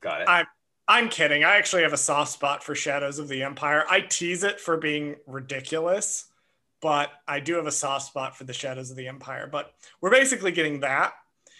Got 0.00 0.22
it. 0.22 0.28
I'm 0.28 0.46
i'm 0.86 1.08
kidding 1.08 1.44
i 1.44 1.56
actually 1.56 1.82
have 1.82 1.92
a 1.92 1.98
soft 1.98 2.32
spot 2.32 2.62
for 2.62 2.74
shadows 2.74 3.18
of 3.18 3.28
the 3.28 3.42
empire 3.42 3.84
i 3.88 4.00
tease 4.00 4.44
it 4.44 4.60
for 4.60 4.76
being 4.76 5.16
ridiculous 5.26 6.26
but 6.80 7.10
i 7.26 7.40
do 7.40 7.54
have 7.54 7.66
a 7.66 7.72
soft 7.72 8.06
spot 8.06 8.36
for 8.36 8.44
the 8.44 8.52
shadows 8.52 8.90
of 8.90 8.96
the 8.96 9.08
empire 9.08 9.48
but 9.50 9.74
we're 10.00 10.10
basically 10.10 10.52
getting 10.52 10.80
that 10.80 11.12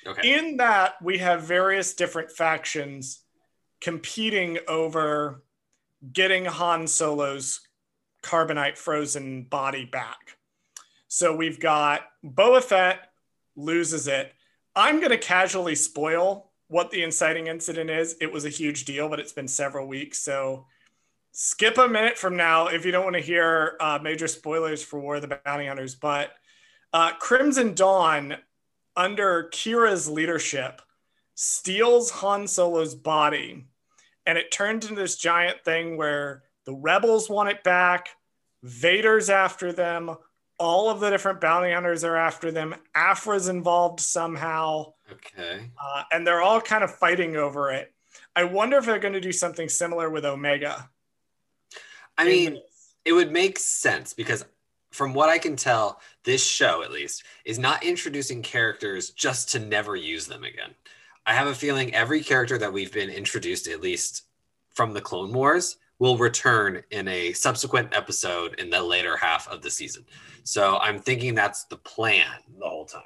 Okay. 0.06 0.38
in 0.38 0.56
that 0.58 0.94
we 1.02 1.18
have 1.18 1.42
various 1.42 1.92
different 1.94 2.30
factions 2.30 3.20
competing 3.80 4.58
over 4.68 5.42
getting 6.12 6.44
Han 6.44 6.86
Solo's 6.86 7.60
carbonite 8.22 8.78
frozen 8.78 9.42
body 9.42 9.84
back. 9.84 10.36
So 11.08 11.34
we've 11.34 11.58
got 11.58 12.02
Boba 12.24 12.62
Fett 12.62 13.10
loses 13.56 14.06
it. 14.06 14.32
I'm 14.76 14.98
going 14.98 15.10
to 15.10 15.18
casually 15.18 15.74
spoil 15.74 16.52
what 16.68 16.90
the 16.90 17.02
inciting 17.02 17.48
incident 17.48 17.90
is. 17.90 18.16
It 18.20 18.32
was 18.32 18.44
a 18.44 18.50
huge 18.50 18.84
deal, 18.84 19.08
but 19.08 19.18
it's 19.20 19.32
been 19.32 19.48
several 19.48 19.88
weeks. 19.88 20.20
So 20.20 20.66
skip 21.32 21.78
a 21.78 21.88
minute 21.88 22.18
from 22.18 22.36
now 22.36 22.66
if 22.68 22.84
you 22.84 22.92
don't 22.92 23.04
want 23.04 23.16
to 23.16 23.22
hear 23.22 23.76
uh, 23.80 23.98
major 24.02 24.28
spoilers 24.28 24.82
for 24.82 24.98
War 25.00 25.16
of 25.16 25.22
the 25.22 25.40
Bounty 25.44 25.66
Hunters. 25.66 25.94
But 25.94 26.32
uh, 26.92 27.12
Crimson 27.18 27.74
Dawn, 27.74 28.36
under 28.96 29.48
Qi'ra's 29.52 30.08
leadership, 30.08 30.82
steals 31.34 32.10
Han 32.10 32.46
Solo's 32.48 32.94
body. 32.94 33.66
And 34.26 34.36
it 34.36 34.50
turns 34.50 34.84
into 34.84 35.00
this 35.00 35.16
giant 35.16 35.64
thing 35.64 35.96
where 35.96 36.42
the 36.66 36.74
rebels 36.74 37.30
want 37.30 37.48
it 37.48 37.62
back, 37.64 38.08
Vader's 38.62 39.30
after 39.30 39.72
them, 39.72 40.16
all 40.58 40.90
of 40.90 40.98
the 41.00 41.08
different 41.08 41.40
bounty 41.40 41.72
hunters 41.72 42.02
are 42.02 42.16
after 42.16 42.50
them, 42.50 42.74
Aphra's 42.96 43.48
involved 43.48 44.00
somehow, 44.00 44.92
Okay. 45.10 45.70
uh, 45.80 46.02
and 46.10 46.26
they're 46.26 46.42
all 46.42 46.60
kind 46.60 46.82
of 46.82 46.94
fighting 46.94 47.36
over 47.36 47.70
it. 47.70 47.94
I 48.34 48.44
wonder 48.44 48.76
if 48.76 48.84
they're 48.84 48.98
going 48.98 49.14
to 49.14 49.20
do 49.20 49.32
something 49.32 49.68
similar 49.68 50.10
with 50.10 50.24
Omega. 50.24 50.90
I 52.18 52.24
mean, 52.24 52.60
it 53.04 53.12
would 53.12 53.32
make 53.32 53.58
sense 53.58 54.12
because 54.12 54.44
from 54.90 55.14
what 55.14 55.28
I 55.28 55.38
can 55.38 55.56
tell, 55.56 56.00
this 56.24 56.44
show 56.44 56.82
at 56.82 56.90
least 56.90 57.22
is 57.44 57.58
not 57.58 57.84
introducing 57.84 58.42
characters 58.42 59.10
just 59.10 59.50
to 59.52 59.58
never 59.58 59.96
use 59.96 60.26
them 60.26 60.44
again. 60.44 60.74
I 61.24 61.34
have 61.34 61.46
a 61.46 61.54
feeling 61.54 61.94
every 61.94 62.22
character 62.22 62.58
that 62.58 62.72
we've 62.72 62.92
been 62.92 63.10
introduced, 63.10 63.68
at 63.68 63.80
least 63.80 64.24
from 64.74 64.92
the 64.92 65.00
Clone 65.00 65.32
Wars, 65.32 65.76
will 65.98 66.16
return 66.16 66.82
in 66.90 67.08
a 67.08 67.32
subsequent 67.32 67.94
episode 67.94 68.54
in 68.54 68.70
the 68.70 68.82
later 68.82 69.16
half 69.16 69.48
of 69.48 69.62
the 69.62 69.70
season. 69.70 70.04
So 70.44 70.78
I'm 70.78 70.98
thinking 71.00 71.34
that's 71.34 71.64
the 71.64 71.76
plan 71.76 72.26
the 72.58 72.66
whole 72.66 72.86
time. 72.86 73.02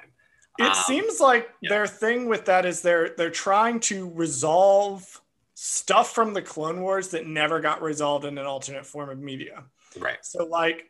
It 0.59 0.67
Um, 0.67 0.75
seems 0.85 1.19
like 1.19 1.49
yeah. 1.61 1.69
their 1.69 1.87
thing 1.87 2.27
with 2.27 2.45
that 2.45 2.65
is 2.65 2.81
they're 2.81 3.09
they're 3.17 3.31
trying 3.31 3.79
to 3.81 4.09
resolve 4.11 5.21
stuff 5.65 6.13
from 6.13 6.33
the 6.33 6.41
Clone 6.41 6.81
Wars 6.81 7.07
that 7.11 7.25
never 7.25 7.61
got 7.61 7.81
resolved 7.81 8.25
in 8.25 8.37
an 8.37 8.45
alternate 8.45 8.85
form 8.85 9.09
of 9.09 9.17
media. 9.17 9.63
Right. 9.97 10.17
So 10.21 10.43
like 10.43 10.89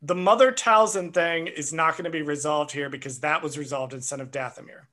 the 0.00 0.14
Mother 0.14 0.50
Talzin 0.50 1.12
thing 1.12 1.46
is 1.46 1.74
not 1.74 1.92
going 1.92 2.06
to 2.06 2.10
be 2.10 2.22
resolved 2.22 2.72
here 2.72 2.88
because 2.88 3.20
that 3.20 3.42
was 3.42 3.58
resolved 3.58 3.92
in 3.92 4.00
Son 4.00 4.22
of 4.22 4.30
Dathomir. 4.30 4.86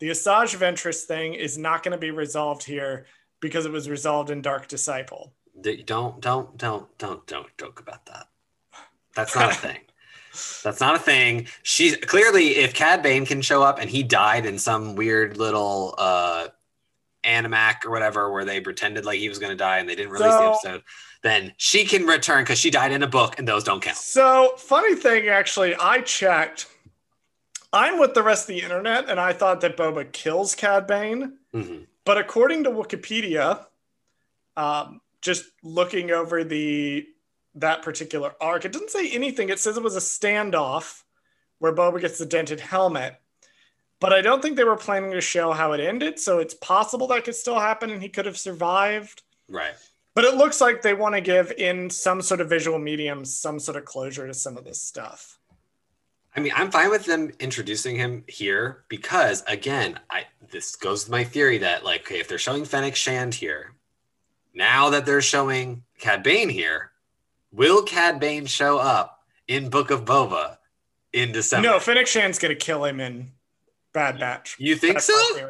The 0.00 0.10
Asajj 0.10 0.56
Ventress 0.56 1.04
thing 1.04 1.34
is 1.34 1.56
not 1.56 1.84
going 1.84 1.92
to 1.92 1.98
be 1.98 2.10
resolved 2.10 2.64
here 2.64 3.06
because 3.38 3.66
it 3.66 3.72
was 3.72 3.88
resolved 3.88 4.30
in 4.30 4.42
Dark 4.42 4.66
Disciple. 4.66 5.32
Don't 5.62 6.20
don't 6.20 6.58
don't 6.58 6.98
don't 6.98 7.24
don't 7.24 7.58
joke 7.58 7.78
about 7.78 8.04
that. 8.06 8.26
That's 9.14 9.36
not 9.36 9.52
a 9.52 9.54
thing. 9.68 9.78
That's 10.64 10.80
not 10.80 10.96
a 10.96 10.98
thing. 10.98 11.46
She's 11.62 11.96
clearly 11.98 12.56
if 12.56 12.74
Cad 12.74 13.00
Bane 13.00 13.26
can 13.26 13.42
show 13.42 13.62
up 13.62 13.78
and 13.78 13.88
he 13.88 14.02
died 14.02 14.44
in 14.44 14.58
some 14.58 14.96
weird 14.96 15.36
little 15.36 15.94
uh 15.98 16.48
animatic 17.26 17.84
or 17.84 17.90
whatever 17.90 18.30
where 18.30 18.44
they 18.44 18.60
pretended 18.60 19.04
like 19.04 19.18
he 19.18 19.28
was 19.28 19.38
going 19.38 19.50
to 19.50 19.56
die 19.56 19.78
and 19.78 19.88
they 19.88 19.94
didn't 19.94 20.12
release 20.12 20.32
the 20.32 20.42
episode, 20.42 20.82
then 21.22 21.52
she 21.56 21.84
can 21.84 22.06
return 22.06 22.44
because 22.44 22.58
she 22.58 22.70
died 22.70 22.92
in 22.92 23.02
a 23.02 23.06
book 23.06 23.38
and 23.38 23.46
those 23.46 23.64
don't 23.64 23.82
count. 23.82 23.96
So, 23.96 24.54
funny 24.58 24.94
thing, 24.94 25.28
actually, 25.28 25.74
I 25.74 26.00
checked. 26.00 26.68
I'm 27.72 27.98
with 27.98 28.14
the 28.14 28.22
rest 28.22 28.44
of 28.44 28.54
the 28.54 28.62
internet, 28.62 29.10
and 29.10 29.20
I 29.20 29.32
thought 29.32 29.60
that 29.60 29.76
Boba 29.76 30.10
kills 30.12 30.54
Cad 30.54 30.86
Bane. 30.86 31.38
Mhm. 31.52 31.86
But 32.04 32.16
according 32.16 32.64
to 32.64 32.70
Wikipedia, 32.70 33.66
um, 34.56 35.00
just 35.20 35.44
looking 35.62 36.10
over 36.10 36.44
the 36.44 37.06
that 37.56 37.82
particular 37.82 38.34
arc, 38.40 38.64
it 38.64 38.72
doesn't 38.72 38.90
say 38.90 39.10
anything. 39.10 39.48
It 39.48 39.58
says 39.58 39.76
it 39.76 39.82
was 39.82 39.96
a 39.96 40.00
standoff 40.00 41.02
where 41.58 41.74
Boba 41.74 42.00
gets 42.00 42.18
the 42.18 42.26
dented 42.26 42.60
helmet. 42.60 43.20
But 44.06 44.12
I 44.12 44.22
don't 44.22 44.40
think 44.40 44.54
they 44.54 44.62
were 44.62 44.76
planning 44.76 45.10
to 45.10 45.20
show 45.20 45.50
how 45.50 45.72
it 45.72 45.80
ended, 45.80 46.20
so 46.20 46.38
it's 46.38 46.54
possible 46.54 47.08
that 47.08 47.24
could 47.24 47.34
still 47.34 47.58
happen 47.58 47.90
and 47.90 48.00
he 48.00 48.08
could 48.08 48.24
have 48.24 48.38
survived. 48.38 49.24
Right. 49.48 49.74
But 50.14 50.22
it 50.22 50.36
looks 50.36 50.60
like 50.60 50.80
they 50.80 50.94
want 50.94 51.16
to 51.16 51.20
give 51.20 51.50
in 51.50 51.90
some 51.90 52.22
sort 52.22 52.40
of 52.40 52.48
visual 52.48 52.78
medium 52.78 53.24
some 53.24 53.58
sort 53.58 53.76
of 53.76 53.84
closure 53.84 54.28
to 54.28 54.32
some 54.32 54.56
of 54.56 54.62
this 54.62 54.80
stuff. 54.80 55.40
I 56.36 56.38
mean, 56.38 56.52
I'm 56.54 56.70
fine 56.70 56.88
with 56.88 57.04
them 57.04 57.32
introducing 57.40 57.96
him 57.96 58.22
here 58.28 58.84
because, 58.86 59.42
again, 59.48 59.98
I 60.08 60.26
this 60.52 60.76
goes 60.76 61.06
to 61.06 61.10
my 61.10 61.24
theory 61.24 61.58
that 61.58 61.84
like, 61.84 62.02
okay, 62.02 62.20
if 62.20 62.28
they're 62.28 62.38
showing 62.38 62.64
Fennec 62.64 62.94
Shand 62.94 63.34
here, 63.34 63.74
now 64.54 64.88
that 64.90 65.04
they're 65.04 65.20
showing 65.20 65.82
Cad 65.98 66.22
Bane 66.22 66.50
here, 66.50 66.92
will 67.50 67.82
Cad 67.82 68.20
Bane 68.20 68.46
show 68.46 68.78
up 68.78 69.24
in 69.48 69.68
Book 69.68 69.90
of 69.90 70.04
Boba 70.04 70.58
in 71.12 71.32
December? 71.32 71.70
No, 71.70 71.80
Fennec 71.80 72.06
Shand's 72.06 72.38
going 72.38 72.56
to 72.56 72.64
kill 72.64 72.84
him 72.84 73.00
in 73.00 73.32
Bad 73.96 74.20
Batch. 74.20 74.56
you 74.58 74.76
think 74.76 74.94
That's 74.96 75.06
so? 75.06 75.48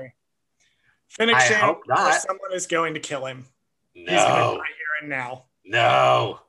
Fennec 1.08 1.34
I 1.34 1.44
Shand 1.48 1.62
hope 1.62 1.82
not. 1.88 2.14
someone 2.14 2.52
is 2.52 2.66
going 2.68 2.94
to 2.94 3.00
kill 3.00 3.26
him. 3.26 3.46
He's 3.92 4.06
going 4.06 4.18
to 4.18 4.24
No, 4.24 4.56
die 4.58 4.64
here 4.66 5.00
and 5.00 5.08
now. 5.10 5.44
no, 5.64 6.40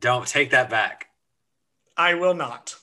don't 0.00 0.26
take 0.26 0.50
that 0.50 0.68
back. 0.68 1.06
I 1.96 2.14
will 2.14 2.34
not. 2.34 2.74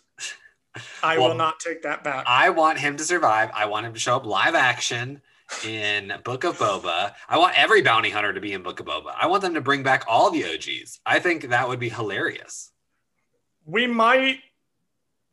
I 1.04 1.18
Well, 1.18 1.30
will 1.30 1.36
not 1.36 1.60
take 1.60 1.82
that 1.84 2.04
back. 2.06 2.24
I 2.28 2.50
want 2.52 2.80
him 2.80 2.96
to 2.98 3.04
survive. 3.04 3.50
I 3.54 3.66
want 3.66 3.86
him 3.86 3.94
to 3.94 4.00
show 4.00 4.16
up 4.16 4.26
live 4.26 4.56
action 4.56 5.22
in 5.66 6.14
Book 6.24 6.44
of 6.46 6.58
Boba. 6.58 7.14
I 7.28 7.38
want 7.38 7.58
every 7.60 7.82
bounty 7.82 8.12
hunter 8.12 8.32
to 8.32 8.40
be 8.40 8.54
in 8.54 8.64
Book 8.64 8.80
of 8.80 8.86
Boba. 8.86 9.14
I 9.20 9.28
want 9.28 9.42
them 9.42 9.56
to 9.56 9.62
bring 9.62 9.84
back 9.84 10.06
all 10.08 10.30
the 10.32 10.46
OGs. 10.46 11.00
I 11.06 11.20
think 11.20 11.50
that 11.50 11.68
would 11.68 11.80
be 11.80 11.90
hilarious. 11.90 12.72
we 13.66 13.88
might. 13.88 14.40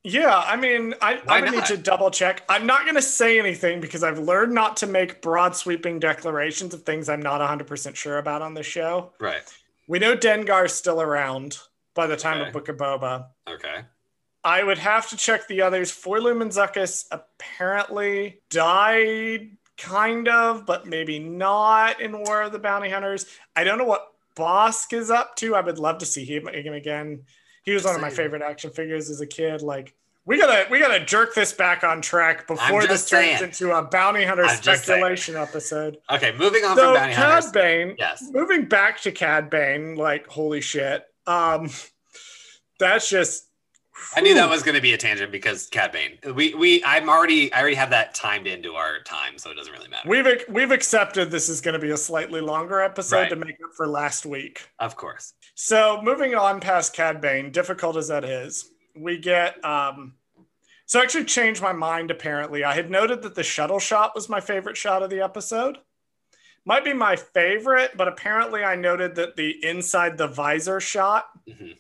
Yeah, 0.07 0.37
I 0.39 0.57
mean, 0.57 0.95
I, 1.01 1.15
Why 1.25 1.39
I 1.39 1.41
would 1.41 1.51
need 1.53 1.65
to 1.65 1.79
double 1.79 2.11
check. 2.11 2.43
I'm 2.51 2.67
not 2.67 2.83
going 2.83 2.95
to 2.95 3.03
say 3.03 3.39
anything 3.39 3.81
because 3.81 4.03
I've 4.05 4.19
learned 4.19 4.53
not 4.53 4.77
to 4.79 4.87
make 4.87 5.23
broad 5.23 5.57
sweeping 5.57 5.99
declarations 5.99 6.75
of 6.75 6.83
things 6.83 7.09
I'm 7.09 7.23
not 7.23 7.41
100% 7.41 7.95
sure 7.97 8.19
about 8.19 8.43
on 8.43 8.53
this 8.53 8.67
show. 8.67 9.13
Right. 9.19 9.43
We 9.89 9.99
know 9.99 10.15
Dengar's 10.15 10.75
still 10.75 11.01
around 11.01 11.57
by 11.95 12.07
the 12.07 12.17
time 12.19 12.39
Okay. 12.39 12.49
of 12.49 12.53
Book 12.53 12.69
of 12.69 12.77
Boba. 12.77 13.29
Okay. 13.49 13.81
I 14.45 14.63
would 14.63 14.77
have 14.77 15.09
to 15.09 15.17
check 15.17 15.49
the 15.49 15.63
others. 15.63 15.91
4-LOM 15.91 16.43
and 16.43 16.51
Zuckuss 16.51 17.07
apparently 17.11 18.41
died, 18.51 19.53
kind 19.79 20.29
of, 20.29 20.67
but 20.67 20.87
maybe 20.87 21.19
not 21.19 22.03
in 22.03 22.13
War 22.19 22.43
of 22.43 22.53
the 22.53 22.59
Bounty 22.59 22.91
Hunters. 22.91 23.25
I 23.57 23.65
don't 23.65 23.79
know 23.79 23.85
what 23.85 24.09
Bossk 24.37 24.93
is 24.93 25.11
up 25.11 25.35
to. 25.37 25.55
I 25.55 25.63
would 25.63 25.79
love 25.79 25.97
to 25.99 26.07
see 26.07 26.27
him, 26.27 26.47
him 26.49 26.75
again. 26.75 27.23
He 27.65 27.73
was 27.73 27.85
one 27.85 27.95
of 27.95 28.01
my 28.01 28.11
favorite 28.11 28.43
action 28.43 28.71
figures 28.71 29.11
as 29.11 29.21
a 29.21 29.27
kid. 29.27 29.63
Like 29.63 29.95
we 30.27 30.39
gotta 30.39 30.67
we 30.71 30.79
gotta 30.79 31.05
jerk 31.05 31.35
this 31.35 31.53
back 31.53 31.83
on 31.85 32.01
track 32.01 32.47
before 32.47 32.87
this 32.87 33.09
turns 33.09 33.39
saying. 33.39 33.43
into 33.43 33.73
a 33.73 33.83
bounty 33.83 34.25
hunter 34.25 34.45
I'm 34.45 34.57
speculation 34.57 35.37
episode. 35.37 35.99
Okay. 36.11 36.33
Moving 36.39 36.65
on 36.65 36.77
So 36.77 36.85
from 36.87 36.95
bounty 36.95 37.15
Cad 37.15 37.31
hunters. 37.33 37.53
Bane, 37.53 37.95
Yes. 37.99 38.25
moving 38.33 38.67
back 38.67 39.01
to 39.03 39.13
Cad 39.13 39.51
Bane, 39.51 39.97
like 39.97 40.27
holy 40.27 40.61
shit. 40.61 41.05
Um, 41.27 41.71
that's 42.79 43.09
just. 43.09 43.49
I 44.17 44.21
knew 44.21 44.35
that 44.35 44.49
was 44.51 44.63
going 44.63 44.75
to 44.75 44.81
be 44.81 44.93
a 44.93 44.99
tangent 44.99 45.31
because 45.31 45.67
Cad 45.69 45.93
Bane. 45.93 46.19
We 46.35 46.55
we 46.55 46.83
I'm 46.85 47.09
already 47.09 47.53
I 47.53 47.61
already 47.61 47.77
have 47.77 47.91
that 47.91 48.15
timed 48.15 48.47
into 48.47 48.75
our 48.75 49.01
time, 49.03 49.39
so 49.39 49.51
it 49.51 49.55
doesn't 49.55 49.73
really 49.73 49.89
matter. 49.89 50.09
We've 50.09 50.27
we've 50.49 50.71
accepted 50.73 51.31
this 51.31 51.49
is 51.49 51.61
going 51.61 51.75
to 51.75 51.79
be 51.79 51.91
a 51.91 51.97
slightly 51.97 52.41
longer 52.41 52.81
episode 52.81 53.17
Right. 53.17 53.31
to 53.31 53.37
make 53.37 53.57
up 53.65 53.71
for 53.77 53.87
last 53.87 54.27
week. 54.27 54.69
of 54.79 54.97
course. 54.97 55.35
So 55.55 56.01
moving 56.03 56.35
on 56.35 56.61
past 56.61 56.93
Cad 56.95 57.21
Bane, 57.21 57.51
difficult 57.53 57.97
as 57.97 58.09
that 58.09 58.25
is, 58.25 58.71
we 58.97 59.19
get. 59.19 59.65
Um, 59.65 60.15
so 60.87 61.01
I 61.01 61.03
actually 61.03 61.25
changed 61.25 61.63
my 61.63 61.73
mind. 61.73 62.11
Apparently, 62.11 62.65
I 62.65 62.75
had 62.75 62.91
noted 62.91 63.23
that 63.23 63.35
the 63.35 63.43
shuttle 63.43 63.79
shot 63.79 64.13
was 64.15 64.29
my 64.29 64.41
favorite 64.41 64.77
shot 64.77 65.03
of 65.03 65.11
the 65.11 65.23
episode. 65.23 65.79
Might 66.67 66.85
be 66.85 66.93
my 66.95 67.15
favorite, 67.17 67.93
but 67.97 68.09
apparently 68.09 68.65
I 68.65 68.75
noted 68.75 69.15
that 69.17 69.37
the 69.37 69.63
inside 69.65 70.17
the 70.19 70.27
visor 70.29 70.81
shot 70.81 71.29
Mhm. 71.49 71.77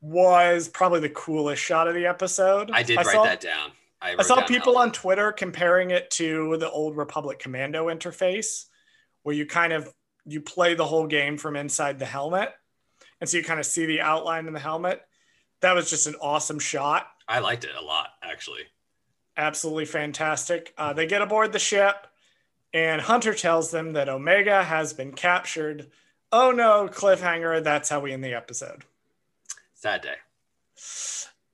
Was 0.00 0.68
probably 0.68 1.00
the 1.00 1.08
coolest 1.10 1.62
shot 1.62 1.88
of 1.88 1.94
the 1.94 2.06
episode. 2.06 2.70
I 2.72 2.82
did 2.82 2.96
write 2.96 3.06
saw- 3.06 3.24
that 3.24 3.40
down. 3.40 3.72
I, 4.00 4.14
I 4.16 4.22
saw 4.22 4.46
people 4.46 4.78
on 4.78 4.92
Twitter 4.92 5.32
comparing 5.32 5.90
it 5.90 6.08
to 6.12 6.56
the 6.56 6.70
old 6.70 6.96
Republic 6.96 7.40
Commando 7.40 7.86
interface, 7.86 8.66
where 9.24 9.34
you 9.34 9.44
kind 9.44 9.72
of 9.72 9.92
you 10.24 10.40
play 10.40 10.74
the 10.74 10.86
whole 10.86 11.08
game 11.08 11.36
from 11.36 11.56
inside 11.56 11.98
the 11.98 12.06
helmet, 12.06 12.50
and 13.20 13.28
so 13.28 13.38
you 13.38 13.42
kind 13.42 13.58
of 13.58 13.66
see 13.66 13.86
the 13.86 14.00
outline 14.00 14.46
in 14.46 14.52
the 14.52 14.60
helmet. 14.60 15.00
That 15.62 15.74
was 15.74 15.90
just 15.90 16.06
an 16.06 16.14
awesome 16.20 16.60
shot, 16.60 17.08
I 17.26 17.40
liked 17.40 17.64
it 17.64 17.74
a 17.76 17.84
lot, 17.84 18.10
actually. 18.22 18.62
absolutely 19.36 19.84
fantastic. 19.84 20.72
Uh, 20.78 20.92
they 20.92 21.06
get 21.06 21.20
aboard 21.22 21.52
the 21.52 21.58
ship, 21.58 22.06
and 22.72 23.00
Hunter 23.00 23.34
tells 23.34 23.72
them 23.72 23.94
that 23.94 24.08
Omega 24.08 24.62
has 24.62 24.92
been 24.92 25.12
captured. 25.12 25.90
Oh 26.30 26.52
no, 26.52 26.88
cliffhanger! 26.88 27.64
That's 27.64 27.88
how 27.88 27.98
we 27.98 28.12
end 28.12 28.22
the 28.22 28.34
episode. 28.34 28.84
Sad 29.80 30.02
day. 30.02 30.16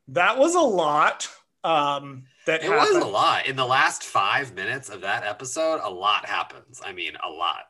That 0.09 0.39
was 0.39 0.55
a 0.55 0.61
lot. 0.61 1.29
Um, 1.63 2.25
that 2.47 2.63
It 2.63 2.71
happened. 2.71 2.95
was 2.97 3.05
a 3.05 3.07
lot. 3.07 3.47
In 3.47 3.55
the 3.57 3.67
last 3.67 4.03
five 4.03 4.55
minutes 4.55 4.89
of 4.89 5.03
that 5.03 5.25
episode, 5.25 5.81
a 5.83 5.91
lot 5.91 6.27
happens. 6.27 6.81
I 6.85 6.93
mean, 6.93 7.13
a 7.23 7.29
lot. 7.31 7.65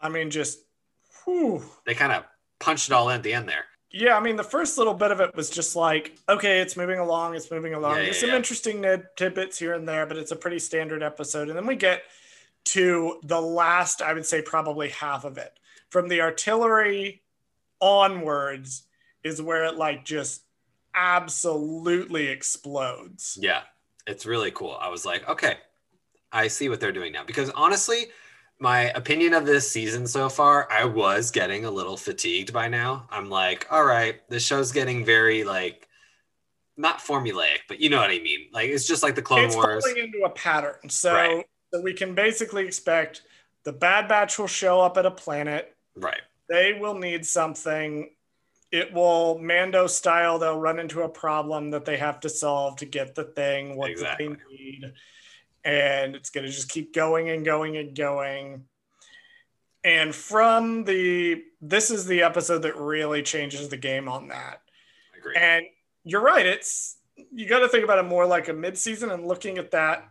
I 0.00 0.08
mean, 0.08 0.30
just. 0.30 0.60
Whew. 1.24 1.64
They 1.84 1.94
kind 1.94 2.12
of 2.12 2.24
punched 2.60 2.90
it 2.90 2.92
all 2.92 3.08
in 3.10 3.16
at 3.16 3.22
the 3.24 3.32
end 3.32 3.48
there. 3.48 3.64
Yeah, 3.90 4.16
I 4.16 4.20
mean, 4.20 4.36
the 4.36 4.44
first 4.44 4.78
little 4.78 4.94
bit 4.94 5.10
of 5.10 5.20
it 5.20 5.34
was 5.34 5.50
just 5.50 5.74
like, 5.74 6.16
okay, 6.28 6.60
it's 6.60 6.76
moving 6.76 6.98
along, 7.00 7.34
it's 7.36 7.50
moving 7.50 7.74
along. 7.74 7.96
Yeah, 7.96 8.02
There's 8.04 8.16
yeah, 8.16 8.20
some 8.20 8.30
yeah. 8.30 8.36
interesting 8.36 8.80
nid- 8.80 9.06
tidbits 9.16 9.58
here 9.58 9.74
and 9.74 9.86
there, 9.88 10.04
but 10.06 10.16
it's 10.16 10.32
a 10.32 10.36
pretty 10.36 10.58
standard 10.60 11.02
episode. 11.02 11.48
And 11.48 11.56
then 11.56 11.66
we 11.66 11.76
get 11.76 12.02
to 12.66 13.20
the 13.24 13.40
last, 13.40 14.00
I 14.02 14.12
would 14.12 14.26
say, 14.26 14.42
probably 14.42 14.88
half 14.90 15.24
of 15.24 15.38
it. 15.38 15.58
From 15.90 16.08
the 16.08 16.20
artillery 16.22 17.22
onwards 17.80 18.82
is 19.24 19.40
where 19.42 19.64
it 19.64 19.76
like 19.76 20.04
just 20.04 20.42
absolutely 20.94 22.28
explodes. 22.28 23.38
Yeah, 23.40 23.62
it's 24.06 24.26
really 24.26 24.50
cool. 24.50 24.76
I 24.80 24.88
was 24.88 25.04
like, 25.04 25.28
okay, 25.28 25.56
I 26.32 26.48
see 26.48 26.68
what 26.68 26.80
they're 26.80 26.92
doing 26.92 27.12
now. 27.12 27.24
Because 27.24 27.50
honestly, 27.50 28.06
my 28.60 28.90
opinion 28.90 29.34
of 29.34 29.46
this 29.46 29.68
season 29.70 30.06
so 30.06 30.28
far, 30.28 30.70
I 30.70 30.84
was 30.84 31.30
getting 31.30 31.64
a 31.64 31.70
little 31.70 31.96
fatigued 31.96 32.52
by 32.52 32.68
now. 32.68 33.06
I'm 33.10 33.28
like, 33.30 33.66
all 33.70 33.84
right, 33.84 34.20
the 34.28 34.38
show's 34.38 34.70
getting 34.72 35.04
very 35.04 35.42
like 35.44 35.88
not 36.76 36.98
formulaic, 36.98 37.60
but 37.68 37.80
you 37.80 37.88
know 37.88 37.98
what 38.00 38.10
I 38.10 38.18
mean. 38.20 38.48
Like 38.52 38.68
it's 38.68 38.86
just 38.86 39.02
like 39.02 39.14
the 39.14 39.22
Clone 39.22 39.44
it's 39.46 39.56
Wars. 39.56 39.84
falling 39.84 40.04
into 40.04 40.24
a 40.24 40.30
pattern. 40.30 40.88
So, 40.88 41.12
Right. 41.14 41.46
so 41.72 41.80
we 41.80 41.94
can 41.94 42.14
basically 42.14 42.66
expect 42.66 43.22
the 43.64 43.72
Bad 43.72 44.08
Batch 44.08 44.38
will 44.38 44.46
show 44.46 44.80
up 44.80 44.96
at 44.98 45.06
a 45.06 45.10
planet. 45.10 45.74
Right. 45.96 46.20
they 46.48 46.74
will 46.78 46.94
need 46.98 47.24
something. 47.24 48.10
It 48.74 48.92
will 48.92 49.38
Mando 49.38 49.86
style. 49.86 50.40
They'll 50.40 50.58
run 50.58 50.80
into 50.80 51.02
a 51.02 51.08
problem 51.08 51.70
that 51.70 51.84
they 51.84 51.96
have 51.96 52.18
to 52.20 52.28
solve 52.28 52.74
to 52.78 52.86
get 52.86 53.14
the 53.14 53.22
thing 53.22 53.76
what 53.76 53.90
Exactly. 53.90 54.26
they 54.26 54.36
need, 54.50 54.92
and 55.64 56.16
it's 56.16 56.30
going 56.30 56.44
to 56.44 56.50
just 56.50 56.68
keep 56.68 56.92
going 56.92 57.30
and 57.30 57.44
going 57.44 57.76
and 57.76 57.94
going. 57.96 58.64
And 59.84 60.12
from 60.12 60.82
the 60.82 61.44
this 61.60 61.92
is 61.92 62.04
the 62.06 62.22
episode 62.22 62.62
that 62.62 62.76
really 62.76 63.22
changes 63.22 63.68
the 63.68 63.76
game 63.76 64.08
on 64.08 64.26
that. 64.28 64.60
I 65.14 65.18
agree. 65.18 65.36
And 65.36 65.66
you're 66.02 66.20
right. 66.20 66.44
It's 66.44 66.96
you 67.32 67.46
got 67.48 67.60
to 67.60 67.68
think 67.68 67.84
about 67.84 67.98
it 67.98 68.08
more 68.08 68.26
like 68.26 68.48
a 68.48 68.52
mid-season 68.52 69.12
and 69.12 69.24
looking 69.24 69.56
at 69.58 69.70
that 69.70 70.08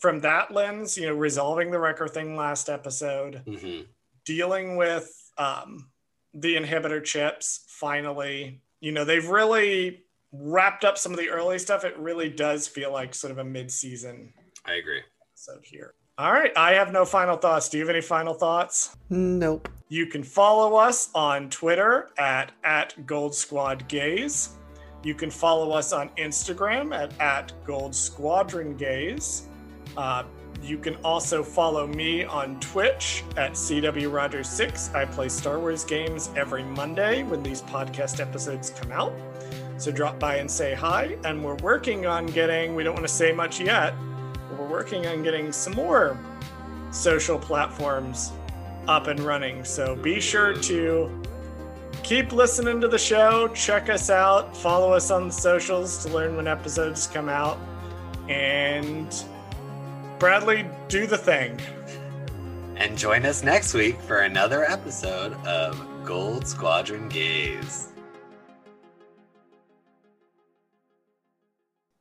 from 0.00 0.20
that 0.20 0.52
lens. 0.52 0.96
You 0.96 1.08
know, 1.08 1.14
resolving 1.14 1.70
the 1.70 1.78
Wrecker 1.78 2.08
thing 2.08 2.34
last 2.34 2.70
episode 2.70 3.42
hmm 3.46 3.80
dealing 4.24 4.76
with 4.76 5.10
um, 5.38 5.88
the 6.34 6.56
inhibitor 6.56 7.02
chips 7.02 7.64
finally. 7.68 8.60
You 8.80 8.92
know, 8.92 9.04
they've 9.04 9.26
really 9.26 10.04
wrapped 10.32 10.84
up 10.84 10.98
some 10.98 11.12
of 11.12 11.18
the 11.18 11.30
early 11.30 11.58
stuff. 11.58 11.84
It 11.84 11.96
really 11.98 12.28
does 12.28 12.68
feel 12.68 12.92
like 12.92 13.14
sort 13.14 13.30
of 13.30 13.38
a 13.38 13.44
mid-season 13.44 14.32
I 14.64 14.74
agree. 14.74 15.00
episode 15.32 15.64
here. 15.64 15.94
All 16.18 16.32
right, 16.32 16.52
I 16.56 16.72
have 16.72 16.92
no 16.92 17.04
final 17.04 17.36
thoughts. 17.36 17.68
Do 17.68 17.78
you 17.78 17.84
have 17.84 17.94
any 17.94 18.02
final 18.02 18.34
thoughts? 18.34 18.96
Nope. 19.08 19.68
You 19.88 20.06
can 20.06 20.22
follow 20.22 20.74
us 20.74 21.10
on 21.14 21.48
Twitter 21.48 22.10
at, 22.18 22.52
at 22.64 23.06
Gold 23.06 23.34
Squad 23.34 23.88
Gaze. 23.88 24.50
You 25.04 25.14
can 25.14 25.30
follow 25.30 25.70
us 25.70 25.92
on 25.92 26.10
Instagram 26.18 26.92
at, 26.92 27.18
at 27.20 27.52
Gold 27.64 27.94
Squadron 27.94 28.76
Gaze. 28.76 29.48
Uh, 29.96 30.24
you 30.62 30.78
can 30.78 30.96
also 30.96 31.42
follow 31.42 31.86
me 31.86 32.24
on 32.24 32.58
Twitch 32.60 33.24
at 33.36 33.52
CW 33.52 34.12
Rogers 34.12 34.48
6. 34.48 34.94
I 34.94 35.04
play 35.04 35.28
Star 35.28 35.58
Wars 35.58 35.84
games 35.84 36.30
every 36.36 36.62
Monday 36.62 37.22
when 37.22 37.42
these 37.42 37.62
podcast 37.62 38.20
episodes 38.20 38.70
come 38.70 38.92
out. 38.92 39.12
So 39.78 39.92
drop 39.92 40.18
by 40.18 40.36
and 40.36 40.50
say 40.50 40.74
hi. 40.74 41.16
And 41.24 41.42
we're 41.42 41.56
working 41.56 42.06
on 42.06 42.26
getting, 42.26 42.74
we 42.74 42.82
don't 42.82 42.94
want 42.94 43.06
to 43.06 43.12
say 43.12 43.32
much 43.32 43.60
yet, 43.60 43.94
but 44.48 44.58
we're 44.58 44.68
working 44.68 45.06
on 45.06 45.22
getting 45.22 45.52
some 45.52 45.74
more 45.74 46.18
social 46.90 47.38
platforms 47.38 48.32
up 48.88 49.06
and 49.06 49.20
running. 49.20 49.64
So 49.64 49.94
be 49.94 50.20
sure 50.20 50.54
to 50.54 51.22
keep 52.02 52.32
listening 52.32 52.80
to 52.80 52.88
the 52.88 52.98
show, 52.98 53.48
check 53.48 53.88
us 53.88 54.10
out, 54.10 54.56
follow 54.56 54.92
us 54.92 55.10
on 55.10 55.28
the 55.28 55.32
socials 55.32 56.04
to 56.04 56.12
learn 56.12 56.36
when 56.36 56.48
episodes 56.48 57.06
come 57.06 57.28
out. 57.28 57.58
And 58.28 59.14
Bradley, 60.18 60.68
do 60.88 61.06
the 61.06 61.16
thing. 61.16 61.60
And 62.74 62.98
join 62.98 63.24
us 63.24 63.44
next 63.44 63.72
week 63.72 64.00
for 64.00 64.18
another 64.18 64.64
episode 64.64 65.32
of 65.46 65.80
Gold 66.04 66.44
Squadron 66.44 67.08
Gaze. 67.08 67.92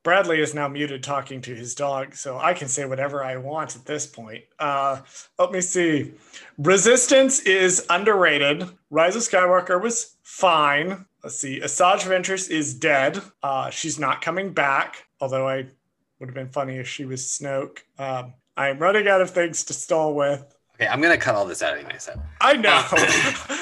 Bradley 0.01 0.39
is 0.39 0.55
now 0.55 0.68
muted 0.68 1.03
talking 1.03 1.41
to 1.41 1.53
his 1.53 1.76
dog, 1.76 2.15
so 2.15 2.39
I 2.39 2.55
can 2.55 2.68
say 2.70 2.86
whatever 2.86 3.24
I 3.24 3.38
want 3.38 3.76
at 3.76 3.86
this 3.86 4.07
point. 4.07 4.45
Uh, 4.57 5.01
let 5.38 5.51
me 5.51 5.61
see. 5.61 6.13
Resistance 6.57 7.41
is 7.41 7.86
underrated. 7.88 8.68
Rise 8.89 9.15
of 9.15 9.22
Skywalker 9.22 9.80
was 9.80 10.15
fine. 10.24 11.05
Let's 11.24 11.38
see. 11.38 11.59
Asajj 11.59 11.99
Ventress 11.99 12.49
is 12.49 12.74
dead. 12.74 13.22
Uh, 13.43 13.70
she's 13.70 13.99
not 13.99 14.22
coming 14.22 14.53
back, 14.53 15.05
although 15.20 15.47
I 15.47 15.68
would 16.20 16.30
have 16.30 16.36
been 16.36 16.49
funny 16.49 16.78
if 16.78 16.88
she 16.88 17.05
was 17.05 17.24
Snoke. 17.24 17.80
Um, 17.99 18.34
I'm 18.55 18.80
running 18.80 19.07
out 19.07 19.22
of 19.22 19.30
things 19.30 19.63
to 19.65 19.74
stall 19.74 20.15
with. 20.15 20.55
Okay, 20.76 20.88
I'm 20.88 21.01
gonna 21.01 21.18
cut 21.18 21.36
all 21.36 21.45
this 21.45 21.61
out 21.61 21.78
anyway. 21.78 21.97
So 21.99 22.20
I 22.41 22.53
know. 22.53 22.84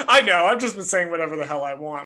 I 0.07 0.21
know. 0.21 0.45
I've 0.45 0.59
just 0.59 0.75
been 0.75 0.85
saying 0.85 1.11
whatever 1.11 1.35
the 1.35 1.45
hell 1.45 1.63
I 1.63 1.73
want. 1.73 2.04